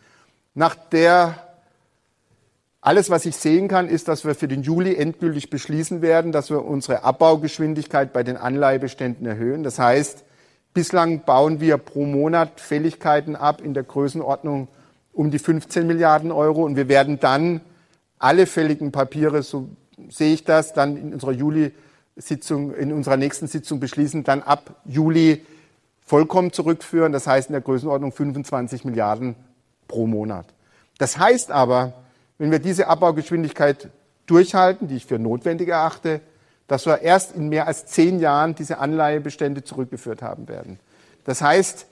Nach 0.59 0.75
der 0.75 1.35
alles, 2.81 3.09
was 3.09 3.25
ich 3.25 3.37
sehen 3.37 3.69
kann, 3.69 3.87
ist, 3.87 4.09
dass 4.09 4.25
wir 4.25 4.35
für 4.35 4.49
den 4.49 4.61
Juli 4.61 4.93
endgültig 4.93 5.49
beschließen 5.49 6.01
werden, 6.01 6.33
dass 6.33 6.49
wir 6.49 6.65
unsere 6.65 7.05
Abbaugeschwindigkeit 7.05 8.11
bei 8.11 8.23
den 8.23 8.35
Anleihebeständen 8.35 9.25
erhöhen. 9.25 9.63
Das 9.63 9.79
heißt, 9.79 10.25
Bislang 10.73 11.21
bauen 11.21 11.61
wir 11.61 11.77
pro 11.77 12.05
Monat 12.05 12.59
Fälligkeiten 12.59 13.37
ab 13.37 13.61
in 13.61 13.73
der 13.73 13.83
Größenordnung 13.83 14.67
um 15.13 15.31
die 15.31 15.39
15 15.39 15.87
Milliarden 15.87 16.29
Euro 16.29 16.65
und 16.65 16.75
wir 16.75 16.89
werden 16.89 17.21
dann 17.21 17.61
alle 18.17 18.45
fälligen 18.45 18.91
Papiere, 18.91 19.43
so 19.43 19.69
sehe 20.09 20.33
ich 20.33 20.43
das, 20.43 20.73
dann 20.73 20.97
in 20.97 21.13
unserer 21.13 21.31
Juli-Sitzung, 21.31 22.75
in 22.75 22.91
unserer 22.91 23.15
nächsten 23.15 23.47
Sitzung 23.47 23.79
beschließen, 23.79 24.25
dann 24.25 24.43
ab 24.43 24.75
Juli 24.83 25.45
vollkommen 26.05 26.51
zurückführen. 26.51 27.13
Das 27.13 27.27
heißt 27.27 27.47
in 27.47 27.53
der 27.53 27.61
Größenordnung 27.61 28.11
25 28.11 28.83
Milliarden 28.83 29.35
pro 29.89 30.07
Monat. 30.07 30.45
Das 30.97 31.17
heißt 31.17 31.51
aber, 31.51 31.91
wenn 32.37 32.51
wir 32.51 32.59
diese 32.59 32.87
Abbaugeschwindigkeit 32.87 33.89
durchhalten, 34.25 34.87
die 34.87 34.95
ich 34.95 35.05
für 35.05 35.19
notwendig 35.19 35.67
erachte, 35.67 36.21
dass 36.67 36.85
wir 36.85 37.01
erst 37.01 37.35
in 37.35 37.49
mehr 37.49 37.67
als 37.67 37.87
zehn 37.87 38.19
Jahren 38.19 38.55
diese 38.55 38.77
Anleihebestände 38.77 39.63
zurückgeführt 39.63 40.21
haben 40.21 40.47
werden. 40.47 40.79
Das 41.25 41.41
heißt, 41.41 41.87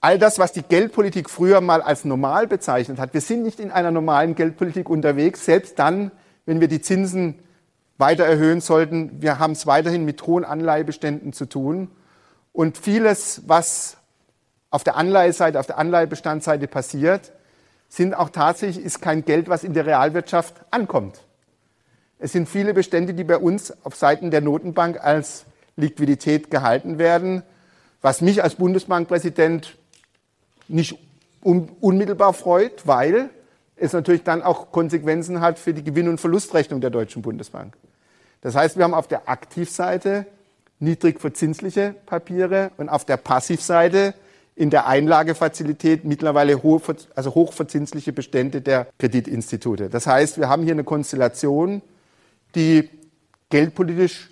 all 0.00 0.18
das, 0.18 0.38
was 0.38 0.52
die 0.52 0.62
Geldpolitik 0.62 1.28
früher 1.28 1.60
mal 1.60 1.82
als 1.82 2.04
normal 2.04 2.46
bezeichnet 2.46 2.98
hat, 2.98 3.12
wir 3.12 3.20
sind 3.20 3.42
nicht 3.42 3.60
in 3.60 3.70
einer 3.70 3.90
normalen 3.90 4.34
Geldpolitik 4.34 4.88
unterwegs, 4.88 5.44
selbst 5.44 5.78
dann, 5.78 6.12
wenn 6.46 6.60
wir 6.60 6.68
die 6.68 6.80
Zinsen 6.80 7.40
weiter 7.98 8.24
erhöhen 8.24 8.60
sollten. 8.60 9.20
Wir 9.20 9.38
haben 9.38 9.52
es 9.52 9.66
weiterhin 9.66 10.04
mit 10.04 10.22
hohen 10.26 10.44
Anleihebeständen 10.44 11.32
zu 11.32 11.46
tun. 11.46 11.88
Und 12.52 12.78
vieles, 12.78 13.42
was 13.46 13.96
auf 14.70 14.84
der 14.84 14.96
Anleiheseite, 14.96 15.58
auf 15.60 15.66
der 15.66 15.78
Anleihebestandsseite 15.78 16.66
passiert, 16.66 17.32
sind 17.88 18.14
auch 18.14 18.30
tatsächlich, 18.30 18.84
ist 18.84 19.00
kein 19.00 19.24
Geld, 19.24 19.48
was 19.48 19.64
in 19.64 19.74
der 19.74 19.86
Realwirtschaft 19.86 20.54
ankommt. 20.70 21.20
Es 22.18 22.32
sind 22.32 22.48
viele 22.48 22.74
Bestände, 22.74 23.14
die 23.14 23.24
bei 23.24 23.36
uns 23.36 23.72
auf 23.84 23.94
Seiten 23.94 24.30
der 24.30 24.40
Notenbank 24.40 25.02
als 25.02 25.44
Liquidität 25.76 26.50
gehalten 26.50 26.98
werden, 26.98 27.42
was 28.00 28.20
mich 28.20 28.42
als 28.42 28.54
Bundesbankpräsident 28.54 29.76
nicht 30.68 30.98
un 31.44 31.70
unmittelbar 31.80 32.32
freut, 32.32 32.86
weil 32.86 33.30
es 33.76 33.92
natürlich 33.92 34.24
dann 34.24 34.42
auch 34.42 34.72
Konsequenzen 34.72 35.40
hat 35.40 35.58
für 35.58 35.74
die 35.74 35.84
Gewinn- 35.84 36.08
und 36.08 36.18
Verlustrechnung 36.18 36.80
der 36.80 36.90
Deutschen 36.90 37.22
Bundesbank. 37.22 37.76
Das 38.40 38.54
heißt, 38.54 38.76
wir 38.76 38.84
haben 38.84 38.94
auf 38.94 39.06
der 39.06 39.28
Aktivseite 39.28 40.26
niedrig 40.78 41.20
verzinsliche 41.20 41.94
Papiere 42.06 42.70
und 42.78 42.88
auf 42.88 43.04
der 43.04 43.16
Passivseite 43.16 44.14
in 44.56 44.70
der 44.70 44.86
Einlagefazilität 44.86 46.04
mittlerweile 46.04 46.62
hohe, 46.62 46.80
also 47.14 47.34
hochverzinsliche 47.34 48.12
Bestände 48.14 48.62
der 48.62 48.88
Kreditinstitute. 48.98 49.90
Das 49.90 50.06
heißt, 50.06 50.38
wir 50.38 50.48
haben 50.48 50.62
hier 50.62 50.72
eine 50.72 50.84
Konstellation, 50.84 51.82
die 52.54 52.88
geldpolitisch 53.50 54.30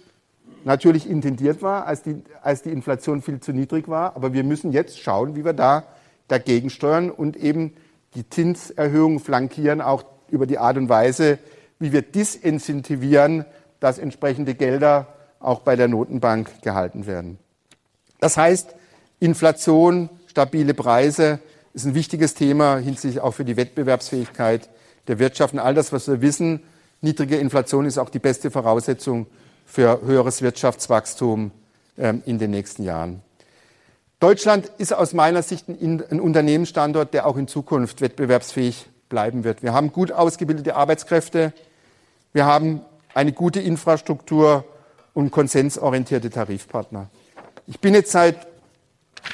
natürlich 0.65 1.09
intendiert 1.09 1.61
war, 1.61 1.87
als 1.87 2.03
die, 2.03 2.23
als 2.43 2.63
die 2.63 2.71
Inflation 2.71 3.21
viel 3.21 3.39
zu 3.41 3.53
niedrig 3.53 3.87
war. 3.87 4.17
Aber 4.17 4.33
wir 4.33 4.45
müssen 4.45 4.73
jetzt 4.73 4.99
schauen, 4.99 5.37
wie 5.37 5.45
wir 5.45 5.53
da 5.53 5.85
dagegen 6.27 6.71
steuern 6.71 7.11
und 7.11 7.37
eben 7.37 7.75
die 8.15 8.29
Zinserhöhungen 8.29 9.21
flankieren, 9.21 9.83
auch 9.83 10.05
über 10.31 10.47
die 10.47 10.57
Art 10.57 10.79
und 10.79 10.89
Weise, 10.89 11.39
wie 11.79 11.93
wir 11.93 12.01
disincentivieren, 12.01 13.45
dass 13.79 13.99
entsprechende 13.99 14.55
Gelder 14.55 15.09
auch 15.39 15.61
bei 15.61 15.77
der 15.77 15.89
Notenbank 15.89 16.63
gehalten 16.63 17.07
werden. 17.07 17.39
Das 18.21 18.39
heißt, 18.39 18.75
Inflation, 19.25 20.11
stabile 20.27 20.75
Preise 20.75 21.39
ist 21.73 21.87
ein 21.87 21.95
wichtiges 21.95 22.35
Thema 22.35 22.77
hinsichtlich 22.77 23.21
auch 23.21 23.33
für 23.33 23.47
die 23.47 23.57
Wettbewerbsfähigkeit 23.57 24.69
der 25.09 25.19
Wirtschaft. 25.19 25.55
Und 25.55 25.61
all 25.61 25.75
das, 25.75 25.93
was 25.93 26.09
wir 26.09 26.21
wissen, 26.21 26.63
niedrige 27.01 27.39
Inflation 27.39 27.87
ist 27.87 27.97
auch 27.97 28.11
die 28.11 28.19
beste 28.19 28.51
Voraussetzung 28.51 29.27
für 29.65 30.03
höheres 30.03 30.43
Wirtschaftswachstum 30.43 31.53
ähm, 31.97 32.23
in 32.27 32.39
den 32.39 32.51
nächsten 32.51 32.85
Jahren. 32.85 33.23
Deutschland 34.21 34.71
ist 34.77 34.93
aus 34.93 35.15
meiner 35.15 35.43
Sicht 35.43 35.69
ein, 35.69 36.05
ein 36.11 36.21
Unternehmensstandort, 36.21 37.15
der 37.15 37.27
auch 37.27 37.39
in 37.39 37.49
Zukunft 37.49 38.03
wettbewerbsfähig 38.03 38.87
bleiben 39.09 39.43
wird. 39.43 39.63
Wir 39.63 39.73
haben 39.73 39.91
gut 39.91 40.13
ausgebildete 40.13 40.77
Arbeitskräfte, 40.77 41.55
wir 42.35 42.45
haben 42.45 42.83
eine 43.15 43.33
gute 43.33 43.61
Infrastruktur 43.61 44.65
und 45.15 45.31
konsensorientierte 45.31 46.29
Tarifpartner. 46.29 47.09
Ich 47.67 47.81
bin 47.81 47.95
jetzt 47.95 48.13
seit 48.13 48.54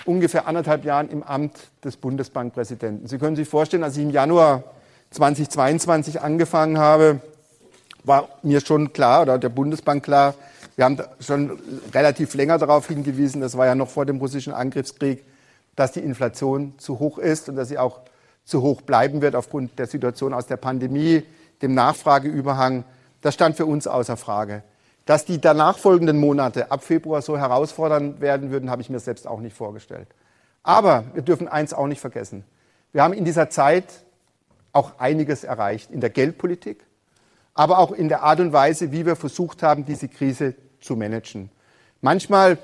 ungefähr 0.05 0.47
anderthalb 0.47 0.85
Jahren 0.85 1.09
im 1.09 1.23
Amt 1.23 1.59
des 1.85 1.97
Bundesbankpräsidenten. 1.97 3.07
Sie 3.07 3.19
können 3.19 3.37
sich 3.37 3.49
vorstellen, 3.49 3.85
als 3.85 3.97
ich 3.97 4.03
im 4.03 4.11
Januar 4.11 4.65
2022 5.11 6.21
angefangen 6.21 6.79
habe, 6.79 7.21
war 8.05 8.29
mir 8.43 8.61
schon 8.61 8.93
klar 8.93 9.23
oder 9.23 9.39
der 9.39 9.49
Bundesbank 9.49 10.05
klar, 10.05 10.35
wir 10.77 10.85
haben 10.85 10.99
schon 11.21 11.59
relativ 11.93 12.35
länger 12.35 12.57
darauf 12.57 12.89
hingewiesen, 12.89 13.41
das 13.41 13.57
war 13.57 13.67
ja 13.67 13.75
noch 13.75 13.89
vor 13.89 14.07
dem 14.07 14.19
russischen 14.19 14.55
Angriffskrieg, 14.55 15.25
dass 15.77 15.93
die 15.93 16.01
Inflation 16.01 16.75
zu 16.79 16.99
hoch 16.99 17.19
ist 17.19 17.49
und 17.49 17.57
dass 17.57 17.69
sie 17.69 17.79
auch 17.79 18.01
zu 18.45 18.63
hoch 18.63 18.81
bleiben 18.81 19.21
wird 19.21 19.35
aufgrund 19.35 19.79
der 19.79 19.87
Situation 19.87 20.33
aus 20.33 20.47
der 20.47 20.57
Pandemie, 20.57 21.23
dem 21.63 21.75
Nachfrageüberhang. 21.75 22.85
Das 23.21 23.35
stand 23.35 23.57
für 23.57 23.67
uns 23.67 23.87
außer 23.87 24.17
Frage. 24.17 24.63
Dass 25.11 25.25
die 25.25 25.41
danach 25.41 25.77
folgenden 25.77 26.21
Monate 26.21 26.71
ab 26.71 26.85
Februar 26.85 27.21
so 27.21 27.37
herausfordernd 27.37 28.21
werden 28.21 28.53
würden, 28.53 28.71
habe 28.71 28.81
ich 28.81 28.91
mir 28.91 29.01
selbst 29.01 29.27
auch 29.27 29.41
nicht 29.41 29.57
vorgestellt. 29.57 30.07
Aber 30.63 31.03
wir 31.15 31.23
dürfen 31.23 31.49
eins 31.49 31.75
auch 31.75 31.89
nicht 31.89 32.01
vergessen. 32.01 32.45
Wir 32.93 33.03
haben 33.03 33.13
in 33.13 33.25
dieser 33.25 33.51
Zeit 33.51 33.87
auch 34.73 35.01
einiges 35.01 35.43
erreicht 35.43 35.91
in 35.91 36.01
der 36.01 36.11
Geldpolitik, 36.11 36.87
aber 37.55 37.81
auch 37.81 37.91
in 37.91 38.09
der 38.09 38.23
Art 38.23 38.39
und 38.39 38.53
Weise, 38.53 38.93
wie 38.93 39.05
wir 39.05 39.17
versucht 39.17 39.65
haben, 39.65 39.85
diese 39.85 40.07
Krise 40.07 40.55
zu 40.81 40.95
managen. 40.95 41.51
Manchmal 42.01 42.57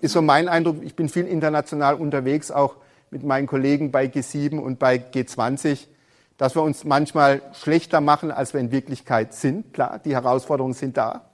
ist 0.00 0.12
so 0.12 0.22
mein 0.22 0.48
Eindruck, 0.48 0.76
ich 0.84 0.94
bin 0.94 1.08
viel 1.08 1.26
international 1.26 1.96
unterwegs, 1.96 2.52
auch 2.52 2.76
mit 3.10 3.24
meinen 3.24 3.48
Kollegen 3.48 3.90
bei 3.90 4.04
G7 4.04 4.60
und 4.60 4.78
bei 4.78 4.94
G20, 4.94 5.88
dass 6.36 6.54
wir 6.54 6.62
uns 6.62 6.84
manchmal 6.84 7.42
schlechter 7.52 8.00
machen, 8.00 8.30
als 8.30 8.52
wir 8.54 8.60
in 8.60 8.70
Wirklichkeit 8.70 9.34
sind. 9.34 9.74
Klar, 9.74 9.98
die 9.98 10.14
Herausforderungen 10.14 10.74
sind 10.74 10.96
da. 10.96 11.27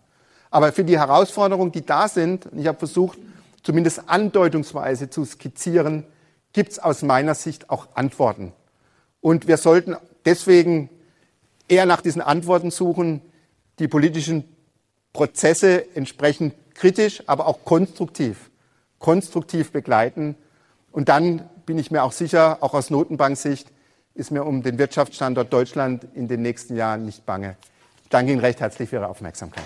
Aber 0.54 0.70
für 0.70 0.84
die 0.84 0.96
Herausforderungen, 0.96 1.72
die 1.72 1.84
da 1.84 2.06
sind, 2.06 2.46
und 2.46 2.60
ich 2.60 2.68
habe 2.68 2.78
versucht, 2.78 3.18
zumindest 3.64 4.08
andeutungsweise 4.08 5.10
zu 5.10 5.24
skizzieren, 5.24 6.04
gibt 6.52 6.70
es 6.70 6.78
aus 6.78 7.02
meiner 7.02 7.34
Sicht 7.34 7.70
auch 7.70 7.88
Antworten. 7.94 8.52
Und 9.20 9.48
wir 9.48 9.56
sollten 9.56 9.96
deswegen 10.24 10.90
eher 11.66 11.86
nach 11.86 12.02
diesen 12.02 12.22
Antworten 12.22 12.70
suchen, 12.70 13.20
die 13.80 13.88
politischen 13.88 14.44
Prozesse 15.12 15.92
entsprechend 15.96 16.54
kritisch, 16.74 17.24
aber 17.26 17.48
auch 17.48 17.64
konstruktiv, 17.64 18.52
konstruktiv 19.00 19.72
begleiten. 19.72 20.36
Und 20.92 21.08
dann 21.08 21.50
bin 21.66 21.78
ich 21.78 21.90
mir 21.90 22.04
auch 22.04 22.12
sicher, 22.12 22.58
auch 22.60 22.74
aus 22.74 22.90
Notenbanksicht, 22.90 23.72
ist 24.14 24.30
mir 24.30 24.44
um 24.44 24.62
den 24.62 24.78
Wirtschaftsstandort 24.78 25.52
Deutschland 25.52 26.06
in 26.14 26.28
den 26.28 26.42
nächsten 26.42 26.76
Jahren 26.76 27.04
nicht 27.04 27.26
bange. 27.26 27.56
Ich 28.04 28.08
danke 28.10 28.30
Ihnen 28.30 28.40
recht 28.40 28.60
herzlich 28.60 28.90
für 28.90 28.96
Ihre 28.96 29.08
Aufmerksamkeit. 29.08 29.64